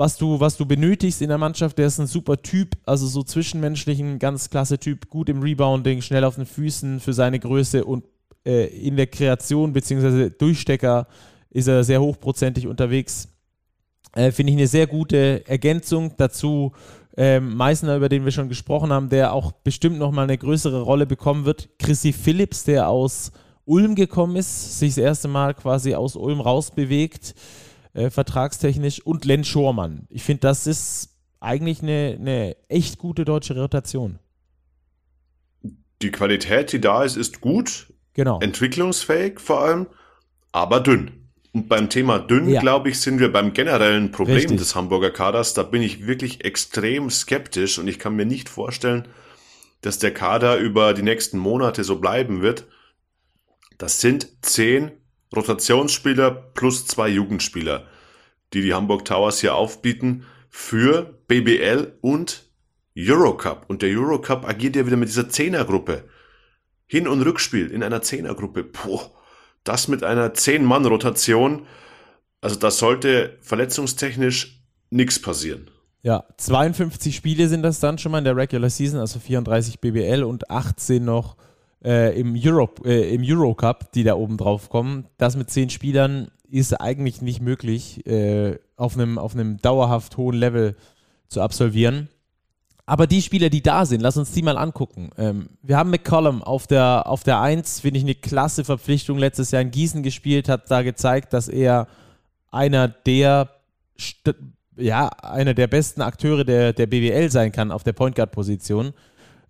was, 0.00 0.16
du, 0.16 0.40
was 0.40 0.56
du 0.56 0.64
benötigst 0.64 1.20
in 1.20 1.28
der 1.28 1.36
Mannschaft. 1.36 1.76
Der 1.76 1.86
ist 1.86 1.98
ein 1.98 2.06
super 2.06 2.40
Typ, 2.40 2.74
also 2.86 3.06
so 3.06 3.22
zwischenmenschlichen, 3.22 4.18
ganz 4.18 4.48
klasse 4.48 4.78
Typ, 4.78 5.10
gut 5.10 5.28
im 5.28 5.42
Rebounding, 5.42 6.00
schnell 6.00 6.24
auf 6.24 6.36
den 6.36 6.46
Füßen 6.46 7.00
für 7.00 7.12
seine 7.12 7.38
Größe 7.38 7.84
und 7.84 8.04
äh, 8.46 8.64
in 8.68 8.96
der 8.96 9.08
Kreation 9.08 9.74
bzw. 9.74 10.30
Durchstecker 10.30 11.06
ist 11.50 11.68
er 11.68 11.84
sehr 11.84 12.00
hochprozentig 12.00 12.66
unterwegs. 12.66 13.28
Äh, 14.14 14.32
Finde 14.32 14.52
ich 14.52 14.58
eine 14.58 14.68
sehr 14.68 14.86
gute 14.86 15.46
Ergänzung 15.46 16.14
dazu. 16.16 16.72
Ähm, 17.18 17.54
Meißner, 17.54 17.96
über 17.96 18.08
den 18.08 18.24
wir 18.24 18.32
schon 18.32 18.48
gesprochen 18.48 18.94
haben, 18.94 19.10
der 19.10 19.34
auch 19.34 19.52
bestimmt 19.52 19.98
nochmal 19.98 20.24
eine 20.24 20.38
größere 20.38 20.80
Rolle 20.80 21.04
bekommen 21.04 21.44
wird. 21.44 21.68
Chrissy 21.78 22.14
Phillips, 22.14 22.64
der 22.64 22.88
aus 22.88 23.32
Ulm 23.66 23.96
gekommen 23.96 24.36
ist, 24.36 24.78
sich 24.78 24.94
das 24.94 25.04
erste 25.04 25.28
Mal 25.28 25.52
quasi 25.52 25.94
aus 25.94 26.16
Ulm 26.16 26.40
rausbewegt, 26.40 27.34
äh, 27.92 28.10
vertragstechnisch. 28.10 29.00
Und 29.00 29.24
Len 29.24 29.44
Schormann. 29.44 30.06
Ich 30.08 30.22
finde, 30.22 30.40
das 30.40 30.66
ist 30.66 31.10
eigentlich 31.40 31.82
eine, 31.82 32.16
eine 32.18 32.56
echt 32.68 32.98
gute 32.98 33.24
deutsche 33.24 33.58
Rotation. 33.58 34.18
Die 36.02 36.10
Qualität, 36.10 36.72
die 36.72 36.80
da 36.80 37.04
ist, 37.04 37.16
ist 37.16 37.40
gut. 37.40 37.92
Genau. 38.14 38.40
Entwicklungsfähig 38.40 39.40
vor 39.40 39.62
allem, 39.62 39.86
aber 40.52 40.80
dünn. 40.80 41.30
Und 41.52 41.68
beim 41.68 41.90
Thema 41.90 42.18
dünn, 42.18 42.48
ja. 42.48 42.60
glaube 42.60 42.90
ich, 42.90 43.00
sind 43.00 43.18
wir 43.18 43.32
beim 43.32 43.52
generellen 43.52 44.12
Problem 44.12 44.36
Richtig. 44.36 44.58
des 44.58 44.74
Hamburger 44.74 45.10
Kaders. 45.10 45.54
Da 45.54 45.64
bin 45.64 45.82
ich 45.82 46.06
wirklich 46.06 46.44
extrem 46.44 47.10
skeptisch 47.10 47.78
und 47.78 47.88
ich 47.88 47.98
kann 47.98 48.14
mir 48.14 48.24
nicht 48.24 48.48
vorstellen, 48.48 49.08
dass 49.80 49.98
der 49.98 50.14
Kader 50.14 50.58
über 50.58 50.94
die 50.94 51.02
nächsten 51.02 51.38
Monate 51.38 51.82
so 51.82 51.98
bleiben 51.98 52.42
wird. 52.42 52.66
Das 53.78 54.00
sind 54.00 54.28
zehn 54.42 54.92
Rotationsspieler 55.34 56.30
plus 56.30 56.86
zwei 56.86 57.08
Jugendspieler, 57.08 57.86
die 58.52 58.62
die 58.62 58.74
Hamburg 58.74 59.04
Towers 59.04 59.40
hier 59.40 59.54
aufbieten 59.54 60.24
für 60.48 61.18
BBL 61.28 61.92
und 62.00 62.44
Eurocup. 62.96 63.66
Und 63.68 63.82
der 63.82 63.90
Eurocup 63.90 64.46
agiert 64.46 64.76
ja 64.76 64.86
wieder 64.86 64.96
mit 64.96 65.08
dieser 65.08 65.28
Zehnergruppe. 65.28 66.04
Hin- 66.86 67.06
und 67.06 67.22
Rückspiel 67.22 67.70
in 67.70 67.82
einer 67.82 68.02
Zehnergruppe. 68.02 68.64
Puh 68.64 69.00
das 69.64 69.88
mit 69.88 70.02
einer 70.02 70.32
10-Mann-Rotation, 70.32 71.66
also 72.40 72.56
da 72.56 72.70
sollte 72.70 73.38
verletzungstechnisch 73.40 74.62
nichts 74.90 75.20
passieren. 75.20 75.70
Ja, 76.02 76.24
52 76.38 77.14
Spiele 77.14 77.48
sind 77.48 77.62
das 77.62 77.78
dann 77.78 77.98
schon 77.98 78.12
mal 78.12 78.18
in 78.18 78.24
der 78.24 78.36
Regular 78.36 78.70
Season, 78.70 79.00
also 79.00 79.18
34 79.18 79.80
BBL 79.80 80.24
und 80.24 80.50
18 80.50 81.04
noch 81.04 81.36
äh, 81.84 82.18
im, 82.18 82.34
Europe, 82.36 82.88
äh, 82.88 83.14
im 83.14 83.22
Eurocup, 83.24 83.92
die 83.92 84.04
da 84.04 84.14
oben 84.14 84.36
drauf 84.36 84.68
kommen. 84.68 85.06
Das 85.18 85.36
mit 85.36 85.50
10 85.50 85.70
Spielern 85.70 86.30
ist 86.48 86.74
eigentlich 86.80 87.22
nicht 87.22 87.40
möglich, 87.40 88.06
äh, 88.06 88.58
auf, 88.76 88.96
einem, 88.96 89.18
auf 89.18 89.34
dauerhaft 89.62 90.16
hohen 90.16 90.36
Level 90.36 90.76
zu 91.28 91.40
absolvieren. 91.40 92.08
Aber 92.90 93.06
die 93.06 93.22
Spieler, 93.22 93.50
die 93.50 93.62
da 93.62 93.86
sind, 93.86 94.00
lass 94.00 94.16
uns 94.16 94.32
die 94.32 94.42
mal 94.42 94.58
angucken. 94.58 95.10
Ähm, 95.16 95.50
wir 95.62 95.76
haben 95.76 95.90
McCollum 95.90 96.42
auf 96.42 96.66
der, 96.66 97.06
auf 97.06 97.22
der 97.22 97.40
1, 97.40 97.78
finde 97.78 97.98
ich 97.98 98.04
eine 98.04 98.16
klasse 98.16 98.64
Verpflichtung. 98.64 99.16
Letztes 99.16 99.52
Jahr 99.52 99.62
in 99.62 99.70
Gießen 99.70 100.02
gespielt, 100.02 100.48
hat 100.48 100.68
da 100.72 100.82
gezeigt, 100.82 101.32
dass 101.32 101.46
er 101.46 101.86
einer 102.50 102.88
der, 102.88 103.50
ja, 104.76 105.06
einer 105.06 105.54
der 105.54 105.68
besten 105.68 106.02
Akteure 106.02 106.44
der, 106.44 106.72
der 106.72 106.86
BWL 106.86 107.30
sein 107.30 107.52
kann 107.52 107.70
auf 107.70 107.84
der 107.84 107.92
Point 107.92 108.16
Guard-Position. 108.16 108.92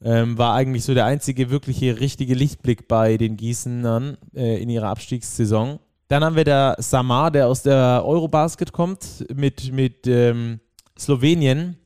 Ähm, 0.02 0.38
war 0.38 0.54
eigentlich 0.54 0.84
so 0.84 0.94
der 0.94 1.04
einzige 1.04 1.50
wirkliche 1.50 2.00
richtige 2.00 2.34
Lichtblick 2.34 2.88
bei 2.88 3.18
den 3.18 3.36
Gießenern 3.36 4.16
äh, 4.34 4.62
in 4.62 4.70
ihrer 4.70 4.88
Abstiegssaison. 4.88 5.78
Dann 6.08 6.24
haben 6.24 6.36
wir 6.36 6.44
da 6.44 6.74
Samar, 6.78 7.30
der 7.30 7.46
aus 7.46 7.62
der 7.62 8.02
Eurobasket 8.04 8.72
kommt, 8.72 9.26
mit, 9.34 9.72
mit 9.72 10.06
ähm, 10.06 10.60
Slowenien 10.98 11.76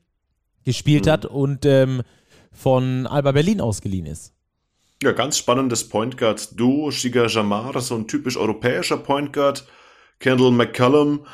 gespielt 0.63 1.05
mhm. 1.05 1.09
hat 1.09 1.25
und 1.25 1.65
ähm, 1.65 2.01
von 2.51 3.05
Alba 3.05 3.33
Berlin 3.33 3.61
ausgeliehen 3.61 4.05
ist. 4.05 4.33
Ja, 5.03 5.11
ganz 5.11 5.37
spannendes 5.37 5.87
Point 5.87 6.17
Guard 6.17 6.59
Duo. 6.59 6.89
Shiga 6.89 7.27
Jamar, 7.27 7.79
so 7.81 7.95
ein 7.95 8.07
typisch 8.07 8.37
europäischer 8.37 8.97
Point 8.97 9.33
Guard. 9.33 9.67
Kendall 10.19 10.51
McCallum, 10.51 11.25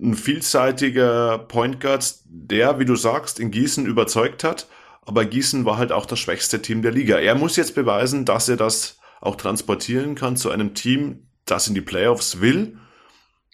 ein 0.00 0.14
vielseitiger 0.14 1.38
Point 1.38 1.80
Guard, 1.80 2.14
der, 2.26 2.78
wie 2.78 2.84
du 2.84 2.94
sagst, 2.94 3.40
in 3.40 3.50
Gießen 3.50 3.86
überzeugt 3.86 4.44
hat. 4.44 4.68
Aber 5.08 5.24
Gießen 5.24 5.64
war 5.64 5.78
halt 5.78 5.90
auch 5.90 6.04
das 6.04 6.18
schwächste 6.18 6.60
Team 6.60 6.82
der 6.82 6.92
Liga. 6.92 7.16
Er 7.16 7.34
muss 7.34 7.56
jetzt 7.56 7.74
beweisen, 7.74 8.26
dass 8.26 8.46
er 8.50 8.58
das 8.58 8.98
auch 9.22 9.36
transportieren 9.36 10.14
kann 10.14 10.36
zu 10.36 10.50
einem 10.50 10.74
Team, 10.74 11.30
das 11.46 11.66
in 11.66 11.74
die 11.74 11.80
Playoffs 11.80 12.42
will. 12.42 12.76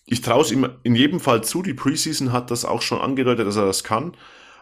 Ich 0.05 0.21
traue 0.21 0.43
es 0.43 0.51
ihm 0.51 0.69
in 0.83 0.97
jedem 0.97 1.21
Fall 1.21 1.45
zu. 1.45 1.63
Die 1.63 1.73
Preseason 1.73 2.33
hat 2.33 2.51
das 2.51 2.65
auch 2.65 2.83
schon 2.83 3.01
angedeutet, 3.01 3.47
dass 3.47 3.55
er 3.55 3.67
das 3.67 3.85
kann. 3.85 4.17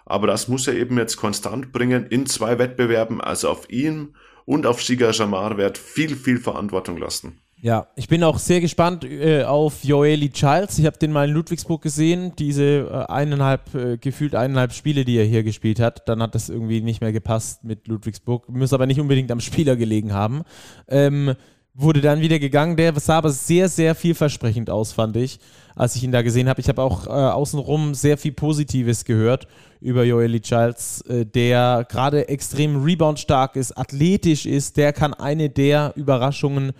Aber 0.04 0.26
das 0.26 0.48
muss 0.48 0.68
er 0.68 0.74
eben 0.74 0.98
jetzt 0.98 1.16
konstant 1.16 1.72
bringen 1.72 2.08
in 2.08 2.26
zwei 2.26 2.58
Wettbewerben. 2.58 3.22
Also 3.22 3.48
auf 3.48 3.70
ihn 3.70 4.14
und 4.44 4.66
auf 4.66 4.78
Shiga 4.78 5.12
Jamar 5.12 5.56
wird 5.56 5.78
viel, 5.78 6.14
viel 6.14 6.38
Verantwortung 6.38 6.98
lasten. 6.98 7.41
Ja, 7.64 7.86
ich 7.94 8.08
bin 8.08 8.24
auch 8.24 8.40
sehr 8.40 8.60
gespannt 8.60 9.04
äh, 9.04 9.44
auf 9.44 9.84
Joeli 9.84 10.30
Childs. 10.30 10.80
Ich 10.80 10.84
habe 10.84 10.98
den 10.98 11.12
mal 11.12 11.28
in 11.28 11.34
Ludwigsburg 11.34 11.80
gesehen, 11.80 12.32
diese 12.36 12.64
äh, 12.90 13.12
eineinhalb, 13.12 13.72
äh, 13.76 13.98
gefühlt 13.98 14.34
eineinhalb 14.34 14.72
Spiele, 14.72 15.04
die 15.04 15.16
er 15.16 15.24
hier 15.24 15.44
gespielt 15.44 15.78
hat. 15.78 16.08
Dann 16.08 16.20
hat 16.20 16.34
das 16.34 16.48
irgendwie 16.48 16.80
nicht 16.80 17.00
mehr 17.00 17.12
gepasst 17.12 17.62
mit 17.62 17.86
Ludwigsburg. 17.86 18.48
Muss 18.48 18.72
aber 18.72 18.86
nicht 18.86 18.98
unbedingt 18.98 19.30
am 19.30 19.38
Spieler 19.38 19.76
gelegen 19.76 20.12
haben. 20.12 20.42
Ähm, 20.88 21.36
wurde 21.72 22.00
dann 22.00 22.20
wieder 22.20 22.40
gegangen. 22.40 22.76
Der 22.76 22.98
sah 22.98 23.18
aber 23.18 23.30
sehr, 23.30 23.68
sehr 23.68 23.94
vielversprechend 23.94 24.68
aus, 24.68 24.92
fand 24.92 25.16
ich, 25.16 25.38
als 25.76 25.94
ich 25.94 26.02
ihn 26.02 26.10
da 26.10 26.22
gesehen 26.22 26.48
habe. 26.48 26.60
Ich 26.60 26.68
habe 26.68 26.82
auch 26.82 27.06
äh, 27.06 27.10
außenrum 27.10 27.94
sehr 27.94 28.18
viel 28.18 28.32
Positives 28.32 29.04
gehört 29.04 29.46
über 29.80 30.02
Joeli 30.02 30.40
Childs, 30.40 31.02
äh, 31.02 31.24
der 31.24 31.86
gerade 31.88 32.28
extrem 32.28 32.82
reboundstark 32.82 33.54
ist, 33.54 33.78
athletisch 33.78 34.46
ist. 34.46 34.76
Der 34.76 34.92
kann 34.92 35.14
eine 35.14 35.48
der 35.48 35.92
Überraschungen 35.94 36.72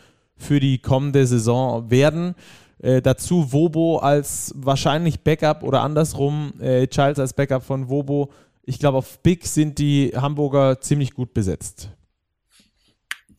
für 0.43 0.61
die 0.61 0.79
kommende 0.79 1.27
Saison 1.27 1.91
werden. 1.91 2.35
Äh, 2.79 3.01
dazu 3.01 3.53
Wobo 3.53 3.99
als 3.99 4.53
wahrscheinlich 4.57 5.21
Backup 5.21 5.63
oder 5.63 5.83
andersrum 5.83 6.53
äh, 6.61 6.87
Childs 6.87 7.19
als 7.19 7.33
Backup 7.33 7.63
von 7.63 7.89
Wobo. 7.89 8.31
Ich 8.65 8.79
glaube, 8.79 8.99
auf 8.99 9.19
Big 9.21 9.47
sind 9.47 9.79
die 9.79 10.13
Hamburger 10.15 10.81
ziemlich 10.81 11.15
gut 11.15 11.35
besetzt 11.35 11.91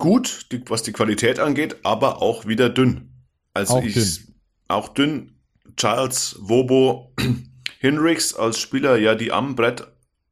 gut, 0.04 0.48
die, 0.52 0.62
was 0.70 0.84
die 0.84 0.92
Qualität 0.92 1.40
angeht, 1.40 1.78
aber 1.84 2.22
auch 2.22 2.46
wieder 2.46 2.70
dünn. 2.70 3.10
Also 3.54 3.76
auch 3.76 3.84
ich 3.84 3.94
dünn. 3.94 4.36
auch 4.68 4.90
dünn. 4.90 5.30
Charles 5.78 6.36
Wobo 6.42 7.14
Hinrichs 7.80 8.34
als 8.36 8.60
Spieler, 8.60 8.98
ja, 8.98 9.16
die 9.16 9.32
am 9.32 9.56
Brett 9.56 9.88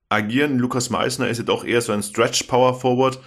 agieren. 0.09 0.59
Lukas 0.59 0.89
Meissner 0.89 1.29
ist 1.29 1.37
ja 1.37 1.45
doch 1.45 1.63
eher 1.63 1.81
so 1.81 1.93
ein 1.93 2.03
Stretch 2.03 2.43
Power 2.43 2.73
Forward. 2.79 3.19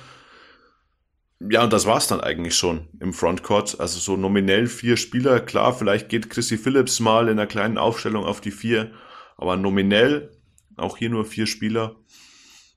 Ja, 1.41 1.64
und 1.64 1.72
das 1.72 1.87
war's 1.87 2.07
dann 2.07 2.20
eigentlich 2.20 2.57
schon 2.57 2.89
im 3.01 3.12
Frontcourt. 3.12 3.80
Also 3.80 3.99
so 3.99 4.16
nominell 4.16 4.66
vier 4.66 4.97
Spieler. 4.97 5.41
Klar, 5.41 5.74
vielleicht 5.74 6.09
geht 6.09 6.30
Chrissy 6.30 6.57
Phillips 6.57 7.01
mal 7.01 7.24
in 7.24 7.39
einer 7.39 7.47
kleinen 7.47 7.76
Aufstellung 7.78 8.24
auf 8.24 8.41
die 8.41 8.51
vier, 8.51 8.93
aber 9.37 9.57
nominell 9.57 10.30
auch 10.76 10.97
hier 10.97 11.11
nur 11.11 11.24
vier 11.24 11.47
Spieler. 11.47 11.97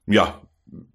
Ja, 0.06 0.42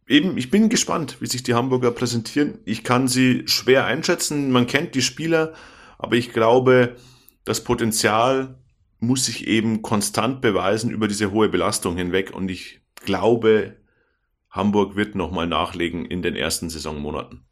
eben, 0.06 0.36
ich 0.36 0.50
bin 0.50 0.68
gespannt, 0.68 1.16
wie 1.20 1.26
sich 1.26 1.42
die 1.42 1.54
Hamburger 1.54 1.90
präsentieren. 1.90 2.58
Ich 2.64 2.84
kann 2.84 3.08
sie 3.08 3.44
schwer 3.46 3.84
einschätzen. 3.86 4.50
Man 4.50 4.66
kennt 4.66 4.94
die 4.94 5.02
Spieler, 5.02 5.54
aber 5.98 6.16
ich 6.16 6.32
glaube, 6.32 6.96
das 7.44 7.64
Potenzial 7.64 8.58
muss 9.00 9.26
sich 9.26 9.46
eben 9.46 9.82
konstant 9.82 10.40
beweisen 10.40 10.90
über 10.90 11.08
diese 11.08 11.32
hohe 11.32 11.48
Belastung 11.48 11.96
hinweg. 11.96 12.32
Und 12.32 12.50
ich 12.50 12.80
glaube, 12.96 13.76
Hamburg 14.50 14.96
wird 14.96 15.14
nochmal 15.14 15.46
nachlegen 15.46 16.04
in 16.04 16.22
den 16.22 16.36
ersten 16.36 16.70
Saisonmonaten. 16.70 17.44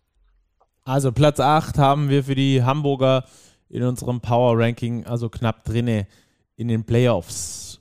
Also 0.91 1.13
Platz 1.13 1.39
8 1.39 1.79
haben 1.79 2.09
wir 2.09 2.25
für 2.25 2.35
die 2.35 2.65
Hamburger 2.65 3.25
in 3.69 3.85
unserem 3.85 4.21
Power 4.21 4.59
Ranking, 4.59 5.07
also 5.07 5.29
knapp 5.29 5.65
drinne 5.65 6.09
in 6.57 6.67
den 6.67 6.83
Playoffs. 6.83 7.81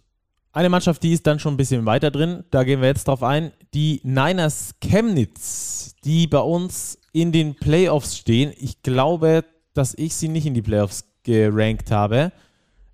eine 0.54 0.70
Mannschaft, 0.70 1.02
die 1.02 1.14
ist 1.14 1.26
dann 1.26 1.40
schon 1.40 1.56
ein 1.56 1.58
bisschen 1.58 1.88
weiter 1.88 2.12
drin. 2.12 2.44
Da 2.52 2.64
gehen 2.64 2.82
wir 2.82 2.88
jetzt 2.88 3.08
drauf 3.08 3.24
ein. 3.24 3.52
Die 3.74 4.00
Niners 4.04 4.76
Chemnitz, 4.80 5.96
die 6.04 6.28
bei 6.28 6.38
uns 6.38 7.00
in 7.12 7.32
den 7.32 7.56
Playoffs 7.56 8.16
stehen. 8.16 8.54
Ich 8.58 8.84
glaube, 8.84 9.44
dass 9.74 9.96
ich 9.96 10.14
sie 10.14 10.28
nicht 10.28 10.46
in 10.46 10.54
die 10.54 10.62
Playoffs 10.62 11.04
gerankt 11.24 11.90
habe, 11.90 12.32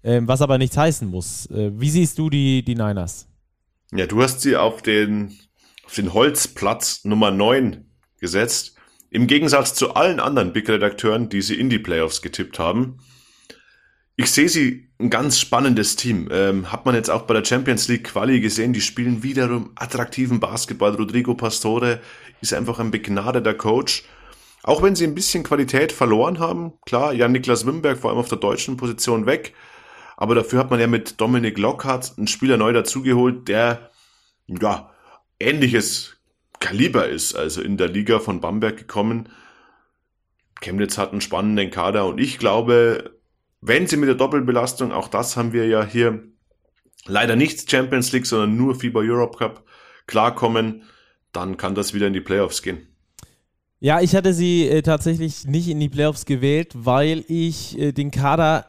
ähm, 0.01 0.29
was 0.29 0.41
aber 0.41 0.57
nichts 0.57 0.77
heißen 0.77 1.09
muss. 1.09 1.47
Äh, 1.47 1.71
wie 1.77 1.89
siehst 1.89 2.17
du 2.19 2.29
die, 2.29 2.63
die 2.63 2.75
Niners? 2.75 3.27
Ja, 3.91 4.07
du 4.07 4.23
hast 4.23 4.39
sie 4.39 4.55
auf 4.55 4.81
den, 4.81 5.37
auf 5.85 5.93
den 5.93 6.13
Holzplatz 6.13 7.03
Nummer 7.03 7.31
9 7.31 7.83
gesetzt. 8.17 8.74
Im 9.15 9.27
Gegensatz 9.27 9.73
zu 9.73 9.93
allen 9.93 10.19
anderen 10.19 10.51
Big-Redakteuren, 10.51 11.29
die 11.29 11.41
sie 11.41 11.57
in 11.57 11.69
die 11.69 11.79
Playoffs 11.79 12.21
getippt 12.21 12.59
haben. 12.59 12.97
Ich 14.17 14.29
sehe 14.29 14.49
sie 14.49 14.89
ein 14.99 15.09
ganz 15.09 15.39
spannendes 15.39 15.95
Team. 15.95 16.27
Ähm, 16.33 16.69
hat 16.69 16.85
man 16.85 16.95
jetzt 16.95 17.09
auch 17.09 17.21
bei 17.21 17.33
der 17.33 17.45
Champions 17.45 17.87
League 17.87 18.03
Quali 18.03 18.41
gesehen, 18.41 18.73
die 18.73 18.81
spielen 18.81 19.23
wiederum 19.23 19.71
attraktiven 19.75 20.41
Basketball. 20.41 20.95
Rodrigo 20.95 21.33
Pastore 21.33 22.01
ist 22.41 22.53
einfach 22.53 22.79
ein 22.79 22.91
begnadeter 22.91 23.53
Coach. 23.53 24.03
Auch 24.63 24.83
wenn 24.83 24.97
sie 24.97 25.05
ein 25.05 25.15
bisschen 25.15 25.43
Qualität 25.43 25.93
verloren 25.93 26.39
haben, 26.39 26.73
klar, 26.85 27.13
Jan-Niklas 27.13 27.65
Wimberg 27.65 27.97
vor 27.97 28.09
allem 28.09 28.19
auf 28.19 28.27
der 28.27 28.39
deutschen 28.39 28.75
Position 28.75 29.25
weg, 29.25 29.53
aber 30.17 30.35
dafür 30.35 30.59
hat 30.59 30.71
man 30.71 30.81
ja 30.81 30.87
mit 30.87 31.21
Dominik 31.21 31.57
Lockhart 31.57 32.15
einen 32.17 32.27
Spieler 32.27 32.57
neu 32.57 32.73
dazugeholt, 32.73 33.47
der 33.47 33.91
ja 34.47 34.91
ähnliches 35.39 36.14
Kaliber 36.59 37.07
ist, 37.07 37.35
also 37.35 37.61
in 37.61 37.77
der 37.77 37.87
Liga 37.87 38.19
von 38.19 38.41
Bamberg 38.41 38.77
gekommen. 38.77 39.29
Chemnitz 40.61 40.97
hat 40.97 41.11
einen 41.11 41.21
spannenden 41.21 41.69
Kader 41.69 42.05
und 42.05 42.19
ich 42.19 42.39
glaube, 42.39 43.15
wenn 43.61 43.87
sie 43.87 43.97
mit 43.97 44.07
der 44.07 44.15
Doppelbelastung, 44.15 44.91
auch 44.91 45.07
das 45.07 45.37
haben 45.37 45.53
wir 45.53 45.67
ja 45.67 45.83
hier 45.83 46.23
leider 47.05 47.35
nicht 47.35 47.69
Champions 47.69 48.11
League, 48.11 48.25
sondern 48.25 48.55
nur 48.55 48.75
FIBA 48.75 49.01
Europe 49.01 49.37
Cup 49.37 49.65
klarkommen, 50.07 50.83
dann 51.31 51.57
kann 51.57 51.75
das 51.75 51.93
wieder 51.93 52.07
in 52.07 52.13
die 52.13 52.21
Playoffs 52.21 52.61
gehen. 52.61 52.87
Ja, 53.79 54.01
ich 54.01 54.15
hatte 54.15 54.33
sie 54.33 54.67
äh, 54.67 54.81
tatsächlich 54.81 55.45
nicht 55.45 55.67
in 55.67 55.79
die 55.79 55.89
Playoffs 55.89 56.25
gewählt, 56.25 56.71
weil 56.73 57.25
ich 57.27 57.77
äh, 57.77 57.91
den 57.91 58.09
Kader 58.09 58.65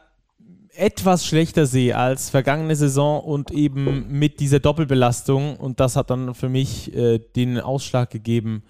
etwas 0.77 1.25
schlechter 1.25 1.65
sehe 1.65 1.97
als 1.97 2.29
vergangene 2.29 2.75
Saison 2.75 3.21
und 3.21 3.51
eben 3.51 4.05
mit 4.09 4.39
dieser 4.39 4.59
Doppelbelastung. 4.59 5.57
Und 5.57 5.79
das 5.79 5.95
hat 5.95 6.09
dann 6.09 6.33
für 6.35 6.49
mich 6.49 6.95
äh, 6.95 7.19
den 7.19 7.59
Ausschlag 7.59 8.09
gegeben, 8.09 8.63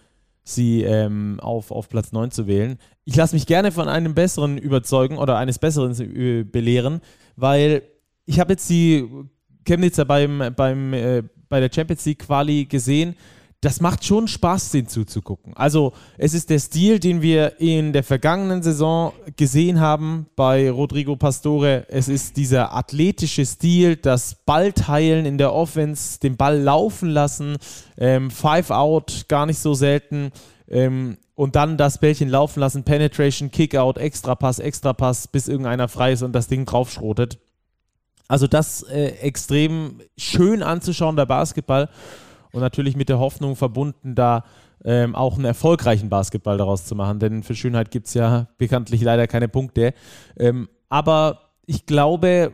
sie 0.43 0.83
ähm, 0.83 1.39
auf, 1.41 1.71
auf 1.71 1.89
Platz 1.89 2.11
9 2.11 2.31
zu 2.31 2.47
wählen. 2.47 2.79
Ich 3.03 3.15
lasse 3.15 3.35
mich 3.35 3.45
gerne 3.45 3.71
von 3.71 3.89
einem 3.89 4.13
besseren 4.13 4.57
überzeugen 4.57 5.17
oder 5.17 5.37
eines 5.37 5.59
besseren 5.59 5.93
äh, 5.99 6.43
belehren, 6.43 7.01
weil 7.35 7.83
ich 8.25 8.39
habe 8.39 8.53
jetzt 8.53 8.69
die 8.69 9.05
Chemnitzer 9.65 10.05
beim, 10.05 10.53
beim, 10.55 10.93
äh, 10.93 11.23
bei 11.49 11.59
der 11.59 11.69
Champions 11.73 12.05
League 12.05 12.19
Quali 12.19 12.65
gesehen 12.65 13.15
das 13.61 13.81
macht 13.81 14.05
schon 14.05 14.27
Spaß, 14.27 14.69
den 14.71 14.87
zuzugucken. 14.87 15.55
Also 15.55 15.93
es 16.19 16.35
ist 16.35 16.51
der 16.51 16.59
Stil, 16.59 16.99
den 16.99 17.23
wir 17.23 17.59
in 17.59 17.91
der 17.91 18.03
vergangenen 18.03 18.61
Saison 18.61 19.13
gesehen 19.35 19.79
haben 19.79 20.27
bei 20.35 20.69
Rodrigo 20.69 21.15
Pastore. 21.15 21.85
Es 21.89 22.07
ist 22.07 22.37
dieser 22.37 22.75
athletische 22.75 23.45
Stil, 23.45 23.95
das 23.95 24.35
Ballteilen 24.45 25.25
in 25.25 25.39
der 25.39 25.53
Offense, 25.53 26.19
den 26.19 26.37
Ball 26.37 26.59
laufen 26.59 27.09
lassen, 27.09 27.57
ähm, 27.97 28.29
Five 28.29 28.69
Out 28.69 29.25
gar 29.27 29.47
nicht 29.47 29.59
so 29.59 29.73
selten. 29.73 30.31
Ähm, 30.69 31.17
und 31.33 31.55
dann 31.55 31.77
das 31.77 31.99
Bällchen 31.99 32.29
laufen 32.29 32.59
lassen, 32.59 32.83
Penetration, 32.83 33.49
Kickout, 33.49 33.97
Extrapass, 33.97 34.59
Extrapass, 34.59 35.27
bis 35.27 35.47
irgendeiner 35.47 35.87
frei 35.87 36.11
ist 36.11 36.21
und 36.21 36.33
das 36.33 36.47
Ding 36.47 36.65
draufschrotet. 36.65 37.39
Also 38.27 38.45
das 38.47 38.83
äh, 38.83 39.07
extrem 39.21 40.01
schön 40.17 40.61
anzuschauen, 40.61 41.15
der 41.15 41.25
Basketball 41.25 41.89
und 42.51 42.61
natürlich 42.61 42.95
mit 42.95 43.09
der 43.09 43.19
Hoffnung 43.19 43.55
verbunden, 43.55 44.15
da 44.15 44.43
ähm, 44.85 45.15
auch 45.15 45.35
einen 45.35 45.45
erfolgreichen 45.45 46.09
Basketball 46.09 46.57
daraus 46.57 46.85
zu 46.85 46.95
machen. 46.95 47.19
Denn 47.19 47.43
für 47.43 47.55
Schönheit 47.55 47.91
gibt 47.91 48.07
es 48.07 48.13
ja 48.13 48.47
bekanntlich 48.57 49.01
leider 49.01 49.27
keine 49.27 49.47
Punkte. 49.47 49.93
Ähm, 50.37 50.69
aber 50.89 51.41
ich 51.65 51.85
glaube, 51.85 52.53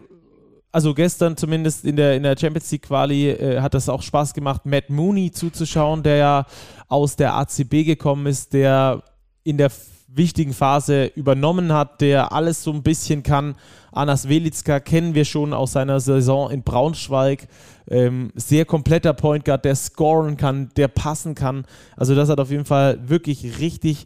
also 0.72 0.94
gestern 0.94 1.38
zumindest 1.38 1.86
in 1.86 1.96
der, 1.96 2.16
in 2.16 2.24
der 2.24 2.36
Champions 2.38 2.72
League 2.72 2.84
Quali 2.84 3.30
äh, 3.30 3.62
hat 3.62 3.76
das 3.76 3.90
auch 3.90 4.02
Spaß 4.02 4.34
gemacht, 4.34 4.66
Matt 4.66 4.90
Mooney 4.90 5.32
zuzuschauen, 5.32 6.02
der 6.02 6.16
ja 6.16 6.46
aus 6.88 7.16
der 7.16 7.36
ACB 7.36 7.86
gekommen 7.86 8.26
ist, 8.26 8.54
der 8.54 9.04
in 9.44 9.58
der 9.58 9.72
wichtigen 10.08 10.54
Phase 10.54 11.06
übernommen 11.16 11.74
hat, 11.74 12.02
der 12.02 12.32
alles 12.32 12.64
so 12.64 12.72
ein 12.72 12.84
bisschen 12.84 13.24
kann. 13.24 13.56
Anas 13.92 14.30
Velitska 14.30 14.80
kennen 14.80 15.16
wir 15.16 15.26
schon 15.26 15.54
aus 15.54 15.74
seiner 15.74 16.00
Saison 16.00 16.52
in 16.52 16.64
Braunschweig. 16.64 17.48
Ähm, 17.90 18.32
sehr 18.36 18.66
kompletter 18.66 19.14
Point 19.14 19.46
Guard, 19.46 19.66
der 19.66 19.76
scoren 19.76 20.38
kann, 20.38 20.70
der 20.78 20.88
passen 20.88 21.36
kann. 21.36 21.66
Also 21.98 22.16
das 22.16 22.30
hat 22.30 22.40
auf 22.40 22.52
jeden 22.52 22.66
Fall 22.66 23.10
wirklich 23.10 23.60
richtig 23.60 24.06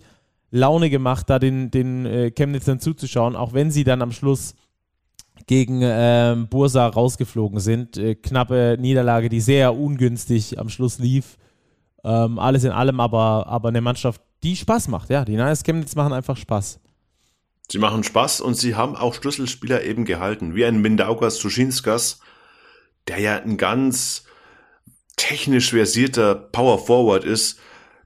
Laune 0.49 0.89
gemacht, 0.89 1.29
da 1.29 1.39
den, 1.39 1.71
den 1.71 2.05
äh, 2.05 2.31
Chemnitzern 2.31 2.79
zuzuschauen, 2.79 3.35
auch 3.35 3.53
wenn 3.53 3.69
sie 3.69 3.83
dann 3.83 4.01
am 4.01 4.11
Schluss 4.13 4.55
gegen 5.45 5.81
ähm, 5.83 6.47
Bursa 6.47 6.87
rausgeflogen 6.87 7.59
sind. 7.59 7.97
Äh, 7.97 8.15
knappe 8.15 8.77
Niederlage, 8.79 9.29
die 9.29 9.41
sehr 9.41 9.75
ungünstig 9.75 10.57
am 10.57 10.69
Schluss 10.69 10.99
lief. 10.99 11.37
Ähm, 12.03 12.39
alles 12.39 12.63
in 12.63 12.71
allem 12.71 12.99
aber, 12.99 13.47
aber 13.47 13.69
eine 13.69 13.81
Mannschaft, 13.81 14.21
die 14.43 14.55
Spaß 14.55 14.87
macht. 14.87 15.09
Ja, 15.09 15.25
die 15.25 15.33
Niners 15.33 15.63
Chemnitz 15.63 15.95
machen 15.95 16.13
einfach 16.13 16.37
Spaß. 16.37 16.79
Sie 17.69 17.79
machen 17.79 18.03
Spaß 18.03 18.39
und 18.41 18.55
sie 18.55 18.75
haben 18.75 18.95
auch 18.95 19.13
Schlüsselspieler 19.13 19.83
eben 19.83 20.05
gehalten, 20.05 20.55
wie 20.55 20.65
ein 20.65 20.81
Mindaugas 20.81 21.37
Suschinskas, 21.37 22.21
der 23.07 23.19
ja 23.19 23.37
ein 23.37 23.57
ganz 23.57 24.23
technisch 25.17 25.71
versierter 25.71 26.35
Power 26.35 26.79
Forward 26.79 27.25
ist, 27.25 27.59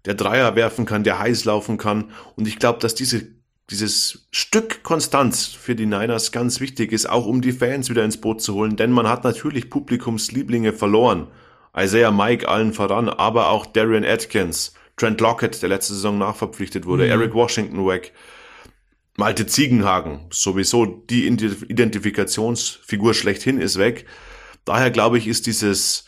der 0.05 0.15
Dreier 0.15 0.55
werfen 0.55 0.85
kann, 0.85 1.03
der 1.03 1.19
heiß 1.19 1.45
laufen 1.45 1.77
kann. 1.77 2.11
Und 2.35 2.47
ich 2.47 2.57
glaube, 2.57 2.79
dass 2.79 2.95
diese, 2.95 3.27
dieses 3.69 4.27
Stück 4.31 4.81
Konstanz 4.81 5.45
für 5.45 5.75
die 5.75 5.85
Niners 5.85 6.31
ganz 6.31 6.59
wichtig 6.59 6.91
ist, 6.91 7.07
auch 7.07 7.27
um 7.27 7.41
die 7.41 7.51
Fans 7.51 7.89
wieder 7.89 8.03
ins 8.03 8.19
Boot 8.19 8.41
zu 8.41 8.55
holen, 8.55 8.77
denn 8.77 8.91
man 8.91 9.07
hat 9.07 9.23
natürlich 9.23 9.69
Publikumslieblinge 9.69 10.73
verloren. 10.73 11.27
Isaiah 11.77 12.11
Mike 12.11 12.49
allen 12.49 12.73
voran, 12.73 13.09
aber 13.09 13.49
auch 13.49 13.65
Darian 13.65 14.03
Atkins, 14.03 14.73
Trent 15.01 15.19
Lockett, 15.19 15.61
der 15.63 15.69
letzte 15.69 15.95
Saison 15.95 16.19
nachverpflichtet 16.19 16.85
wurde, 16.85 17.05
mhm. 17.05 17.09
Eric 17.09 17.33
Washington 17.33 17.87
weg, 17.87 18.13
Malte 19.17 19.47
Ziegenhagen, 19.47 20.27
sowieso 20.31 20.85
die 20.85 21.25
Identifikationsfigur 21.25 23.15
schlechthin 23.15 23.59
ist 23.59 23.79
weg. 23.79 24.05
Daher 24.63 24.91
glaube 24.91 25.17
ich, 25.17 25.27
ist 25.27 25.47
dieses, 25.47 26.05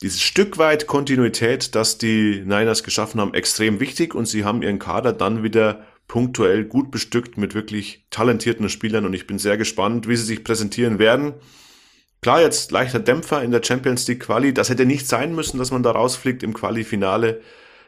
dieses 0.00 0.22
Stück 0.22 0.58
weit 0.58 0.86
Kontinuität, 0.86 1.74
das 1.74 1.98
die 1.98 2.40
Niners 2.46 2.84
geschaffen 2.84 3.20
haben, 3.20 3.34
extrem 3.34 3.80
wichtig 3.80 4.14
und 4.14 4.26
sie 4.26 4.44
haben 4.44 4.62
ihren 4.62 4.78
Kader 4.78 5.12
dann 5.12 5.42
wieder 5.42 5.84
punktuell 6.06 6.64
gut 6.64 6.92
bestückt 6.92 7.36
mit 7.36 7.54
wirklich 7.54 8.06
talentierten 8.10 8.68
Spielern 8.68 9.04
und 9.04 9.12
ich 9.12 9.26
bin 9.26 9.40
sehr 9.40 9.56
gespannt, 9.56 10.06
wie 10.06 10.14
sie 10.14 10.24
sich 10.24 10.44
präsentieren 10.44 11.00
werden. 11.00 11.34
Klar, 12.22 12.40
jetzt 12.40 12.72
leichter 12.72 12.98
Dämpfer 12.98 13.42
in 13.42 13.50
der 13.50 13.62
Champions 13.62 14.06
League 14.08 14.20
Quali. 14.20 14.52
Das 14.52 14.68
hätte 14.68 14.86
nicht 14.86 15.06
sein 15.06 15.34
müssen, 15.34 15.58
dass 15.58 15.70
man 15.70 15.82
da 15.82 15.92
rausfliegt 15.92 16.42
im 16.42 16.54
Quali-Finale 16.54 17.40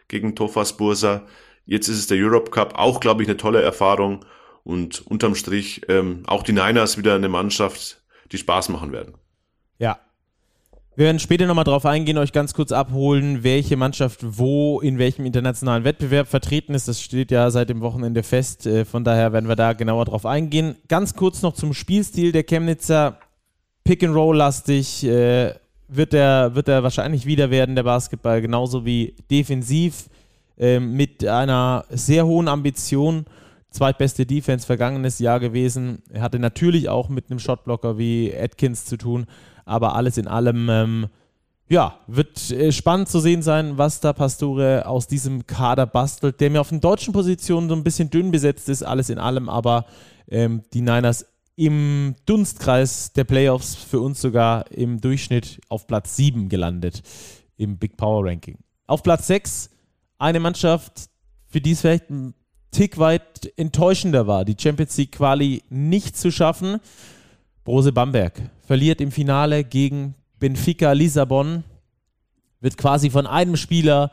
gegen 0.06 0.34
Tofas 0.34 0.76
Bursa. 0.76 1.26
Jetzt 1.66 1.88
ist 1.88 1.98
es 1.98 2.06
der 2.06 2.18
Europe 2.18 2.50
Cup, 2.50 2.78
auch 2.78 3.00
glaube 3.00 3.22
ich 3.22 3.28
eine 3.28 3.36
tolle 3.36 3.60
Erfahrung 3.60 4.24
und 4.64 5.06
unterm 5.06 5.34
Strich 5.34 5.82
ähm, 5.88 6.22
auch 6.26 6.42
die 6.42 6.52
Niners 6.52 6.98
wieder 6.98 7.14
eine 7.14 7.28
Mannschaft, 7.28 8.02
die 8.32 8.38
Spaß 8.38 8.68
machen 8.70 8.92
werden. 8.92 9.14
Ja. 9.78 9.98
Wir 10.96 11.06
werden 11.06 11.20
später 11.20 11.46
nochmal 11.46 11.64
drauf 11.64 11.86
eingehen, 11.86 12.18
euch 12.18 12.32
ganz 12.32 12.54
kurz 12.54 12.72
abholen, 12.72 13.44
welche 13.44 13.76
Mannschaft 13.76 14.20
wo 14.22 14.80
in 14.80 14.98
welchem 14.98 15.26
internationalen 15.26 15.84
Wettbewerb 15.84 16.26
vertreten 16.26 16.74
ist. 16.74 16.88
Das 16.88 17.00
steht 17.00 17.30
ja 17.30 17.50
seit 17.50 17.68
dem 17.68 17.80
Wochenende 17.82 18.22
fest. 18.22 18.66
Äh, 18.66 18.84
von 18.84 19.04
daher 19.04 19.32
werden 19.32 19.48
wir 19.48 19.56
da 19.56 19.74
genauer 19.74 20.06
drauf 20.06 20.26
eingehen. 20.26 20.76
Ganz 20.88 21.14
kurz 21.14 21.42
noch 21.42 21.54
zum 21.54 21.72
Spielstil 21.72 22.32
der 22.32 22.42
Chemnitzer. 22.42 23.20
Pick-and-Roll-lastig 23.88 25.02
äh, 25.04 25.54
wird 25.88 26.12
er 26.12 26.54
wird 26.54 26.68
der 26.68 26.82
wahrscheinlich 26.82 27.24
wieder 27.24 27.48
werden, 27.48 27.74
der 27.74 27.84
Basketball, 27.84 28.42
genauso 28.42 28.84
wie 28.84 29.14
defensiv 29.30 30.10
äh, 30.58 30.78
mit 30.78 31.26
einer 31.26 31.86
sehr 31.88 32.26
hohen 32.26 32.48
Ambition. 32.48 33.24
Zweitbeste 33.70 34.26
Defense 34.26 34.66
vergangenes 34.66 35.20
Jahr 35.20 35.40
gewesen. 35.40 36.02
Er 36.12 36.20
hatte 36.20 36.38
natürlich 36.38 36.90
auch 36.90 37.08
mit 37.08 37.30
einem 37.30 37.38
Shotblocker 37.38 37.96
wie 37.96 38.30
Atkins 38.38 38.84
zu 38.84 38.98
tun, 38.98 39.24
aber 39.64 39.94
alles 39.94 40.18
in 40.18 40.28
allem, 40.28 40.68
ähm, 40.68 41.06
ja, 41.70 41.98
wird 42.08 42.50
äh, 42.50 42.72
spannend 42.72 43.08
zu 43.08 43.20
sehen 43.20 43.40
sein, 43.40 43.78
was 43.78 44.00
da 44.00 44.12
Pastore 44.12 44.84
aus 44.84 45.06
diesem 45.06 45.46
Kader 45.46 45.86
bastelt, 45.86 46.42
der 46.42 46.50
mir 46.50 46.60
auf 46.60 46.68
den 46.68 46.82
deutschen 46.82 47.14
Positionen 47.14 47.70
so 47.70 47.74
ein 47.74 47.84
bisschen 47.84 48.10
dünn 48.10 48.32
besetzt 48.32 48.68
ist, 48.68 48.82
alles 48.82 49.08
in 49.08 49.18
allem, 49.18 49.48
aber 49.48 49.86
ähm, 50.30 50.60
die 50.74 50.82
Niners 50.82 51.24
im 51.58 52.14
Dunstkreis 52.24 53.12
der 53.14 53.24
Playoffs 53.24 53.74
für 53.74 54.00
uns 54.00 54.20
sogar 54.20 54.70
im 54.70 55.00
Durchschnitt 55.00 55.60
auf 55.68 55.88
Platz 55.88 56.14
7 56.14 56.48
gelandet 56.48 57.02
im 57.56 57.78
Big 57.78 57.96
Power 57.96 58.24
Ranking. 58.24 58.58
Auf 58.86 59.02
Platz 59.02 59.26
6 59.26 59.68
eine 60.18 60.38
Mannschaft, 60.38 61.10
für 61.48 61.60
die 61.60 61.72
es 61.72 61.80
vielleicht 61.80 62.10
ein 62.10 62.34
Tick 62.70 62.98
weit 62.98 63.52
enttäuschender 63.56 64.28
war, 64.28 64.44
die 64.44 64.54
Champions 64.56 64.96
League 64.98 65.12
Quali 65.12 65.64
nicht 65.68 66.16
zu 66.16 66.30
schaffen. 66.30 66.78
Brose 67.64 67.90
Bamberg 67.90 68.40
verliert 68.64 69.00
im 69.00 69.10
Finale 69.10 69.64
gegen 69.64 70.14
Benfica 70.38 70.92
Lissabon 70.92 71.64
wird 72.60 72.76
quasi 72.76 73.10
von 73.10 73.26
einem 73.26 73.56
Spieler 73.56 74.12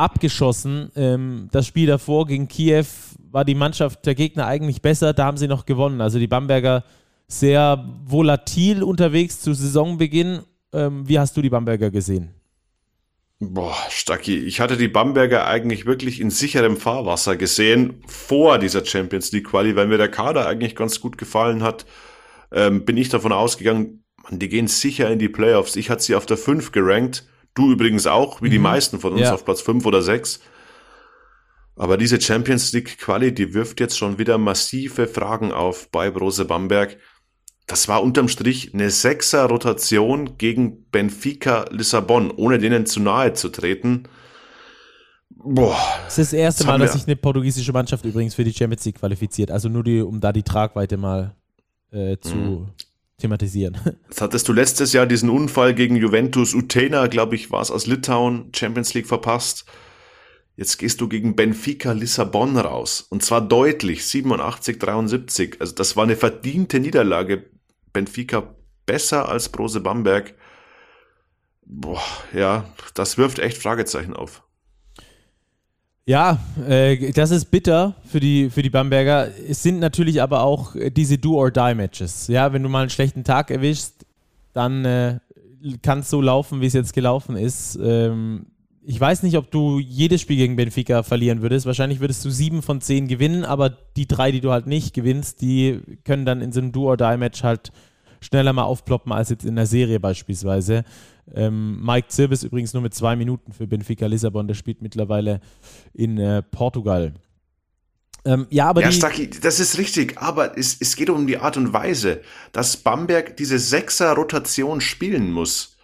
abgeschossen. 0.00 0.90
Ähm, 0.96 1.48
das 1.52 1.66
Spiel 1.66 1.86
davor 1.86 2.26
gegen 2.26 2.48
Kiew 2.48 2.86
war 3.30 3.44
die 3.44 3.54
Mannschaft 3.54 4.06
der 4.06 4.14
Gegner 4.14 4.46
eigentlich 4.46 4.82
besser, 4.82 5.12
da 5.12 5.26
haben 5.26 5.36
sie 5.36 5.48
noch 5.48 5.66
gewonnen. 5.66 6.00
Also 6.00 6.18
die 6.18 6.26
Bamberger 6.26 6.84
sehr 7.28 7.84
volatil 8.04 8.82
unterwegs 8.82 9.40
zu 9.40 9.54
Saisonbeginn. 9.54 10.40
Ähm, 10.72 11.08
wie 11.08 11.18
hast 11.18 11.36
du 11.36 11.42
die 11.42 11.50
Bamberger 11.50 11.90
gesehen? 11.90 12.34
Boah, 13.42 13.74
Stacki, 13.88 14.36
ich 14.36 14.60
hatte 14.60 14.76
die 14.76 14.88
Bamberger 14.88 15.46
eigentlich 15.46 15.86
wirklich 15.86 16.20
in 16.20 16.28
sicherem 16.28 16.76
Fahrwasser 16.76 17.36
gesehen 17.36 18.02
vor 18.06 18.58
dieser 18.58 18.84
Champions 18.84 19.32
League 19.32 19.46
Quali, 19.46 19.76
weil 19.76 19.86
mir 19.86 19.96
der 19.96 20.10
Kader 20.10 20.46
eigentlich 20.46 20.76
ganz 20.76 21.00
gut 21.00 21.16
gefallen 21.16 21.62
hat. 21.62 21.86
Ähm, 22.52 22.84
bin 22.84 22.98
ich 22.98 23.08
davon 23.08 23.32
ausgegangen, 23.32 24.04
man, 24.24 24.38
die 24.38 24.48
gehen 24.50 24.66
sicher 24.66 25.10
in 25.10 25.18
die 25.18 25.30
Playoffs. 25.30 25.76
Ich 25.76 25.88
hatte 25.88 26.02
sie 26.02 26.16
auf 26.16 26.26
der 26.26 26.36
5 26.36 26.72
gerankt. 26.72 27.24
Du 27.60 27.70
übrigens 27.70 28.06
auch, 28.06 28.40
wie 28.40 28.46
mhm. 28.46 28.52
die 28.52 28.58
meisten 28.58 29.00
von 29.00 29.12
uns 29.12 29.22
ja. 29.22 29.34
auf 29.34 29.44
Platz 29.44 29.60
5 29.60 29.84
oder 29.84 30.00
6. 30.00 30.40
Aber 31.76 31.98
diese 31.98 32.18
Champions 32.18 32.72
League 32.72 32.98
Quali, 32.98 33.34
die 33.34 33.52
wirft 33.52 33.80
jetzt 33.80 33.98
schon 33.98 34.18
wieder 34.18 34.38
massive 34.38 35.06
Fragen 35.06 35.52
auf 35.52 35.90
bei 35.90 36.10
Brose 36.10 36.46
Bamberg. 36.46 36.96
Das 37.66 37.86
war 37.86 38.02
unterm 38.02 38.28
Strich 38.28 38.72
eine 38.72 38.90
Sechser-Rotation 38.90 40.38
gegen 40.38 40.86
Benfica 40.90 41.66
Lissabon, 41.70 42.30
ohne 42.30 42.58
denen 42.58 42.86
zu 42.86 43.00
nahe 43.00 43.34
zu 43.34 43.50
treten. 43.50 44.04
Boah. 45.28 45.76
Das 46.06 46.18
ist 46.18 46.32
das 46.32 46.38
erste 46.38 46.64
Mal, 46.64 46.78
dass 46.78 46.94
sich 46.94 47.06
eine 47.06 47.16
portugiesische 47.16 47.72
Mannschaft 47.72 48.06
übrigens 48.06 48.34
für 48.34 48.44
die 48.44 48.54
Champions 48.54 48.86
League 48.86 48.98
qualifiziert. 48.98 49.50
Also 49.50 49.68
nur 49.68 49.84
die, 49.84 50.00
um 50.00 50.20
da 50.20 50.32
die 50.32 50.42
Tragweite 50.42 50.96
mal 50.96 51.36
äh, 51.92 52.16
zu 52.18 52.34
mhm. 52.34 52.68
Thematisieren. 53.20 53.78
Jetzt 54.08 54.20
hattest 54.20 54.48
du 54.48 54.52
letztes 54.52 54.92
Jahr 54.92 55.06
diesen 55.06 55.30
Unfall 55.30 55.74
gegen 55.74 55.96
Juventus 55.96 56.54
Utena, 56.54 57.06
glaube 57.06 57.36
ich, 57.36 57.50
war 57.50 57.62
es 57.62 57.70
aus 57.70 57.86
Litauen, 57.86 58.50
Champions 58.54 58.94
League 58.94 59.06
verpasst. 59.06 59.66
Jetzt 60.56 60.76
gehst 60.78 61.00
du 61.00 61.08
gegen 61.08 61.36
Benfica 61.36 61.92
Lissabon 61.92 62.58
raus. 62.58 63.06
Und 63.08 63.22
zwar 63.24 63.40
deutlich, 63.40 64.06
87, 64.06 64.78
73. 64.78 65.56
Also 65.60 65.74
das 65.74 65.96
war 65.96 66.04
eine 66.04 66.16
verdiente 66.16 66.80
Niederlage. 66.80 67.46
Benfica 67.92 68.54
besser 68.84 69.28
als 69.28 69.48
Brose 69.48 69.80
Bamberg. 69.80 70.34
Boah, 71.62 72.02
ja, 72.34 72.64
das 72.94 73.16
wirft 73.16 73.38
echt 73.38 73.56
Fragezeichen 73.56 74.12
auf. 74.12 74.42
Ja, 76.10 76.40
äh, 76.68 77.12
das 77.12 77.30
ist 77.30 77.52
bitter 77.52 77.94
für 78.04 78.18
die, 78.18 78.50
für 78.50 78.62
die 78.62 78.70
Bamberger. 78.70 79.28
Es 79.48 79.62
sind 79.62 79.78
natürlich 79.78 80.20
aber 80.20 80.42
auch 80.42 80.74
diese 80.90 81.18
Do-or-Die-Matches. 81.18 82.26
Ja, 82.26 82.52
wenn 82.52 82.64
du 82.64 82.68
mal 82.68 82.80
einen 82.80 82.90
schlechten 82.90 83.22
Tag 83.22 83.52
erwischst, 83.52 84.06
dann 84.52 84.84
äh, 84.84 85.20
kann 85.82 86.00
es 86.00 86.10
so 86.10 86.20
laufen, 86.20 86.60
wie 86.60 86.66
es 86.66 86.72
jetzt 86.72 86.94
gelaufen 86.94 87.36
ist. 87.36 87.78
Ähm, 87.80 88.46
ich 88.82 89.00
weiß 89.00 89.22
nicht, 89.22 89.36
ob 89.36 89.52
du 89.52 89.78
jedes 89.78 90.20
Spiel 90.20 90.36
gegen 90.36 90.56
Benfica 90.56 91.04
verlieren 91.04 91.42
würdest. 91.42 91.64
Wahrscheinlich 91.64 92.00
würdest 92.00 92.24
du 92.24 92.30
sieben 92.30 92.62
von 92.62 92.80
zehn 92.80 93.06
gewinnen, 93.06 93.44
aber 93.44 93.70
die 93.70 94.08
drei, 94.08 94.32
die 94.32 94.40
du 94.40 94.50
halt 94.50 94.66
nicht 94.66 94.94
gewinnst, 94.94 95.40
die 95.42 95.78
können 96.02 96.24
dann 96.24 96.40
in 96.40 96.50
so 96.50 96.58
einem 96.58 96.72
Do-or-Die-Match 96.72 97.44
halt 97.44 97.70
schneller 98.20 98.52
mal 98.52 98.64
aufploppen 98.64 99.12
als 99.12 99.30
jetzt 99.30 99.44
in 99.44 99.56
der 99.56 99.66
Serie 99.66 100.00
beispielsweise. 100.00 100.84
Ähm, 101.34 101.80
Mike 101.84 102.08
Zirbis 102.08 102.42
übrigens 102.42 102.72
nur 102.72 102.82
mit 102.82 102.94
zwei 102.94 103.16
Minuten 103.16 103.52
für 103.52 103.66
Benfica 103.66 104.06
Lissabon, 104.06 104.48
der 104.48 104.54
spielt 104.54 104.82
mittlerweile 104.82 105.40
in 105.94 106.18
äh, 106.18 106.42
Portugal. 106.42 107.14
Ähm, 108.24 108.46
ja, 108.50 108.68
aber 108.68 108.82
ja, 108.82 108.92
Stacki, 108.92 109.30
das 109.30 109.60
ist 109.60 109.78
richtig, 109.78 110.18
aber 110.18 110.58
es, 110.58 110.76
es 110.80 110.94
geht 110.96 111.08
um 111.08 111.26
die 111.26 111.38
Art 111.38 111.56
und 111.56 111.72
Weise, 111.72 112.20
dass 112.52 112.76
Bamberg 112.76 113.36
diese 113.36 113.58
Sechser-Rotation 113.58 114.80
spielen 114.80 115.32
muss. 115.32 115.76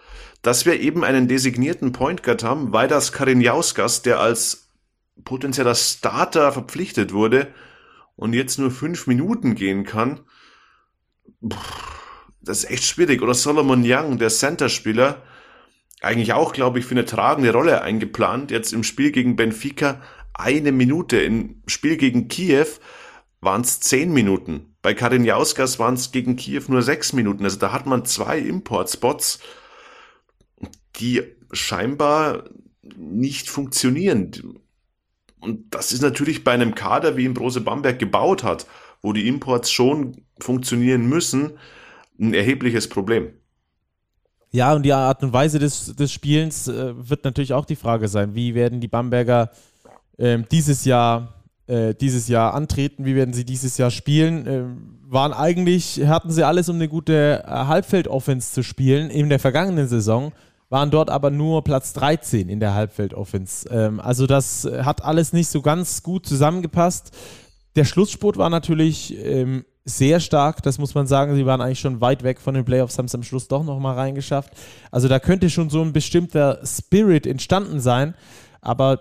Dass 0.43 0.67
wir 0.67 0.79
eben 0.79 1.03
einen 1.03 1.29
designierten 1.29 1.93
Point 1.93 2.23
Guard 2.23 2.45
haben, 2.45 2.73
weil 2.73 2.89
das 2.89 3.13
Karinjauskas, 3.13 4.03
der 4.03 4.21
als 4.21 4.69
potenzieller 5.25 5.75
Starter 5.75 6.53
verpflichtet 6.53 7.13
wurde 7.13 7.49
und 8.17 8.35
jetzt 8.35 8.59
nur 8.59 8.71
fünf 8.71 9.07
Minuten 9.07 9.55
gehen 9.55 9.85
kann, 9.85 10.21
das 12.47 12.65
ist 12.65 12.71
echt 12.71 12.85
schwierig. 12.85 13.23
Oder 13.23 13.35
Solomon 13.35 13.83
Young, 13.85 14.19
der 14.19 14.31
Center-Spieler, 14.31 15.23
eigentlich 16.01 16.33
auch, 16.33 16.53
glaube 16.53 16.79
ich, 16.79 16.85
für 16.87 16.95
eine 16.95 17.05
tragende 17.05 17.53
Rolle 17.53 17.83
eingeplant. 17.83 18.51
Jetzt 18.51 18.73
im 18.73 18.85
Spiel 18.85 19.11
gegen 19.11 19.37
Benfica 19.37 20.01
eine 20.35 20.73
Minute. 20.73 21.19
Im 21.19 21.63
Spiel 21.67 21.97
gegen 21.97 22.29
Kiew 22.29 22.67
waren 23.41 23.63
es 23.63 23.81
zehn 23.81 24.13
Minuten. 24.13 24.77
Bei 24.83 24.95
Karin 24.95 25.25
Jauskas 25.25 25.79
waren 25.79 25.95
es 25.95 26.13
gegen 26.13 26.37
Kiew 26.37 26.63
nur 26.69 26.83
sechs 26.83 27.13
Minuten. 27.13 27.45
Also 27.45 27.59
da 27.59 27.73
hat 27.73 27.87
man 27.87 28.05
zwei 28.05 28.39
Import-Spots 28.39 29.41
die 30.99 31.23
scheinbar 31.53 32.45
nicht 32.97 33.49
funktionieren. 33.49 34.61
Und 35.41 35.75
das 35.75 35.93
ist 35.93 36.03
natürlich 36.03 36.45
bei 36.45 36.53
einem 36.53 36.75
Kader, 36.75 37.17
wie 37.17 37.25
ihn 37.25 37.35
Brose 37.35 37.61
Bamberg 37.61 37.99
gebaut 37.99 38.43
hat, 38.43 38.67
wo 39.03 39.13
die 39.13 39.29
Imports 39.29 39.71
schon 39.71 40.25
funktionieren 40.41 41.07
müssen, 41.09 41.59
ein 42.19 42.35
erhebliches 42.35 42.89
Problem. 42.89 43.31
Ja, 44.51 44.75
und 44.75 44.85
die 44.85 44.93
Art 44.93 45.23
und 45.23 45.33
Weise 45.33 45.59
des, 45.59 45.95
des 45.97 46.13
Spielens 46.13 46.69
äh, 46.69 46.95
wird 46.97 47.25
natürlich 47.25 47.53
auch 47.53 47.65
die 47.65 47.77
Frage 47.77 48.09
sein, 48.09 48.35
wie 48.35 48.55
werden 48.55 48.81
die 48.81 48.89
Bamberger 48.89 49.51
äh, 50.17 50.39
dieses 50.51 50.85
Jahr 50.85 51.35
äh, 51.67 51.95
dieses 51.95 52.29
Jahr 52.29 52.55
antreten, 52.55 53.05
wie 53.05 53.17
werden 53.17 53.35
sie 53.35 53.45
dieses 53.45 53.77
Jahr 53.77 53.91
spielen. 53.91 54.47
Äh, 54.47 54.65
waren 55.09 55.33
eigentlich, 55.33 56.01
hatten 56.07 56.31
sie 56.31 56.47
alles, 56.47 56.69
um 56.69 56.77
eine 56.77 56.89
gute 56.89 57.43
äh, 57.45 57.49
Halbfeld-Offense 57.49 58.53
zu 58.53 58.63
spielen 58.63 59.11
in 59.11 59.29
der 59.29 59.41
vergangenen 59.41 59.89
Saison 59.89 60.33
waren 60.69 60.91
dort 60.91 61.11
aber 61.11 61.31
nur 61.31 61.63
Platz 61.63 61.93
13 61.93 62.49
in 62.49 62.61
der 62.61 62.75
Halbfeld-Offense. 62.75 63.69
Ähm, 63.71 64.01
also 64.01 64.27
das 64.27 64.69
hat 64.83 65.05
alles 65.05 65.33
nicht 65.33 65.49
so 65.49 65.63
ganz 65.63 66.03
gut 66.03 66.27
zusammengepasst. 66.27 67.17
Der 67.77 67.85
Schlussspurt 67.85 68.37
war 68.37 68.51
natürlich 68.51 69.17
ähm, 69.25 69.65
sehr 69.87 70.19
stark, 70.19 70.63
das 70.65 70.79
muss 70.79 70.95
man 70.95 71.07
sagen. 71.07 71.37
Sie 71.37 71.47
waren 71.47 71.61
eigentlich 71.61 71.81
schon 71.81 72.01
weit 72.01 72.25
weg 72.25 72.41
von 72.41 72.55
den 72.55 72.65
Playoffs, 72.65 72.99
haben 72.99 73.07
es 73.07 73.15
am 73.15 73.23
Schluss 73.23 73.47
doch 73.47 73.65
nochmal 73.65 73.95
reingeschafft. 73.95 74.51
Also 74.91 75.07
da 75.07 75.21
könnte 75.21 75.49
schon 75.49 75.71
so 75.71 75.81
ein 75.81 75.93
bestimmter 75.93 76.61
Spirit 76.67 77.27
entstanden 77.27 77.81
sein, 77.81 78.15
aber 78.61 79.01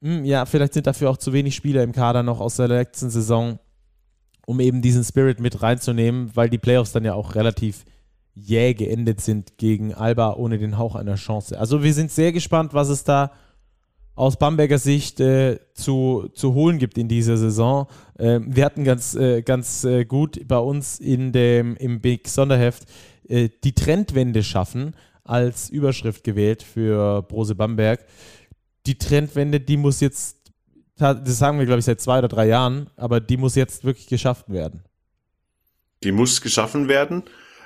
mh, 0.00 0.16
hm, 0.16 0.24
ja, 0.24 0.46
vielleicht 0.46 0.72
sind 0.72 0.86
dafür 0.86 1.10
auch 1.10 1.18
zu 1.18 1.34
wenig 1.34 1.54
Spieler 1.54 1.82
im 1.82 1.92
Kader 1.92 2.22
noch 2.22 2.40
aus 2.40 2.56
der 2.56 2.68
letzten 2.68 3.10
Saison, 3.10 3.58
um 4.46 4.58
eben 4.58 4.80
diesen 4.80 5.04
Spirit 5.04 5.38
mit 5.38 5.62
reinzunehmen, 5.62 6.30
weil 6.34 6.48
die 6.48 6.58
Playoffs 6.58 6.92
dann 6.92 7.04
ja 7.04 7.12
auch 7.12 7.34
relativ 7.34 7.84
jäh 8.34 8.72
geendet 8.72 9.20
sind 9.20 9.58
gegen 9.58 9.94
Alba 9.94 10.32
ohne 10.34 10.58
den 10.58 10.78
Hauch 10.78 10.94
einer 10.94 11.14
Chance. 11.16 11.58
Also 11.58 11.82
wir 11.82 11.92
sind 11.92 12.10
sehr 12.10 12.32
gespannt, 12.32 12.72
was 12.72 12.88
es 12.88 13.04
da 13.04 13.32
aus 14.14 14.38
Bamberger 14.38 14.78
Sicht 14.78 15.20
äh, 15.20 15.58
zu, 15.74 16.28
zu 16.34 16.54
holen 16.54 16.78
gibt 16.78 16.98
in 16.98 17.08
dieser 17.08 17.36
Saison. 17.36 17.88
Äh, 18.18 18.40
wir 18.44 18.64
hatten 18.64 18.84
ganz, 18.84 19.14
äh, 19.14 19.42
ganz 19.42 19.84
äh, 19.84 20.04
gut 20.04 20.46
bei 20.46 20.58
uns 20.58 21.00
in 21.00 21.32
dem, 21.32 21.76
im 21.76 22.00
Big 22.00 22.28
Sonderheft 22.28 22.84
äh, 23.28 23.48
die 23.64 23.74
Trendwende 23.74 24.42
schaffen 24.42 24.94
als 25.24 25.70
Überschrift 25.70 26.22
gewählt 26.22 26.62
für 26.62 27.22
Brose 27.22 27.54
Bamberg. 27.54 28.04
Die 28.86 28.98
Trendwende, 28.98 29.60
die 29.60 29.76
muss 29.76 30.00
jetzt, 30.00 30.36
das 30.96 31.38
sagen 31.38 31.58
wir 31.58 31.66
glaube 31.66 31.80
ich 31.80 31.86
seit 31.86 32.00
zwei 32.00 32.18
oder 32.18 32.28
drei 32.28 32.46
Jahren, 32.46 32.90
aber 32.96 33.20
die 33.20 33.36
muss 33.36 33.54
jetzt 33.54 33.84
wirklich 33.84 34.06
geschaffen 34.06 34.52
werden. 34.52 34.84
Die 36.02 36.12
muss 36.12 36.40
geschaffen 36.42 36.88
werden. 36.88 37.22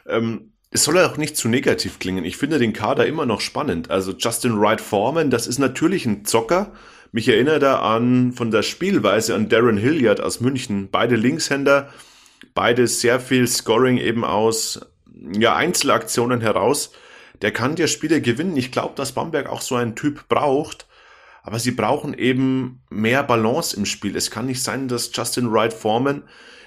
Ähm, 0.07 0.48
es 0.71 0.85
soll 0.85 0.99
auch 0.99 1.17
nicht 1.17 1.37
zu 1.37 1.49
negativ 1.49 1.99
klingen. 1.99 2.25
Ich 2.25 2.37
finde 2.37 2.59
den 2.59 2.73
Kader 2.73 3.07
immer 3.07 3.25
noch 3.25 3.41
spannend. 3.41 3.91
Also 3.91 4.13
Justin 4.13 4.61
Wright 4.61 4.81
Foreman, 4.81 5.31
das 5.31 5.47
ist 5.47 5.59
natürlich 5.59 6.05
ein 6.05 6.25
Zocker. 6.25 6.73
Mich 7.11 7.29
erinnert 7.29 7.63
er 7.63 7.83
an 7.83 8.33
von 8.33 8.51
der 8.51 8.63
Spielweise 8.63 9.35
an 9.35 9.49
Darren 9.49 9.79
Hilliard 9.79 10.21
aus 10.21 10.41
München. 10.41 10.91
Beide 10.91 11.17
Linkshänder, 11.17 11.91
beide 12.55 12.87
sehr 12.87 13.19
viel 13.19 13.47
Scoring 13.47 13.97
eben 13.97 14.25
aus 14.25 14.81
ja, 15.33 15.57
Einzelaktionen 15.57 16.43
heraus. 16.43 16.93
Der 17.41 17.53
kann 17.53 17.77
dir 17.77 17.87
Spiele 17.87 18.21
gewinnen. 18.21 18.57
Ich 18.57 18.71
glaube, 18.71 18.95
dass 18.95 19.13
Bamberg 19.13 19.49
auch 19.49 19.63
so 19.63 19.75
einen 19.77 19.97
Typ 19.97 20.29
braucht. 20.29 20.87
Aber 21.43 21.59
sie 21.59 21.71
brauchen 21.71 22.13
eben 22.13 22.83
mehr 22.91 23.23
Balance 23.23 23.75
im 23.75 23.87
Spiel. 23.87 24.17
Es 24.17 24.31
kann 24.31 24.45
nicht 24.45 24.63
sein, 24.63 24.87
dass 24.87 25.11
Justin 25.15 25.51
Wright 25.51 25.73
Foreman 25.73 26.25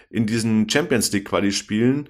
in 0.09 0.25
diesen 0.25 0.67
Champions 0.67 1.11
League 1.11 1.25
Quali 1.25 1.51
Spielen 1.51 2.09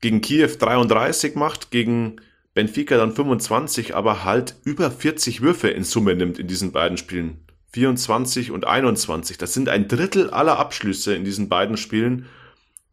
gegen 0.00 0.20
Kiew 0.20 0.50
33 0.58 1.34
macht, 1.34 1.70
gegen 1.70 2.16
Benfica 2.54 2.96
dann 2.96 3.12
25, 3.12 3.94
aber 3.96 4.24
halt 4.24 4.56
über 4.64 4.90
40 4.90 5.42
Würfe 5.42 5.68
in 5.68 5.84
Summe 5.84 6.14
nimmt 6.14 6.38
in 6.38 6.46
diesen 6.46 6.72
beiden 6.72 6.96
Spielen. 6.96 7.40
24 7.72 8.52
und 8.52 8.66
21. 8.66 9.38
Das 9.38 9.52
sind 9.52 9.68
ein 9.68 9.88
Drittel 9.88 10.30
aller 10.30 10.58
Abschlüsse 10.58 11.14
in 11.14 11.24
diesen 11.24 11.48
beiden 11.48 11.76
Spielen 11.76 12.26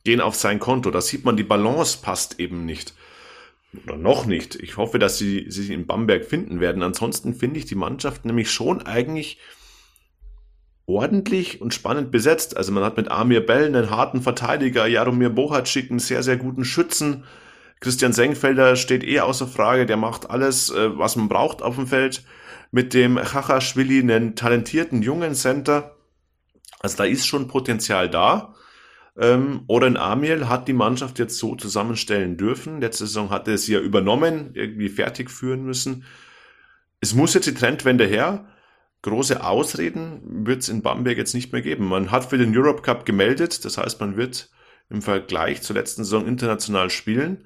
gehen 0.03 0.21
auf 0.21 0.35
sein 0.35 0.59
Konto. 0.59 0.89
Da 0.89 1.01
sieht 1.01 1.23
man, 1.25 1.37
die 1.37 1.43
Balance 1.43 1.99
passt 2.01 2.39
eben 2.39 2.65
nicht. 2.65 2.95
Oder 3.85 3.97
noch 3.97 4.25
nicht. 4.25 4.55
Ich 4.55 4.77
hoffe, 4.77 4.97
dass 4.97 5.19
sie, 5.19 5.45
sie 5.47 5.61
sich 5.61 5.69
in 5.69 5.85
Bamberg 5.85 6.25
finden 6.25 6.59
werden. 6.59 6.81
Ansonsten 6.81 7.35
finde 7.35 7.59
ich 7.59 7.65
die 7.65 7.75
Mannschaft 7.75 8.25
nämlich 8.25 8.49
schon 8.51 8.81
eigentlich 8.81 9.37
ordentlich 10.95 11.61
und 11.61 11.73
spannend 11.73 12.11
besetzt. 12.11 12.57
Also 12.57 12.71
man 12.71 12.83
hat 12.83 12.97
mit 12.97 13.09
Amir 13.09 13.45
Bell 13.45 13.65
einen 13.65 13.89
harten 13.89 14.21
Verteidiger, 14.21 14.87
Jaromir 14.87 15.29
Bohacik 15.29 15.89
einen 15.89 15.99
sehr, 15.99 16.23
sehr 16.23 16.37
guten 16.37 16.65
Schützen, 16.65 17.23
Christian 17.81 18.13
Senkfelder 18.13 18.75
steht 18.75 19.03
eh 19.03 19.21
außer 19.21 19.47
Frage, 19.47 19.87
der 19.87 19.97
macht 19.97 20.29
alles, 20.29 20.69
äh, 20.69 20.97
was 20.97 21.15
man 21.15 21.27
braucht 21.27 21.63
auf 21.63 21.75
dem 21.75 21.87
Feld. 21.87 22.23
Mit 22.69 22.93
dem 22.93 23.17
Chachashvili, 23.17 23.99
einen 23.99 24.35
talentierten 24.35 25.01
jungen 25.01 25.33
Center. 25.33 25.97
Also 26.79 26.97
da 26.97 27.03
ist 27.03 27.27
schon 27.27 27.47
Potenzial 27.47 28.09
da. 28.09 28.53
Ähm, 29.17 29.63
Oren 29.67 29.97
Amiel 29.97 30.47
hat 30.47 30.67
die 30.67 30.73
Mannschaft 30.73 31.19
jetzt 31.19 31.37
so 31.37 31.55
zusammenstellen 31.55 32.37
dürfen. 32.37 32.79
Letzte 32.79 33.07
Saison 33.07 33.29
hatte 33.29 33.51
es 33.51 33.67
ja 33.67 33.79
übernommen, 33.79 34.51
irgendwie 34.53 34.87
fertig 34.87 35.29
führen 35.29 35.65
müssen. 35.65 36.05
Es 37.01 37.13
muss 37.15 37.33
jetzt 37.33 37.47
die 37.47 37.53
Trendwende 37.53 38.05
her. 38.05 38.45
Große 39.03 39.43
Ausreden 39.43 40.45
wird 40.45 40.61
es 40.61 40.69
in 40.69 40.81
Bamberg 40.81 41.17
jetzt 41.17 41.33
nicht 41.33 41.51
mehr 41.51 41.61
geben. 41.61 41.87
Man 41.87 42.11
hat 42.11 42.25
für 42.25 42.37
den 42.37 42.55
Europe 42.55 42.83
Cup 42.83 43.05
gemeldet, 43.05 43.65
das 43.65 43.77
heißt, 43.77 43.99
man 43.99 44.15
wird 44.15 44.49
im 44.89 45.01
Vergleich 45.01 45.61
zur 45.63 45.75
letzten 45.75 46.03
Saison 46.03 46.27
international 46.27 46.89
spielen. 46.89 47.45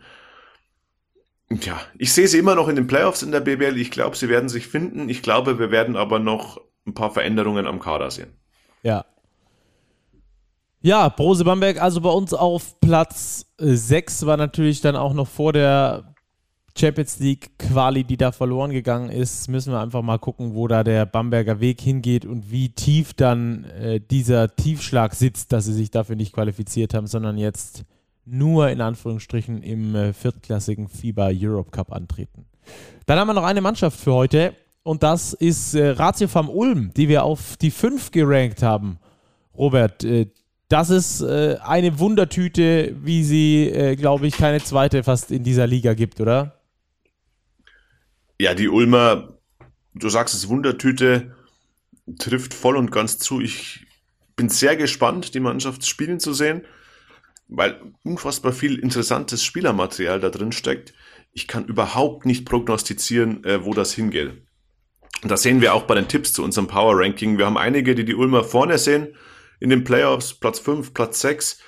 Ja, 1.50 1.80
ich 1.98 2.12
sehe 2.12 2.28
sie 2.28 2.40
immer 2.40 2.56
noch 2.56 2.68
in 2.68 2.76
den 2.76 2.88
Playoffs 2.88 3.22
in 3.22 3.32
der 3.32 3.40
BBL. 3.40 3.78
Ich 3.78 3.92
glaube, 3.92 4.18
sie 4.18 4.30
werden 4.30 4.50
sich 4.50 4.68
finden. 4.68 5.10
Ich 5.10 5.22
glaube, 5.22 5.60
wir 5.60 5.72
werden 5.72 5.96
aber 5.96 6.20
noch 6.20 6.60
ein 6.88 6.94
paar 6.94 7.12
Veränderungen 7.12 7.68
am 7.68 7.80
Kader 7.80 8.10
sehen. 8.12 8.34
Ja, 8.82 9.06
ja, 10.86 11.10
Brose 11.10 11.44
Bamberg, 11.44 11.82
also 11.82 12.00
bei 12.00 12.12
uns 12.12 12.32
auf 12.32 12.80
Platz 12.80 13.48
6 13.58 14.22
äh, 14.22 14.26
war 14.28 14.38
natürlich 14.38 14.82
dann 14.82 14.96
auch 14.96 15.16
noch 15.16 15.28
vor 15.28 15.52
der 15.52 16.14
Champions 16.78 17.20
League 17.20 17.58
Quali, 17.58 18.04
die 18.04 18.18
da 18.18 18.32
verloren 18.32 18.72
gegangen 18.72 19.10
ist, 19.10 19.48
müssen 19.50 19.72
wir 19.72 19.80
einfach 19.80 20.02
mal 20.02 20.20
gucken, 20.20 20.56
wo 20.56 20.68
da 20.68 20.84
der 20.84 21.06
Bamberger 21.06 21.62
Weg 21.62 21.80
hingeht 21.80 22.26
und 22.26 22.52
wie 22.52 22.70
tief 22.70 23.14
dann 23.14 23.64
äh, 23.64 24.02
dieser 24.02 24.56
Tiefschlag 24.56 25.16
sitzt, 25.16 25.54
dass 25.54 25.66
sie 25.66 25.74
sich 25.74 25.90
dafür 25.90 26.18
nicht 26.18 26.34
qualifiziert 26.34 26.94
haben, 26.94 27.08
sondern 27.08 27.38
jetzt 27.38 27.86
nur 28.26 28.70
in 28.70 28.82
Anführungsstrichen 28.82 29.64
im 29.64 29.96
äh, 29.96 30.14
viertklassigen 30.14 30.90
FIBA 30.90 31.30
Europe 31.34 31.72
Cup 31.72 31.94
antreten. 31.94 32.46
Dann 33.06 33.20
haben 33.20 33.28
wir 33.28 33.34
noch 33.34 33.44
eine 33.44 33.62
Mannschaft 33.62 34.00
für 34.00 34.14
heute 34.14 34.54
und 34.84 35.02
das 35.02 35.34
ist 35.34 35.76
äh, 35.76 35.90
Ratio 35.92 36.28
vom 36.28 36.50
Ulm, 36.50 36.92
die 36.96 37.08
wir 37.08 37.24
auf 37.24 37.56
die 37.58 37.72
5 37.72 38.12
gerankt 38.12 38.62
haben. 38.64 39.00
Robert, 39.58 40.04
äh, 40.04 40.28
das 40.68 40.90
ist 40.90 41.22
äh, 41.22 41.58
eine 41.64 42.00
Wundertüte, 42.00 42.96
wie 43.02 43.24
sie, 43.24 43.70
äh, 43.70 43.96
glaube 43.96 44.28
ich, 44.28 44.36
keine 44.36 44.62
zweite 44.62 45.04
fast 45.04 45.32
in 45.32 45.44
dieser 45.44 45.68
Liga 45.68 45.94
gibt, 45.94 46.20
oder? 46.20 46.55
Ja, 48.40 48.54
die 48.54 48.68
Ulmer, 48.68 49.38
du 49.94 50.10
sagst 50.10 50.36
es, 50.36 50.50
Wundertüte 50.50 51.36
trifft 52.20 52.54
voll 52.54 52.76
und 52.76 52.92
ganz 52.92 53.18
zu. 53.18 53.40
Ich 53.40 53.86
bin 54.36 54.50
sehr 54.50 54.76
gespannt, 54.76 55.34
die 55.34 55.40
Mannschaft 55.40 55.86
spielen 55.86 56.20
zu 56.20 56.34
sehen, 56.34 56.64
weil 57.48 57.80
unfassbar 58.04 58.52
viel 58.52 58.78
interessantes 58.78 59.44
Spielermaterial 59.44 60.20
da 60.20 60.30
drin 60.30 60.52
steckt. 60.52 60.94
Ich 61.32 61.48
kann 61.48 61.66
überhaupt 61.66 62.26
nicht 62.26 62.46
prognostizieren, 62.46 63.44
äh, 63.46 63.64
wo 63.64 63.74
das 63.74 63.94
hingeht. 63.94 64.34
Und 65.24 65.32
das 65.32 65.42
sehen 65.42 65.62
wir 65.62 65.74
auch 65.74 65.84
bei 65.84 65.96
den 65.96 66.08
Tipps 66.10 66.34
zu 66.34 66.44
unserem 66.44 66.68
Power 66.68 67.00
Ranking. 67.00 67.38
Wir 67.38 67.46
haben 67.46 67.58
einige, 67.58 67.96
die 67.96 68.06
die 68.06 68.16
Ulmer 68.16 68.44
vorne 68.44 68.78
sehen 68.78 69.16
in 69.60 69.70
den 69.70 69.86
Playoffs, 69.86 70.34
Platz 70.34 70.60
5, 70.60 70.94
Platz 70.94 71.22
6. 71.22 71.60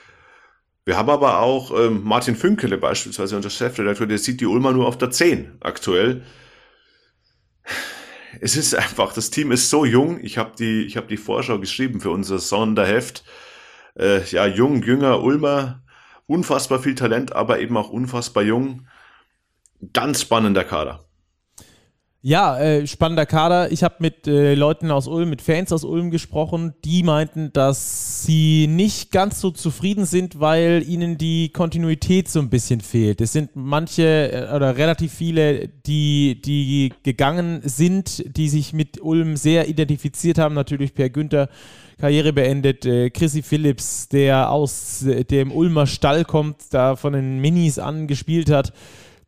Wir 0.86 0.98
haben 0.98 1.10
aber 1.10 1.40
auch 1.40 1.72
ähm, 1.78 2.04
Martin 2.04 2.36
Fünkele 2.36 2.78
beispielsweise, 2.78 3.38
unser 3.38 3.50
Chefredakteur, 3.50 4.08
der 4.08 4.18
sieht 4.18 4.42
die 4.42 4.46
Ulmer 4.46 4.74
nur 4.74 4.88
auf 4.88 4.98
der 4.98 5.12
10 5.12 5.58
aktuell. 5.62 6.24
Es 8.42 8.56
ist 8.56 8.76
einfach, 8.76 9.14
das 9.14 9.30
Team 9.30 9.52
ist 9.52 9.70
so 9.70 9.86
jung. 9.86 10.20
Ich 10.24 10.38
habe 10.38 10.52
die, 10.58 10.86
ich 10.86 10.98
hab 10.98 11.08
die 11.08 11.18
Vorschau 11.18 11.60
geschrieben 11.60 12.00
für 12.00 12.12
unser 12.12 12.40
Sonderheft. 12.40 13.24
Äh, 13.96 14.24
ja, 14.26 14.46
jung, 14.46 14.84
jünger, 14.84 15.24
Ulmer, 15.24 15.84
unfassbar 16.28 16.80
viel 16.80 16.96
Talent, 16.96 17.34
aber 17.34 17.60
eben 17.60 17.78
auch 17.78 17.90
unfassbar 17.90 18.44
jung. 18.44 18.88
Ganz 19.94 20.22
spannender 20.22 20.64
Kader. 20.64 21.07
Ja, 22.28 22.60
äh, 22.60 22.86
spannender 22.86 23.26
Kader. 23.26 23.72
Ich 23.72 23.84
habe 23.84 23.96
mit 24.00 24.28
äh, 24.28 24.54
Leuten 24.54 24.92
aus 24.92 25.08
Ulm, 25.08 25.30
mit 25.30 25.42
Fans 25.42 25.72
aus 25.72 25.86
Ulm 25.86 26.12
gesprochen, 26.12 26.74
die 26.84 27.02
meinten, 27.02 27.54
dass 27.54 28.26
sie 28.26 28.68
nicht 28.68 29.14
ganz 29.14 29.40
so 29.40 29.50
zufrieden 29.50 30.04
sind, 30.04 30.42
weil 30.42 30.84
ihnen 30.86 31.18
die 31.18 31.54
Kontinuität 31.54 32.28
so 32.28 32.42
ein 32.42 32.50
bisschen 32.50 32.82
fehlt. 32.82 33.22
Es 33.22 33.32
sind 33.32 33.52
manche 33.54 34.04
äh, 34.04 34.54
oder 34.54 34.76
relativ 34.76 35.14
viele, 35.14 35.70
die, 35.70 36.42
die 36.44 36.92
gegangen 37.02 37.62
sind, 37.64 38.36
die 38.36 38.50
sich 38.50 38.74
mit 38.74 39.00
Ulm 39.00 39.38
sehr 39.38 39.70
identifiziert 39.70 40.38
haben. 40.38 40.54
Natürlich 40.54 40.94
Per 40.94 41.10
Günther, 41.10 41.48
Karriere 41.98 42.34
beendet. 42.34 42.86
Äh, 42.86 43.10
Chrissy 43.10 43.42
Phillips, 43.42 44.10
der 44.10 44.52
aus 44.52 45.02
äh, 45.04 45.24
dem 45.24 45.54
Ulmer 45.54 45.88
Stall 45.88 46.26
kommt, 46.26 46.58
da 46.72 46.98
von 46.98 47.14
den 47.14 47.40
Minis 47.40 47.80
an 47.80 48.06
gespielt 48.06 48.52
hat. 48.52 48.74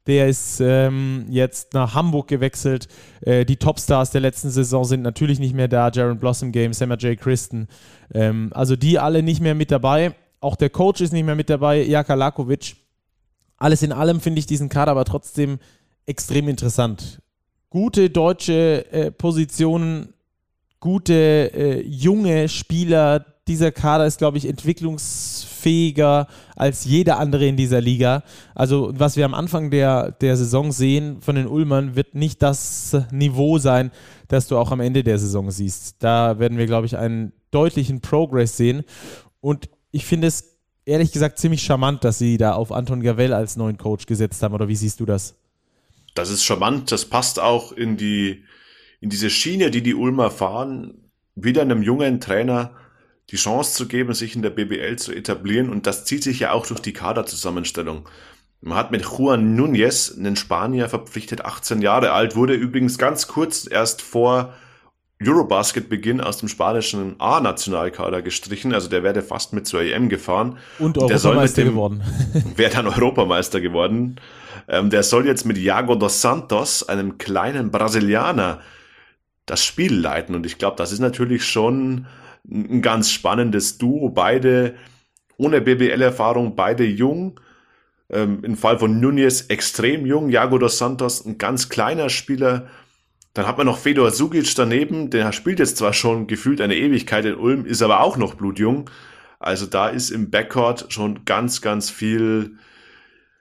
Der 0.09 0.27
ist 0.27 0.59
ähm, 0.59 1.27
jetzt 1.29 1.75
nach 1.75 1.93
Hamburg 1.93 2.27
gewechselt. 2.27 2.87
Äh, 3.21 3.45
die 3.45 3.57
Topstars 3.57 4.09
der 4.09 4.21
letzten 4.21 4.49
Saison 4.49 4.83
sind 4.83 5.03
natürlich 5.03 5.37
nicht 5.37 5.53
mehr 5.53 5.67
da. 5.67 5.91
Jaron 5.93 6.17
Blossom 6.17 6.51
Game, 6.51 6.73
Sammer 6.73 6.97
J. 6.97 7.15
Christen. 7.15 7.67
Ähm, 8.11 8.49
also 8.55 8.75
die 8.75 8.97
alle 8.97 9.21
nicht 9.21 9.39
mehr 9.39 9.53
mit 9.53 9.69
dabei. 9.69 10.15
Auch 10.41 10.55
der 10.55 10.71
Coach 10.71 11.01
ist 11.01 11.13
nicht 11.13 11.25
mehr 11.25 11.35
mit 11.35 11.51
dabei, 11.51 11.83
Jaka 11.83 12.15
Lakovic. 12.15 12.75
Alles 13.57 13.83
in 13.83 13.91
allem 13.91 14.19
finde 14.19 14.39
ich 14.39 14.47
diesen 14.47 14.67
Kader 14.67 14.93
aber 14.93 15.05
trotzdem 15.05 15.59
extrem 16.07 16.47
interessant. 16.47 17.21
Gute 17.69 18.09
deutsche 18.09 18.91
äh, 18.91 19.11
Positionen, 19.11 20.15
gute 20.79 21.51
äh, 21.53 21.81
junge 21.85 22.49
Spieler. 22.49 23.27
Dieser 23.49 23.73
Kader 23.73 24.05
ist, 24.05 24.19
glaube 24.19 24.37
ich, 24.37 24.47
entwicklungsfähig 24.47 25.49
fähiger 25.59 26.27
als 26.55 26.85
jeder 26.85 27.19
andere 27.19 27.45
in 27.45 27.57
dieser 27.57 27.81
Liga. 27.81 28.23
Also 28.55 28.91
was 28.95 29.17
wir 29.17 29.25
am 29.25 29.33
Anfang 29.33 29.69
der, 29.69 30.11
der 30.11 30.37
Saison 30.37 30.71
sehen 30.71 31.21
von 31.21 31.35
den 31.35 31.47
Ulmern, 31.47 31.95
wird 31.95 32.15
nicht 32.15 32.41
das 32.41 32.97
Niveau 33.11 33.59
sein, 33.59 33.91
das 34.27 34.47
du 34.47 34.57
auch 34.57 34.71
am 34.71 34.79
Ende 34.79 35.03
der 35.03 35.19
Saison 35.19 35.51
siehst. 35.51 35.97
Da 35.99 36.39
werden 36.39 36.57
wir, 36.57 36.65
glaube 36.65 36.87
ich, 36.87 36.97
einen 36.97 37.33
deutlichen 37.51 38.01
Progress 38.01 38.57
sehen. 38.57 38.83
Und 39.41 39.69
ich 39.91 40.05
finde 40.05 40.27
es 40.27 40.57
ehrlich 40.85 41.11
gesagt 41.11 41.37
ziemlich 41.39 41.61
charmant, 41.61 42.03
dass 42.03 42.17
sie 42.17 42.37
da 42.37 42.53
auf 42.53 42.71
Anton 42.71 43.01
Gavell 43.01 43.33
als 43.33 43.57
neuen 43.57 43.77
Coach 43.77 44.05
gesetzt 44.05 44.41
haben. 44.41 44.53
Oder 44.53 44.67
wie 44.67 44.75
siehst 44.75 44.99
du 44.99 45.05
das? 45.05 45.35
Das 46.15 46.29
ist 46.29 46.43
charmant. 46.43 46.91
Das 46.91 47.05
passt 47.05 47.39
auch 47.39 47.71
in 47.71 47.97
die, 47.97 48.43
in 49.01 49.09
diese 49.09 49.29
Schiene, 49.29 49.71
die 49.71 49.83
die 49.83 49.95
Ulmer 49.95 50.31
fahren. 50.31 50.93
Wieder 51.35 51.61
einem 51.61 51.83
jungen 51.83 52.19
Trainer 52.19 52.71
die 53.31 53.37
Chance 53.37 53.73
zu 53.73 53.87
geben, 53.87 54.13
sich 54.13 54.35
in 54.35 54.41
der 54.41 54.49
BBL 54.49 54.95
zu 54.97 55.13
etablieren. 55.13 55.69
Und 55.69 55.87
das 55.87 56.05
zieht 56.05 56.23
sich 56.23 56.39
ja 56.39 56.51
auch 56.51 56.65
durch 56.65 56.79
die 56.79 56.93
Kaderzusammenstellung. 56.93 58.07
Man 58.61 58.77
hat 58.77 58.91
mit 58.91 59.03
Juan 59.05 59.57
Núñez 59.57 60.17
einen 60.17 60.35
Spanier 60.35 60.89
verpflichtet, 60.89 61.45
18 61.45 61.81
Jahre 61.81 62.11
alt, 62.11 62.35
wurde 62.35 62.53
übrigens 62.53 62.97
ganz 62.97 63.27
kurz 63.27 63.67
erst 63.69 64.01
vor 64.01 64.53
Eurobasket-Beginn 65.21 66.21
aus 66.21 66.37
dem 66.37 66.47
spanischen 66.47 67.15
A-Nationalkader 67.19 68.21
gestrichen. 68.21 68.73
Also 68.73 68.89
der 68.89 69.03
wäre 69.03 69.21
fast 69.21 69.53
mit 69.53 69.67
zur 69.67 69.81
EM 69.81 70.09
gefahren. 70.09 70.57
Und 70.77 70.97
Europameister 70.97 71.63
geworden. 71.63 72.03
Wäre 72.55 72.71
dann 72.71 72.87
Europameister 72.87 73.59
geworden. 73.59 74.19
Ähm, 74.67 74.89
der 74.89 75.03
soll 75.03 75.25
jetzt 75.25 75.45
mit 75.45 75.57
Iago 75.57 75.95
dos 75.95 76.21
Santos, 76.21 76.87
einem 76.87 77.17
kleinen 77.17 77.69
Brasilianer, 77.69 78.61
das 79.45 79.63
Spiel 79.63 79.93
leiten. 79.93 80.35
Und 80.35 80.45
ich 80.45 80.57
glaube, 80.57 80.77
das 80.77 80.93
ist 80.93 80.99
natürlich 80.99 81.45
schon 81.45 82.05
ein 82.49 82.81
ganz 82.81 83.11
spannendes 83.11 83.77
Duo. 83.77 84.09
Beide 84.09 84.75
ohne 85.37 85.61
BBL-Erfahrung, 85.61 86.55
beide 86.55 86.83
jung. 86.83 87.39
Ähm, 88.09 88.43
Im 88.43 88.57
Fall 88.57 88.79
von 88.79 88.99
Nunez 88.99 89.45
extrem 89.49 90.05
jung. 90.05 90.29
Jago 90.29 90.57
dos 90.57 90.77
Santos 90.77 91.25
ein 91.25 91.37
ganz 91.37 91.69
kleiner 91.69 92.09
Spieler. 92.09 92.67
Dann 93.33 93.47
hat 93.47 93.57
man 93.57 93.67
noch 93.67 93.77
Fedor 93.77 94.11
Sugic 94.11 94.53
daneben. 94.55 95.09
Der 95.09 95.31
spielt 95.31 95.59
jetzt 95.59 95.77
zwar 95.77 95.93
schon 95.93 96.27
gefühlt 96.27 96.61
eine 96.61 96.75
Ewigkeit 96.75 97.25
in 97.25 97.35
Ulm, 97.35 97.65
ist 97.65 97.81
aber 97.81 98.01
auch 98.01 98.17
noch 98.17 98.33
blutjung. 98.33 98.89
Also 99.39 99.65
da 99.65 99.87
ist 99.87 100.09
im 100.09 100.29
Backcourt 100.29 100.91
schon 100.91 101.23
ganz, 101.25 101.61
ganz 101.61 101.89
viel 101.89 102.57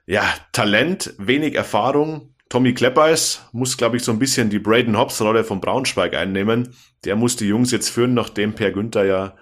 ja, 0.05 0.23
Talent, 0.53 1.13
wenig 1.17 1.55
Erfahrung. 1.55 2.33
Tommy 2.49 2.73
Kleppeis 2.73 3.41
muss, 3.51 3.77
glaube 3.77 3.97
ich, 3.97 4.03
so 4.03 4.11
ein 4.11 4.19
bisschen 4.19 4.49
die 4.49 4.57
Braden 4.57 4.97
Hobbs-Rolle 4.97 5.43
von 5.43 5.61
Braunschweig 5.61 6.15
einnehmen. 6.15 6.69
Der 7.05 7.15
muss 7.15 7.35
die 7.35 7.45
Jungs 7.45 7.71
jetzt 7.71 7.89
führen, 7.89 8.15
nachdem 8.15 8.53
Per 8.53 8.71
Günther 8.71 9.05
ja 9.05 9.33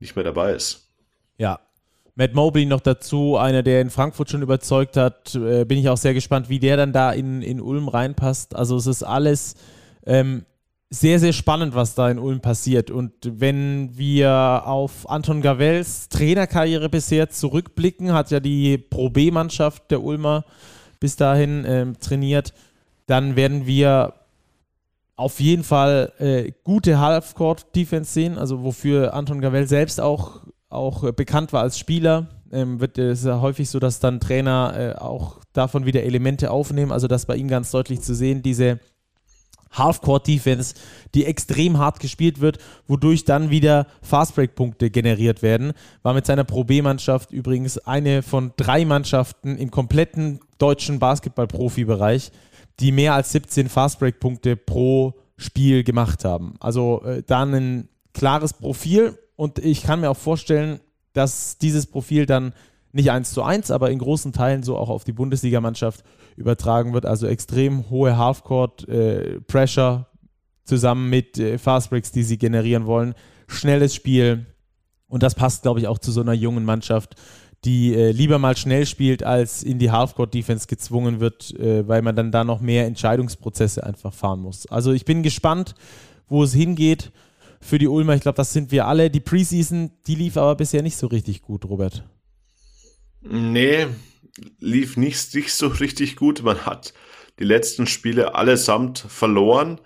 nicht 0.00 0.16
mehr 0.16 0.24
dabei 0.24 0.54
ist. 0.54 0.90
Ja. 1.38 1.60
Matt 2.14 2.34
Mobley 2.34 2.64
noch 2.64 2.80
dazu, 2.80 3.36
einer, 3.36 3.62
der 3.62 3.82
in 3.82 3.90
Frankfurt 3.90 4.30
schon 4.30 4.40
überzeugt 4.40 4.96
hat. 4.96 5.34
Äh, 5.34 5.66
bin 5.66 5.76
ich 5.76 5.90
auch 5.90 5.98
sehr 5.98 6.14
gespannt, 6.14 6.48
wie 6.48 6.58
der 6.58 6.78
dann 6.78 6.94
da 6.94 7.12
in, 7.12 7.42
in 7.42 7.60
Ulm 7.60 7.88
reinpasst. 7.88 8.56
Also 8.56 8.76
es 8.76 8.86
ist 8.86 9.02
alles 9.02 9.54
ähm, 10.06 10.46
sehr, 10.88 11.18
sehr 11.18 11.34
spannend, 11.34 11.74
was 11.74 11.94
da 11.94 12.08
in 12.08 12.18
Ulm 12.18 12.40
passiert. 12.40 12.90
Und 12.90 13.12
wenn 13.22 13.98
wir 13.98 14.62
auf 14.64 15.10
Anton 15.10 15.42
Gavels 15.42 16.08
Trainerkarriere 16.08 16.88
bisher 16.88 17.28
zurückblicken, 17.28 18.14
hat 18.14 18.30
ja 18.30 18.40
die 18.40 18.78
Pro 18.78 19.10
B-Mannschaft 19.10 19.90
der 19.90 20.02
Ulmer 20.02 20.46
bis 21.00 21.16
dahin 21.16 21.64
ähm, 21.66 21.98
trainiert, 22.00 22.52
dann 23.06 23.36
werden 23.36 23.66
wir 23.66 24.14
auf 25.16 25.40
jeden 25.40 25.64
Fall 25.64 26.12
äh, 26.18 26.52
gute 26.62 26.98
Half-Court-Defense 26.98 28.12
sehen, 28.12 28.38
also 28.38 28.62
wofür 28.62 29.14
Anton 29.14 29.40
Gavell 29.40 29.66
selbst 29.66 30.00
auch, 30.00 30.42
auch 30.68 31.04
äh, 31.04 31.12
bekannt 31.12 31.52
war 31.52 31.62
als 31.62 31.78
Spieler. 31.78 32.28
ähm, 32.52 32.80
wird 32.80 32.98
es 32.98 33.24
ja 33.24 33.40
häufig 33.40 33.70
so, 33.70 33.78
dass 33.78 33.98
dann 33.98 34.20
Trainer 34.20 34.74
äh, 34.76 34.98
auch 34.98 35.40
davon 35.52 35.86
wieder 35.86 36.02
Elemente 36.02 36.50
aufnehmen. 36.50 36.92
Also 36.92 37.08
das 37.08 37.26
bei 37.26 37.36
ihm 37.36 37.48
ganz 37.48 37.70
deutlich 37.70 38.02
zu 38.02 38.14
sehen, 38.14 38.42
diese 38.42 38.78
Half-Court-Defense, 39.72 40.74
die 41.14 41.24
extrem 41.24 41.78
hart 41.78 42.00
gespielt 42.00 42.40
wird, 42.40 42.58
wodurch 42.86 43.24
dann 43.24 43.50
wieder 43.50 43.86
Fast-Break-Punkte 44.02 44.90
generiert 44.90 45.42
werden. 45.42 45.72
War 46.02 46.14
mit 46.14 46.26
seiner 46.26 46.44
Pro 46.44 46.64
B-Mannschaft 46.64 47.32
übrigens 47.32 47.78
eine 47.78 48.22
von 48.22 48.52
drei 48.56 48.84
Mannschaften 48.84 49.56
im 49.56 49.70
kompletten 49.70 50.40
deutschen 50.58 50.98
Basketball-Profi-Bereich, 50.98 52.32
die 52.80 52.92
mehr 52.92 53.14
als 53.14 53.32
17 53.32 53.68
Fast-Break-Punkte 53.68 54.56
pro 54.56 55.14
Spiel 55.36 55.84
gemacht 55.84 56.24
haben. 56.24 56.54
Also 56.60 57.02
äh, 57.04 57.22
da 57.26 57.42
ein 57.42 57.88
klares 58.14 58.54
Profil 58.54 59.18
und 59.36 59.58
ich 59.58 59.82
kann 59.82 60.00
mir 60.00 60.10
auch 60.10 60.16
vorstellen, 60.16 60.80
dass 61.12 61.58
dieses 61.58 61.86
Profil 61.86 62.26
dann 62.26 62.52
nicht 62.92 63.10
eins 63.10 63.32
zu 63.32 63.42
eins, 63.42 63.70
aber 63.70 63.90
in 63.90 63.98
großen 63.98 64.32
Teilen 64.32 64.62
so 64.62 64.76
auch 64.76 64.88
auf 64.88 65.04
die 65.04 65.12
Bundesligamannschaft 65.12 66.02
übertragen 66.36 66.92
wird. 66.92 67.06
Also 67.06 67.26
extrem 67.26 67.90
hohe 67.90 68.16
Halfcourt-Pressure 68.16 70.06
äh, 70.10 70.16
zusammen 70.64 71.08
mit 71.10 71.38
äh, 71.38 71.58
Fastbreaks, 71.58 72.12
die 72.12 72.22
sie 72.22 72.38
generieren 72.38 72.86
wollen. 72.86 73.14
Schnelles 73.48 73.94
Spiel. 73.94 74.46
Und 75.08 75.22
das 75.22 75.34
passt, 75.34 75.62
glaube 75.62 75.80
ich, 75.80 75.86
auch 75.86 75.98
zu 75.98 76.12
so 76.12 76.20
einer 76.20 76.32
jungen 76.32 76.64
Mannschaft, 76.64 77.14
die 77.64 77.94
äh, 77.94 78.10
lieber 78.10 78.38
mal 78.38 78.56
schnell 78.56 78.86
spielt, 78.86 79.22
als 79.22 79.62
in 79.62 79.78
die 79.78 79.90
Halfcourt-Defense 79.90 80.66
gezwungen 80.66 81.20
wird, 81.20 81.58
äh, 81.58 81.86
weil 81.86 82.02
man 82.02 82.16
dann 82.16 82.32
da 82.32 82.44
noch 82.44 82.60
mehr 82.60 82.86
Entscheidungsprozesse 82.86 83.84
einfach 83.84 84.12
fahren 84.12 84.40
muss. 84.40 84.66
Also 84.66 84.92
ich 84.92 85.04
bin 85.04 85.22
gespannt, 85.22 85.74
wo 86.28 86.42
es 86.42 86.52
hingeht 86.52 87.12
für 87.60 87.78
die 87.78 87.88
Ulmer. 87.88 88.14
Ich 88.14 88.20
glaube, 88.20 88.36
das 88.36 88.52
sind 88.52 88.70
wir 88.70 88.86
alle. 88.86 89.10
Die 89.10 89.20
Preseason, 89.20 89.90
die 90.06 90.14
lief 90.14 90.36
aber 90.36 90.54
bisher 90.54 90.82
nicht 90.82 90.96
so 90.96 91.06
richtig 91.06 91.42
gut, 91.42 91.64
Robert. 91.64 92.04
Nee, 93.22 93.86
lief 94.58 94.96
nicht, 94.96 95.34
nicht 95.34 95.52
so 95.52 95.68
richtig 95.68 96.16
gut. 96.16 96.42
Man 96.42 96.66
hat 96.66 96.92
die 97.38 97.44
letzten 97.44 97.86
Spiele 97.86 98.34
allesamt 98.34 98.98
verloren. 98.98 99.80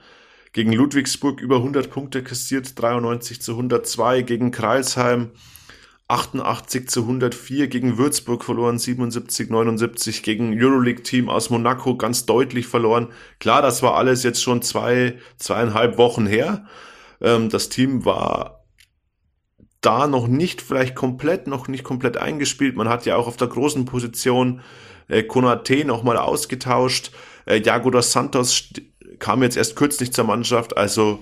Gegen 0.53 0.73
Ludwigsburg 0.73 1.41
über 1.41 1.57
100 1.57 1.91
Punkte 1.91 2.23
kassiert, 2.25 2.81
93 2.81 3.41
zu 3.41 3.53
102. 3.53 4.23
Gegen 4.23 4.51
Kreilsheim 4.51 5.31
88 6.09 6.89
zu 6.89 7.03
104. 7.03 7.69
Gegen 7.69 7.99
Würzburg 7.99 8.45
verloren, 8.45 8.79
77, 8.79 9.49
79. 9.49 10.23
Gegen 10.23 10.61
Euroleague-Team 10.61 11.29
aus 11.29 11.51
Monaco 11.51 11.97
ganz 11.97 12.27
deutlich 12.27 12.67
verloren. 12.67 13.09
Klar, 13.39 13.63
das 13.63 13.83
war 13.83 13.95
alles 13.95 14.25
jetzt 14.25 14.43
schon 14.43 14.63
zwei, 14.63 15.19
zweieinhalb 15.37 15.99
Wochen 15.99 16.27
her. 16.27 16.67
Ähm, 17.21 17.49
das 17.49 17.69
Team 17.69 18.05
war 18.05 18.60
da 19.81 20.07
noch 20.07 20.29
nicht 20.29 20.61
vielleicht 20.61 20.95
komplett, 20.95 21.47
noch 21.47 21.69
nicht 21.69 21.85
komplett 21.85 22.17
eingespielt. 22.17 22.77
Man 22.77 22.89
hat 22.89 23.07
ja 23.07 23.17
auch 23.17 23.27
auf 23.27 23.37
der 23.37 23.49
großen 23.49 23.85
Position 23.85 24.61
äh, 25.09 25.23
Konate 25.23 25.85
nochmal 25.85 26.17
ausgetauscht. 26.17 27.13
Äh, 27.47 27.61
Jago 27.61 27.91
dos 27.91 28.13
Santos 28.13 28.69
kam 29.19 29.43
jetzt 29.43 29.57
erst 29.57 29.77
kürzlich 29.77 30.13
zur 30.13 30.25
Mannschaft. 30.25 30.77
Also 30.77 31.21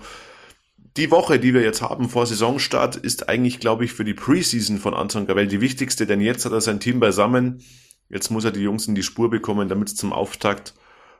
die 0.96 1.10
Woche, 1.10 1.38
die 1.38 1.54
wir 1.54 1.62
jetzt 1.62 1.82
haben 1.82 2.08
vor 2.08 2.26
Saisonstart, 2.26 2.96
ist 2.96 3.28
eigentlich, 3.28 3.60
glaube 3.60 3.84
ich, 3.84 3.92
für 3.92 4.04
die 4.04 4.14
Preseason 4.14 4.78
von 4.78 4.94
Anton 4.94 5.26
Gavel 5.26 5.46
die 5.46 5.60
wichtigste, 5.60 6.06
denn 6.06 6.20
jetzt 6.20 6.44
hat 6.44 6.52
er 6.52 6.60
sein 6.60 6.80
Team 6.80 6.98
beisammen. 6.98 7.62
Jetzt 8.08 8.30
muss 8.30 8.44
er 8.44 8.50
die 8.50 8.60
Jungs 8.60 8.88
in 8.88 8.94
die 8.94 9.02
Spur 9.02 9.30
bekommen, 9.30 9.68
damit 9.68 9.88
es 9.88 9.96
zum 9.96 10.12
Auftakt 10.12 10.74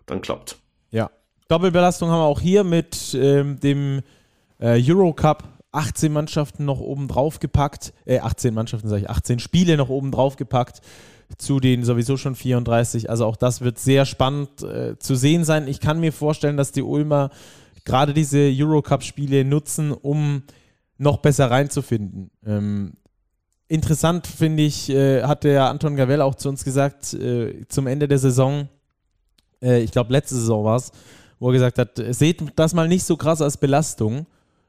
dann 0.07 0.21
klappt. 0.21 0.59
Ja, 0.91 1.11
Doppelbelastung 1.49 2.11
haben 2.11 2.21
wir 2.21 2.25
auch 2.25 2.41
hier 2.41 2.65
mit 2.65 3.15
ähm, 3.15 3.61
dem 3.61 4.01
äh, 4.59 4.83
Eurocup 4.83 5.45
18 5.73 6.13
Mannschaften 6.13 6.65
noch 6.65 6.81
oben 6.81 7.09
drauf 7.09 7.41
gepackt, 7.41 7.93
äh, 8.07 8.21
18 8.21 8.55
Mannschaften 8.55 8.89
sage 8.89 9.03
ich, 9.03 9.11
18 9.11 9.39
Spiele 9.39 9.77
noch 9.77 9.89
oben 9.89 10.11
drauf 10.11 10.37
gepackt 10.37 10.81
zu 11.37 11.61
den 11.61 11.85
sowieso 11.85 12.17
schon 12.17 12.35
34. 12.35 13.11
Also 13.11 13.27
auch 13.27 13.37
das 13.37 13.61
wird 13.61 13.79
sehr 13.79 14.07
spannend 14.07 14.63
äh, 14.63 14.99
zu 14.99 15.15
sehen 15.15 15.45
sein. 15.45 15.69
Ich 15.69 15.81
kann 15.81 16.01
mir 16.01 16.13
vorstellen, 16.13 16.57
dass 16.57 16.73
die 16.73 16.83
Ulmer 16.83 17.31
gerade 17.85 18.15
diese 18.15 18.39
Eurocup-Spiele 18.39 19.45
nutzen, 19.45 19.93
um 19.93 20.43
noch 20.97 21.19
besser 21.19 21.51
reinzufinden. 21.51 22.31
Ähm, 22.47 22.95
interessant 23.69 24.27
finde 24.27 24.63
ich, 24.63 24.89
äh, 24.91 25.23
hat 25.23 25.45
der 25.45 25.69
Anton 25.69 25.97
Gavell 25.97 26.23
auch 26.23 26.35
zu 26.35 26.49
uns 26.49 26.65
gesagt, 26.65 27.13
äh, 27.15 27.67
zum 27.69 27.87
Ende 27.87 28.09
der 28.09 28.19
Saison, 28.19 28.69
äh, 29.63 29.81
ich 29.81 29.91
glaube 29.91 30.13
letzte 30.13 30.35
Saison 30.35 30.65
war 30.65 30.77
es, 30.77 30.93
wo 31.39 31.51
er 31.51 31.53
gesagt 31.53 31.79
hat, 31.79 32.03
seht 32.11 32.43
das 32.57 32.75
mal 32.75 32.89
nicht 32.89 33.05
so 33.05 33.17
krass 33.17 33.41
als 33.41 33.59
Belastung, 33.59 34.27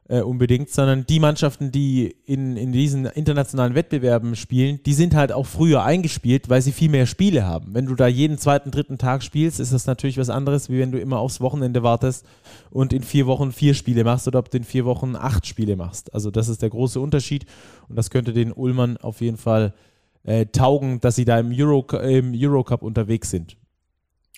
äh, 0.10 0.22
unbedingt, 0.22 0.72
sondern 0.72 1.06
die 1.06 1.20
Mannschaften, 1.20 1.72
die 1.72 2.16
in, 2.26 2.58
in 2.58 2.72
diesen 2.72 3.06
internationalen 3.06 3.76
Wettbewerben 3.76 4.36
spielen, 4.36 4.80
die 4.84 4.94
sind 4.94 5.16
halt 5.16 5.32
auch 5.32 5.46
früher 5.46 5.84
eingespielt, 5.84 6.50
weil 6.50 6.64
sie 6.64 6.72
viel 6.72 6.90
mehr 6.90 7.06
Spiele 7.06 7.46
haben. 7.46 7.76
Wenn 7.76 7.86
du 7.86 7.94
da 7.94 8.08
jeden 8.08 8.40
zweiten, 8.40 8.72
dritten 8.72 8.98
Tag 8.98 9.22
spielst, 9.22 9.60
ist 9.60 9.72
das 9.72 9.86
natürlich 9.86 10.18
was 10.18 10.32
anderes, 10.32 10.68
wie 10.70 10.80
wenn 10.80 10.92
du 10.92 11.00
immer 11.00 11.20
aufs 11.20 11.42
Wochenende 11.42 11.84
wartest 11.84 12.26
und 12.72 12.92
in 12.92 13.04
vier 13.04 13.28
Wochen 13.28 13.52
vier 13.52 13.76
Spiele 13.76 14.04
machst 14.04 14.28
oder 14.28 14.40
ob 14.40 14.50
du 14.50 14.58
in 14.58 14.64
vier 14.64 14.84
Wochen 14.84 15.16
acht 15.16 15.46
Spiele 15.46 15.76
machst. 15.76 16.12
Also 16.12 16.32
das 16.32 16.50
ist 16.50 16.64
der 16.64 16.72
große 16.72 17.00
Unterschied 17.00 17.46
und 17.88 17.96
das 17.96 18.10
könnte 18.10 18.34
den 18.34 18.52
Ullmann 18.52 18.98
auf 18.98 19.22
jeden 19.22 19.38
Fall 19.38 19.76
äh, 20.24 20.48
taugen, 20.48 21.00
dass 21.02 21.18
sie 21.18 21.26
da 21.26 21.40
im, 21.40 21.54
Euro, 21.56 21.86
im 22.00 22.34
Eurocup 22.36 22.82
unterwegs 22.82 23.30
sind. 23.30 23.58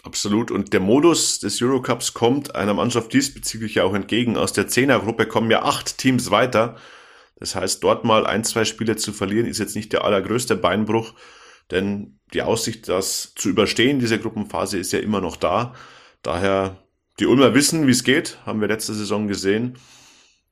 Absolut. 0.04 0.52
Und 0.52 0.74
der 0.74 0.80
Modus 0.80 1.40
des 1.40 1.62
Eurocups 1.62 2.14
kommt 2.14 2.56
einer 2.56 2.74
Mannschaft 2.74 3.14
diesbezüglich 3.14 3.76
ja 3.76 3.84
auch 3.84 3.94
entgegen. 3.94 4.38
Aus 4.38 4.54
der 4.54 4.68
Zehnergruppe 4.68 5.28
kommen 5.28 5.52
ja 5.52 5.64
acht 5.64 5.98
Teams 5.98 6.32
weiter. 6.32 6.78
Das 7.36 7.56
heißt, 7.56 7.84
dort 7.84 8.04
mal 8.06 8.26
ein, 8.26 8.44
zwei 8.44 8.66
Spiele 8.66 8.96
zu 8.96 9.14
verlieren, 9.14 9.48
ist 9.48 9.60
jetzt 9.60 9.76
nicht 9.76 9.94
der 9.94 10.06
allergrößte 10.06 10.56
Beinbruch, 10.56 11.16
denn 11.72 12.20
die 12.34 12.44
Aussicht, 12.44 12.88
das 12.88 13.34
zu 13.36 13.50
überstehen, 13.50 14.00
diese 14.00 14.20
Gruppenphase, 14.20 14.78
ist 14.78 14.92
ja 14.92 15.00
immer 15.00 15.22
noch 15.22 15.38
da. 15.38 15.74
Daher, 16.22 16.84
die 17.20 17.26
Ulmer 17.26 17.56
wissen, 17.56 17.88
wie 17.88 17.92
es 17.92 18.04
geht, 18.04 18.38
haben 18.46 18.62
wir 18.62 18.68
letzte 18.68 18.94
Saison 18.94 19.28
gesehen. 19.28 19.80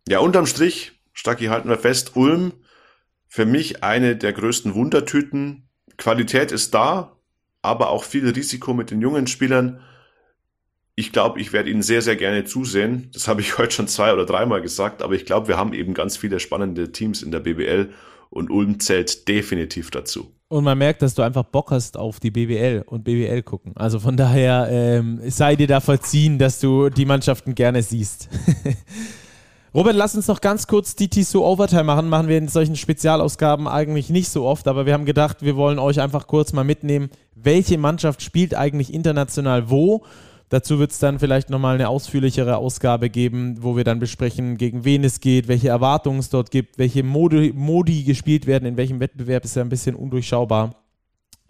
Ja, 0.08 0.18
unterm 0.18 0.47
Strich, 0.47 0.93
Stacki 1.14 1.45
halten 1.45 1.70
wir 1.70 1.78
fest, 1.78 2.16
Ulm, 2.16 2.54
für 3.28 3.45
mich 3.45 3.84
eine 3.84 4.16
der 4.16 4.34
größten 4.34 4.74
Wundertüten. 4.74 5.70
Qualität 5.97 6.52
ist 6.52 6.74
da, 6.74 7.18
aber 7.62 7.89
auch 7.89 8.03
viel 8.03 8.28
Risiko 8.30 8.74
mit 8.74 8.91
den 8.91 9.01
jungen 9.01 9.28
Spielern. 9.28 9.82
Ich 10.95 11.12
glaube, 11.12 11.39
ich 11.39 11.53
werde 11.53 11.70
ihnen 11.70 11.82
sehr, 11.82 12.01
sehr 12.01 12.16
gerne 12.16 12.43
zusehen. 12.43 13.10
Das 13.14 13.28
habe 13.28 13.41
ich 13.41 13.57
heute 13.57 13.74
schon 13.74 13.88
zwei 13.88 14.14
oder 14.14 14.26
dreimal 14.26 14.62
gesagt, 14.62 15.01
aber 15.01 15.14
ich 15.14 15.26
glaube, 15.26 15.47
wir 15.47 15.57
haben 15.57 15.74
eben 15.74 15.93
ganz 15.93 16.18
viele 16.18 16.39
spannende 16.39 16.91
Teams 16.91 17.24
in 17.24 17.32
der 17.32 17.39
BBL 17.39 17.93
und 18.30 18.49
Ulm 18.49 18.80
zählt 18.80 19.28
definitiv 19.28 19.91
dazu. 19.91 20.36
Und 20.49 20.64
man 20.64 20.78
merkt, 20.78 21.03
dass 21.03 21.14
du 21.14 21.22
einfach 21.22 21.43
Bock 21.43 21.70
hast 21.72 21.95
auf 21.95 22.20
die 22.20 22.32
BBL 22.32 22.84
und 22.86 23.03
BBL 23.03 23.43
gucken. 23.43 23.74
Also 23.76 23.99
von 23.99 24.18
daher 24.18 24.68
ähm, 24.72 25.20
sei 25.28 25.55
dir 25.55 25.68
da 25.68 25.80
verziehen, 25.80 26.39
dass 26.39 26.60
du 26.60 26.89
die 26.89 27.05
Mannschaften 27.05 27.53
gerne 27.53 27.84
siehst. 27.84 28.30
Robert, 29.72 29.95
lass 29.95 30.15
uns 30.15 30.28
noch 30.28 30.41
ganz 30.41 30.65
kurz 30.65 30.95
die 30.95 31.09
Tissot 31.09 31.43
Overtime 31.43 31.84
machen. 31.84 32.09
Machen 32.09 32.28
wir 32.28 32.39
in 32.39 32.47
solchen 32.47 32.76
Spezialausgaben 32.76 33.67
eigentlich 33.67 34.09
nicht 34.09 34.30
so 34.30 34.45
oft, 34.45 34.67
aber 34.67 34.88
wir 34.88 34.93
haben 34.93 35.05
gedacht, 35.05 35.43
wir 35.43 35.55
wollen 35.55 35.78
euch 35.78 36.01
einfach 36.01 36.26
kurz 36.26 36.53
mal 36.53 36.63
mitnehmen, 36.63 37.09
welche 37.36 37.78
Mannschaft 37.78 38.24
spielt 38.24 38.55
eigentlich 38.55 38.91
international 38.91 39.70
wo. 39.70 40.03
Dazu 40.49 40.80
wird 40.80 40.89
es 40.89 40.97
dann 40.97 41.20
vielleicht 41.20 41.51
nochmal 41.51 41.76
eine 41.76 41.88
ausführlichere 41.88 42.57
Ausgabe 42.57 43.11
geben, 43.11 43.57
wo 43.61 43.78
wir 43.78 43.84
dann 43.84 43.99
besprechen, 43.99 44.57
gegen 44.57 44.86
wen 44.86 45.03
es 45.03 45.20
geht, 45.20 45.47
welche 45.47 45.70
Erwartungen 45.70 46.17
es 46.17 46.30
dort 46.30 46.49
gibt, 46.49 46.80
welche 46.80 47.03
Modi, 47.03 47.53
Modi 47.55 48.01
gespielt 48.01 48.47
werden, 48.47 48.65
in 48.65 48.76
welchem 48.76 48.99
Wettbewerb 48.99 49.45
ist 49.45 49.55
ja 49.55 49.61
ein 49.61 49.70
bisschen 49.70 49.95
undurchschaubar 49.95 50.74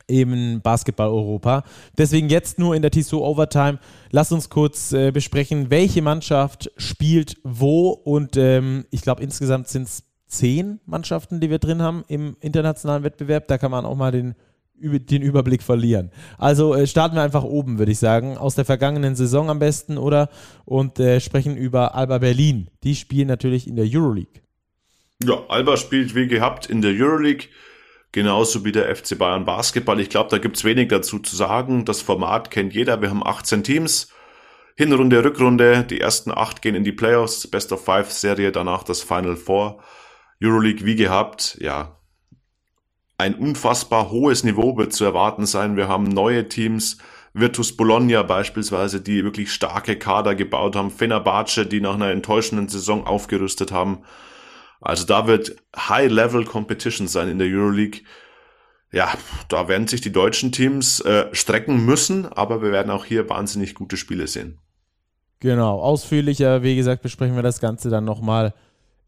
im 0.09 0.61
Basketball-Europa. 0.61 1.63
Deswegen 1.97 2.29
jetzt 2.29 2.59
nur 2.59 2.75
in 2.75 2.81
der 2.81 2.91
Tissot 2.91 3.21
Overtime. 3.21 3.79
Lass 4.11 4.31
uns 4.31 4.49
kurz 4.49 4.91
äh, 4.91 5.11
besprechen, 5.11 5.69
welche 5.69 6.01
Mannschaft 6.01 6.71
spielt 6.77 7.37
wo. 7.43 7.89
Und 7.89 8.35
ähm, 8.35 8.85
ich 8.89 9.01
glaube, 9.01 9.23
insgesamt 9.23 9.67
sind 9.67 9.83
es 9.83 10.03
zehn 10.27 10.79
Mannschaften, 10.85 11.39
die 11.39 11.49
wir 11.49 11.59
drin 11.59 11.81
haben 11.81 12.03
im 12.07 12.35
internationalen 12.39 13.03
Wettbewerb. 13.03 13.47
Da 13.47 13.57
kann 13.57 13.71
man 13.71 13.85
auch 13.85 13.95
mal 13.95 14.11
den, 14.11 14.35
den 14.75 15.21
Überblick 15.21 15.61
verlieren. 15.61 16.11
Also 16.37 16.73
äh, 16.73 16.87
starten 16.87 17.15
wir 17.15 17.21
einfach 17.21 17.43
oben, 17.43 17.77
würde 17.77 17.91
ich 17.91 17.99
sagen. 17.99 18.37
Aus 18.37 18.55
der 18.55 18.65
vergangenen 18.65 19.15
Saison 19.15 19.49
am 19.49 19.59
besten, 19.59 19.97
oder? 19.97 20.29
Und 20.65 20.99
äh, 20.99 21.19
sprechen 21.19 21.55
über 21.55 21.93
Alba 21.93 22.17
Berlin. 22.17 22.69
Die 22.83 22.95
spielen 22.95 23.27
natürlich 23.27 23.67
in 23.67 23.75
der 23.75 23.85
Euroleague. 23.87 24.41
Ja, 25.21 25.43
Alba 25.49 25.77
spielt 25.77 26.15
wie 26.15 26.27
gehabt 26.27 26.67
in 26.67 26.81
der 26.81 26.93
Euroleague 26.93 27.47
genauso 28.11 28.65
wie 28.65 28.71
der 28.71 28.95
FC 28.95 29.17
Bayern 29.17 29.45
Basketball. 29.45 29.99
Ich 29.99 30.09
glaube, 30.09 30.29
da 30.29 30.37
gibt's 30.37 30.63
wenig 30.63 30.89
dazu 30.89 31.19
zu 31.19 31.35
sagen. 31.35 31.85
Das 31.85 32.01
Format 32.01 32.51
kennt 32.51 32.73
jeder. 32.73 33.01
Wir 33.01 33.09
haben 33.09 33.25
18 33.25 33.63
Teams. 33.63 34.11
Hinrunde, 34.75 35.23
Rückrunde. 35.23 35.83
Die 35.83 35.99
ersten 35.99 36.31
acht 36.31 36.61
gehen 36.61 36.75
in 36.75 36.83
die 36.83 36.91
Playoffs. 36.91 37.47
Best 37.47 37.71
of 37.71 37.83
Five 37.83 38.11
Serie, 38.11 38.51
danach 38.51 38.83
das 38.83 39.01
Final 39.01 39.35
Four. 39.35 39.83
Euroleague 40.41 40.85
wie 40.85 40.95
gehabt. 40.95 41.57
Ja, 41.59 41.99
ein 43.19 43.35
unfassbar 43.35 44.11
hohes 44.11 44.45
Niveau 44.45 44.77
wird 44.77 44.93
zu 44.93 45.03
erwarten 45.03 45.45
sein. 45.45 45.75
Wir 45.75 45.89
haben 45.89 46.05
neue 46.05 46.47
Teams. 46.47 46.99
Virtus 47.33 47.75
Bologna 47.75 48.23
beispielsweise, 48.23 49.01
die 49.01 49.25
wirklich 49.25 49.51
starke 49.51 49.97
Kader 49.97 50.35
gebaut 50.35 50.77
haben. 50.77 50.89
Fenerbahce, 50.89 51.65
die 51.65 51.81
nach 51.81 51.95
einer 51.95 52.11
enttäuschenden 52.11 52.69
Saison 52.69 53.05
aufgerüstet 53.05 53.73
haben. 53.73 54.03
Also 54.81 55.05
da 55.05 55.27
wird 55.27 55.55
High-Level 55.75 56.45
Competition 56.45 57.07
sein 57.07 57.29
in 57.29 57.39
der 57.39 57.47
Euroleague. 57.47 58.01
ja, 58.91 59.13
da 59.49 59.67
werden 59.67 59.87
sich 59.87 60.01
die 60.01 60.11
deutschen 60.11 60.51
Teams 60.51 60.99
äh, 61.01 61.27
strecken 61.33 61.85
müssen, 61.85 62.25
aber 62.25 62.61
wir 62.61 62.71
werden 62.71 62.91
auch 62.91 63.05
hier 63.05 63.29
wahnsinnig 63.29 63.75
gute 63.75 63.97
Spiele 63.97 64.27
sehen. 64.27 64.57
Genau, 65.41 65.79
ausführlicher, 65.79 66.63
wie 66.63 66.75
gesagt, 66.75 67.01
besprechen 67.01 67.35
wir 67.35 67.43
das 67.43 67.59
Ganze 67.59 67.89
dann 67.89 68.03
nochmal 68.03 68.53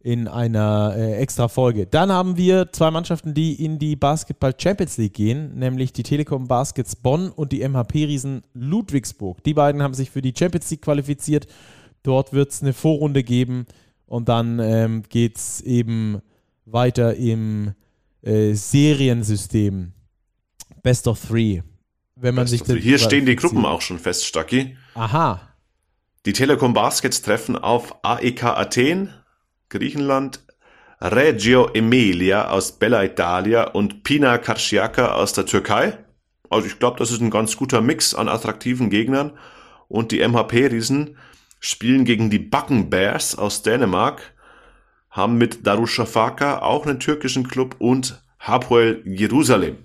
in 0.03 0.27
einer 0.27 0.95
äh, 0.95 1.15
extra 1.17 1.47
Folge. 1.47 1.85
Dann 1.85 2.11
haben 2.11 2.37
wir 2.37 2.71
zwei 2.71 2.89
Mannschaften, 2.89 3.33
die 3.33 3.63
in 3.63 3.79
die 3.79 3.95
Basketball 3.95 4.53
Champions 4.57 4.97
League 4.97 5.13
gehen, 5.13 5.57
nämlich 5.57 5.93
die 5.93 6.03
Telekom 6.03 6.47
Baskets 6.47 6.95
Bonn 6.95 7.29
und 7.29 7.51
die 7.51 7.67
MHP 7.67 8.05
Riesen 8.05 8.43
Ludwigsburg. 8.53 9.43
Die 9.43 9.53
beiden 9.53 9.83
haben 9.83 9.93
sich 9.93 10.09
für 10.09 10.21
die 10.21 10.33
Champions 10.37 10.69
League 10.71 10.81
qualifiziert. 10.81 11.47
Dort 12.03 12.33
wird 12.33 12.51
es 12.51 12.61
eine 12.61 12.73
Vorrunde 12.73 13.23
geben 13.23 13.67
und 14.11 14.27
dann 14.27 14.59
ähm, 14.59 15.03
geht 15.07 15.37
es 15.37 15.61
eben 15.61 16.21
weiter 16.65 17.15
im 17.15 17.73
äh, 18.21 18.53
Seriensystem. 18.53 19.93
Best 20.83 21.07
of 21.07 21.25
Three. 21.25 21.61
Wenn 22.17 22.35
man 22.35 22.45
sich 22.45 22.61
Hier 22.61 22.97
stehen 22.97 23.25
die 23.25 23.37
Gruppen 23.37 23.65
auch 23.65 23.79
schon 23.79 23.99
fest, 23.99 24.25
Stacki. 24.25 24.75
Aha. 24.95 25.39
Die 26.25 26.33
Telekom 26.33 26.73
Baskets 26.73 27.21
treffen 27.21 27.55
auf 27.55 28.03
AEK 28.03 28.43
Athen, 28.43 29.13
Griechenland, 29.69 30.41
Reggio 30.99 31.69
Emilia 31.73 32.49
aus 32.49 32.73
Bella 32.73 33.05
Italia 33.05 33.69
und 33.69 34.03
Pina 34.03 34.37
Karciaka 34.39 35.13
aus 35.13 35.31
der 35.31 35.45
Türkei. 35.45 35.97
Also 36.49 36.67
ich 36.67 36.79
glaube, 36.79 36.99
das 36.99 37.11
ist 37.11 37.21
ein 37.21 37.31
ganz 37.31 37.55
guter 37.55 37.79
Mix 37.79 38.13
an 38.13 38.27
attraktiven 38.27 38.89
Gegnern. 38.89 39.31
Und 39.87 40.11
die 40.11 40.19
MHP-Riesen 40.19 41.15
spielen 41.61 42.03
gegen 42.03 42.29
die 42.29 42.39
Backen 42.39 42.89
Bears 42.89 43.37
aus 43.37 43.61
Dänemark, 43.61 44.33
haben 45.09 45.37
mit 45.37 45.65
Darusshafaka 45.65 46.59
auch 46.59 46.85
einen 46.85 46.99
türkischen 46.99 47.47
Club 47.47 47.75
und 47.79 48.21
Hapoel 48.39 49.01
Jerusalem. 49.05 49.77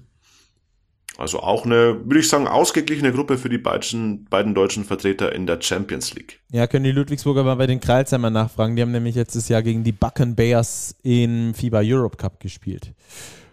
Also 1.18 1.40
auch 1.40 1.64
eine, 1.64 2.04
würde 2.04 2.20
ich 2.20 2.28
sagen, 2.28 2.46
ausgeglichene 2.46 3.12
Gruppe 3.12 3.38
für 3.38 3.48
die 3.48 3.58
beiden, 3.58 4.26
beiden 4.26 4.54
deutschen 4.54 4.84
Vertreter 4.84 5.34
in 5.34 5.46
der 5.46 5.60
Champions 5.60 6.14
League. 6.14 6.40
Ja, 6.52 6.66
können 6.66 6.84
die 6.84 6.92
Ludwigsburger 6.92 7.42
mal 7.42 7.54
bei 7.54 7.66
den 7.66 7.80
Kreilsheimer 7.80 8.30
nachfragen. 8.30 8.76
Die 8.76 8.82
haben 8.82 8.92
nämlich 8.92 9.14
letztes 9.14 9.48
Jahr 9.48 9.62
gegen 9.62 9.82
die 9.82 9.92
Bucken 9.92 10.34
Bears 10.34 10.94
im 11.02 11.54
FIBA 11.54 11.80
Europe 11.84 12.18
Cup 12.18 12.40
gespielt. 12.40 12.92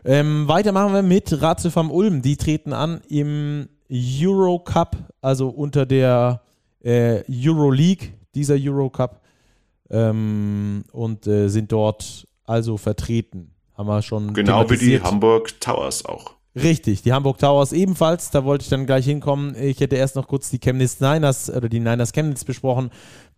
Ähm, 0.05 0.47
weiter 0.49 0.73
machen 0.73 0.93
wir 0.93 1.03
mit 1.03 1.41
Ratio 1.41 1.71
vom 1.71 1.89
Ulm. 1.89 2.21
Die 2.21 2.35
treten 2.35 2.73
an 2.73 3.01
im 3.07 3.69
Euro 3.89 4.59
Cup, 4.59 4.97
also 5.21 5.47
unter 5.47 5.85
der 5.85 6.42
äh, 6.83 7.23
Euro 7.47 7.71
League, 7.71 8.13
dieser 8.35 8.55
Euro 8.55 8.89
Cup, 8.89 9.21
ähm, 9.89 10.83
und 10.91 11.27
äh, 11.27 11.47
sind 11.47 11.71
dort 11.71 12.27
also 12.45 12.77
vertreten. 12.77 13.51
Haben 13.75 13.87
wir 13.87 14.01
schon. 14.01 14.33
Genau 14.33 14.69
wie 14.69 14.77
die 14.77 15.01
Hamburg 15.01 15.59
Towers 15.59 16.05
auch. 16.05 16.35
Richtig, 16.55 17.01
die 17.01 17.11
Hamburg 17.11 17.39
Towers 17.39 17.73
ebenfalls, 17.73 18.29
da 18.29 18.45
wollte 18.45 18.63
ich 18.63 18.69
dann 18.69 18.85
gleich 18.85 19.05
hinkommen. 19.05 19.55
Ich 19.59 19.79
hätte 19.79 19.95
erst 19.95 20.15
noch 20.15 20.27
kurz 20.27 20.51
die 20.51 20.59
Chemnitz 20.59 20.99
Niners 20.99 21.49
oder 21.49 21.67
die 21.67 21.79
Niners 21.79 22.13
Chemnitz 22.13 22.43
besprochen. 22.43 22.91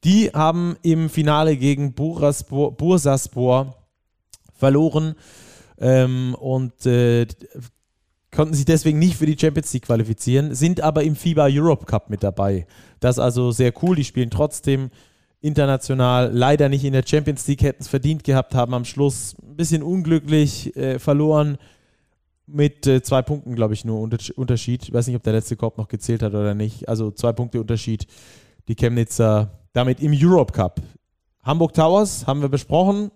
Die 0.04 0.32
haben 0.34 0.76
im 0.82 1.10
Finale 1.10 1.56
gegen 1.56 1.94
Bursaspor, 1.94 2.76
Bursaspor 2.76 3.74
verloren 4.54 5.16
ähm, 5.78 6.36
und 6.38 6.86
äh, 6.86 7.26
konnten 8.36 8.54
sich 8.54 8.66
deswegen 8.66 9.00
nicht 9.00 9.16
für 9.16 9.26
die 9.26 9.38
Champions 9.40 9.74
League 9.74 9.86
qualifizieren, 9.86 10.54
sind 10.54 10.82
aber 10.82 11.04
im 11.04 11.16
FIBA 11.16 11.48
Europe 11.50 11.86
Cup 11.86 12.10
mit 12.10 12.24
dabei. 12.24 12.68
Das 13.00 13.18
ist 13.18 13.24
also 13.24 13.52
sehr 13.52 13.74
cool, 13.82 13.96
die 13.96 14.04
spielen 14.04 14.30
trotzdem 14.30 14.90
international, 15.42 16.32
leider 16.34 16.70
nicht 16.70 16.84
in 16.84 16.94
der 16.94 17.04
Champions 17.06 17.48
League, 17.48 17.62
hätten 17.62 17.84
es 17.84 17.88
verdient 17.88 18.24
gehabt, 18.24 18.56
haben 18.56 18.74
am 18.74 18.86
Schluss 18.86 19.36
ein 19.42 19.56
bisschen 19.56 19.84
unglücklich 19.84 20.76
äh, 20.76 20.98
verloren 21.00 21.58
mit 22.48 22.88
äh, 22.88 23.02
zwei 23.02 23.22
Punkten, 23.22 23.56
glaube 23.56 23.74
ich, 23.74 23.86
nur 23.86 24.00
Unterschied. 24.00 24.84
Ich 24.84 24.94
weiß 24.94 25.08
nicht, 25.08 25.16
ob 25.16 25.24
der 25.24 25.34
letzte 25.34 25.56
Korb 25.56 25.78
noch 25.78 25.88
gezählt 25.88 26.22
hat 26.22 26.34
oder 26.34 26.54
nicht. 26.54 26.88
Also 26.90 27.12
zwei 27.12 27.32
Punkte 27.32 27.60
Unterschied. 27.60 28.08
Die 28.68 28.76
Chemnitzer 28.76 29.60
damit 29.74 30.00
im 30.00 30.14
Europe 30.16 30.54
Cup. 30.54 30.82
Hamburg 31.44 31.74
Towers 31.74 32.26
haben 32.28 32.42
wir 32.42 32.50
besprochen. 32.50 33.12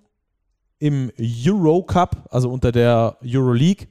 Im 0.80 1.12
Euro 1.20 1.84
Cup, 1.84 2.28
also 2.32 2.52
unter 2.52 2.72
der 2.72 3.18
Euro 3.24 3.54
League. 3.54 3.90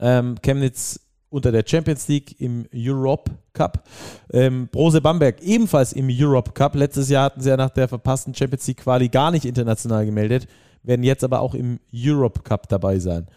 Ähm, 0.00 0.36
Chemnitz 0.42 1.00
unter 1.30 1.52
der 1.52 1.64
Champions 1.64 2.08
League 2.08 2.40
im 2.40 2.66
Europe 2.74 3.30
Cup. 3.52 3.84
Ähm, 4.32 4.68
Brose 4.68 5.00
Bamberg 5.00 5.40
ebenfalls 5.42 5.92
im 5.92 6.08
Europe 6.10 6.52
Cup. 6.52 6.74
Letztes 6.74 7.08
Jahr 7.08 7.24
hatten 7.24 7.40
sie 7.40 7.48
ja 7.48 7.56
nach 7.56 7.70
der 7.70 7.88
verpassten 7.88 8.34
Champions 8.34 8.66
League 8.66 8.78
Quali 8.78 9.08
gar 9.08 9.30
nicht 9.30 9.44
international 9.44 10.04
gemeldet, 10.04 10.48
werden 10.82 11.04
jetzt 11.04 11.24
aber 11.24 11.40
auch 11.40 11.54
im 11.54 11.78
Europe 11.94 12.40
Cup 12.42 12.68
dabei 12.68 12.98
sein. 12.98 13.28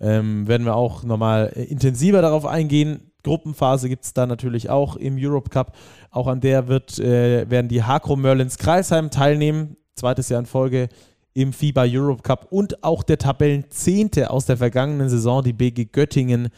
Ähm, 0.00 0.46
werden 0.48 0.64
wir 0.64 0.76
auch 0.76 1.02
nochmal 1.02 1.52
äh, 1.54 1.64
intensiver 1.64 2.22
darauf 2.22 2.46
eingehen. 2.46 3.10
Gruppenphase 3.24 3.88
gibt 3.88 4.04
es 4.04 4.14
da 4.14 4.26
natürlich 4.26 4.70
auch 4.70 4.96
im 4.96 5.16
Europe 5.18 5.50
Cup. 5.50 5.76
Auch 6.10 6.26
an 6.26 6.40
der 6.40 6.68
wird, 6.68 6.98
äh, 6.98 7.48
werden 7.50 7.68
die 7.68 7.82
Hakro 7.82 8.16
Merlins 8.16 8.58
Kreisheim 8.58 9.10
teilnehmen. 9.10 9.76
Zweites 9.94 10.28
Jahr 10.28 10.40
in 10.40 10.46
Folge 10.46 10.88
im 11.34 11.52
FIBA 11.52 11.84
Europe 11.88 12.22
Cup. 12.22 12.46
Und 12.50 12.82
auch 12.82 13.02
der 13.02 13.18
Tabellenzehnte 13.18 14.30
aus 14.30 14.46
der 14.46 14.56
vergangenen 14.56 15.08
Saison, 15.08 15.42
die 15.42 15.52
BG 15.52 15.86
Göttingen, 15.86 16.48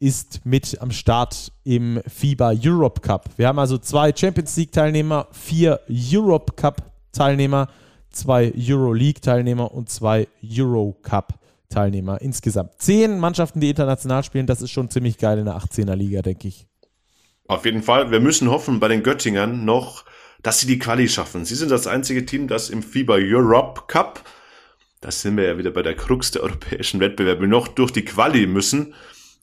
ist 0.00 0.44
mit 0.44 0.80
am 0.80 0.90
Start 0.90 1.52
im 1.64 2.00
FIBA 2.06 2.54
Europe 2.62 3.00
Cup. 3.00 3.30
Wir 3.36 3.48
haben 3.48 3.58
also 3.58 3.78
zwei 3.78 4.12
Champions 4.14 4.56
League 4.56 4.72
Teilnehmer, 4.72 5.26
vier 5.32 5.80
Europe 5.88 6.52
Cup 6.54 6.82
Teilnehmer, 7.12 7.68
zwei 8.10 8.52
Euro 8.56 8.92
League 8.92 9.22
Teilnehmer 9.22 9.72
und 9.72 9.88
zwei 9.88 10.28
Euro 10.56 10.96
Cup 11.02 11.34
Teilnehmer. 11.68 12.20
Insgesamt. 12.20 12.72
Zehn 12.78 13.18
Mannschaften, 13.18 13.60
die 13.60 13.70
international 13.70 14.22
spielen, 14.22 14.46
das 14.46 14.62
ist 14.62 14.70
schon 14.70 14.88
ziemlich 14.88 15.18
geil 15.18 15.38
in 15.38 15.44
der 15.46 15.56
18er 15.56 15.94
Liga, 15.94 16.22
denke 16.22 16.48
ich. 16.48 16.66
Auf 17.46 17.64
jeden 17.64 17.82
Fall. 17.82 18.10
Wir 18.10 18.20
müssen 18.20 18.50
hoffen 18.50 18.78
bei 18.78 18.88
den 18.88 19.02
Göttingern 19.02 19.64
noch, 19.64 20.04
dass 20.42 20.60
sie 20.60 20.66
die 20.66 20.78
Quali 20.78 21.08
schaffen. 21.08 21.44
Sie 21.44 21.54
sind 21.54 21.70
das 21.70 21.86
einzige 21.86 22.24
Team, 22.24 22.48
das 22.48 22.70
im 22.70 22.82
FIBA 22.82 23.16
Europe 23.20 23.82
Cup, 23.88 24.24
das 25.00 25.22
sind 25.22 25.36
wir 25.36 25.44
ja 25.44 25.58
wieder 25.58 25.70
bei 25.70 25.82
der 25.82 25.94
Krux 25.94 26.32
der 26.32 26.42
europäischen 26.42 27.00
Wettbewerbe, 27.00 27.46
noch 27.46 27.68
durch 27.68 27.92
die 27.92 28.04
Quali 28.04 28.46
müssen. 28.46 28.94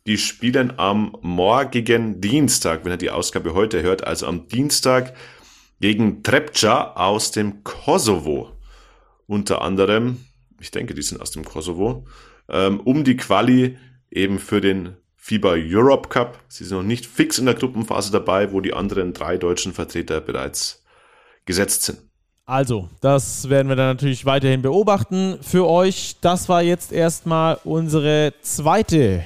Die 0.05 0.17
spielen 0.17 0.77
am 0.77 1.17
morgigen 1.21 2.19
Dienstag, 2.21 2.83
wenn 2.83 2.91
ihr 2.91 2.97
die 2.97 3.09
Ausgabe 3.09 3.53
heute 3.53 3.81
hört, 3.81 4.05
also 4.05 4.27
am 4.27 4.47
Dienstag 4.47 5.15
gegen 5.79 6.23
Trepca 6.23 6.93
aus 6.95 7.31
dem 7.31 7.63
Kosovo. 7.63 8.51
Unter 9.27 9.61
anderem 9.61 10.17
ich 10.59 10.71
denke, 10.71 10.93
die 10.93 11.01
sind 11.01 11.21
aus 11.21 11.31
dem 11.31 11.45
Kosovo, 11.45 12.05
ähm, 12.49 12.79
um 12.79 13.03
die 13.03 13.17
Quali 13.17 13.77
eben 14.11 14.39
für 14.39 14.61
den 14.61 14.97
FIBA 15.17 15.55
Europe 15.57 16.09
Cup. 16.09 16.39
Sie 16.47 16.63
sind 16.63 16.77
noch 16.77 16.83
nicht 16.83 17.05
fix 17.05 17.37
in 17.37 17.45
der 17.45 17.55
Gruppenphase 17.55 18.11
dabei, 18.11 18.51
wo 18.51 18.61
die 18.61 18.73
anderen 18.73 19.13
drei 19.13 19.37
deutschen 19.37 19.73
Vertreter 19.73 20.21
bereits 20.21 20.83
gesetzt 21.45 21.83
sind. 21.83 21.99
Also, 22.47 22.89
das 23.01 23.49
werden 23.49 23.69
wir 23.69 23.75
dann 23.75 23.87
natürlich 23.87 24.25
weiterhin 24.25 24.61
beobachten 24.61 25.39
für 25.41 25.67
euch. 25.67 26.15
Das 26.21 26.47
war 26.47 26.61
jetzt 26.61 26.91
erstmal 26.91 27.57
unsere 27.63 28.33
zweite 28.41 29.25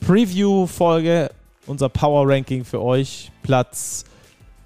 Preview-Folge, 0.00 1.30
unser 1.66 1.88
Power 1.88 2.28
Ranking 2.28 2.64
für 2.64 2.80
euch. 2.80 3.32
Platz 3.42 4.04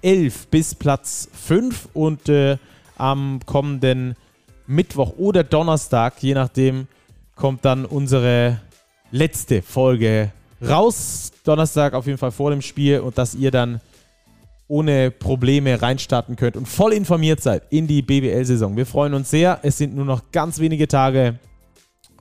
11 0.03 0.47
bis 0.47 0.75
Platz 0.75 1.27
5 1.33 1.89
und 1.93 2.29
äh, 2.29 2.57
am 2.97 3.39
kommenden 3.45 4.15
Mittwoch 4.67 5.13
oder 5.17 5.43
Donnerstag, 5.43 6.21
je 6.21 6.33
nachdem, 6.35 6.87
kommt 7.35 7.65
dann 7.65 7.85
unsere 7.85 8.59
letzte 9.11 9.61
Folge 9.61 10.31
raus. 10.61 11.31
Donnerstag 11.43 11.93
auf 11.93 12.05
jeden 12.05 12.17
Fall 12.17 12.31
vor 12.31 12.51
dem 12.51 12.61
Spiel 12.61 12.99
und 12.99 13.17
dass 13.17 13.33
ihr 13.33 13.51
dann 13.51 13.81
ohne 14.67 15.11
Probleme 15.11 15.81
reinstarten 15.81 16.35
könnt 16.35 16.57
und 16.57 16.67
voll 16.67 16.93
informiert 16.93 17.41
seid 17.41 17.63
in 17.69 17.87
die 17.87 18.01
BBL-Saison. 18.01 18.75
Wir 18.75 18.85
freuen 18.85 19.13
uns 19.13 19.29
sehr. 19.29 19.59
Es 19.63 19.77
sind 19.77 19.95
nur 19.95 20.05
noch 20.05 20.31
ganz 20.31 20.59
wenige 20.59 20.87
Tage 20.87 21.39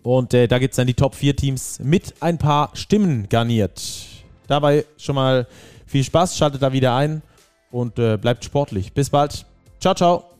und 0.02 0.32
äh, 0.34 0.46
da 0.46 0.58
gibt 0.58 0.72
es 0.72 0.76
dann 0.76 0.86
die 0.86 0.94
Top 0.94 1.14
4 1.14 1.34
Teams 1.34 1.80
mit 1.80 2.14
ein 2.20 2.38
paar 2.38 2.70
Stimmen 2.74 3.28
garniert. 3.28 3.82
Dabei 4.46 4.84
schon 4.96 5.16
mal 5.16 5.46
viel 5.86 6.04
Spaß, 6.04 6.36
schaltet 6.36 6.62
da 6.62 6.72
wieder 6.72 6.94
ein 6.94 7.22
und 7.70 7.98
äh, 7.98 8.16
bleibt 8.16 8.44
sportlich. 8.44 8.92
Bis 8.92 9.10
bald. 9.10 9.44
Ciao, 9.80 9.94
ciao. 9.94 10.35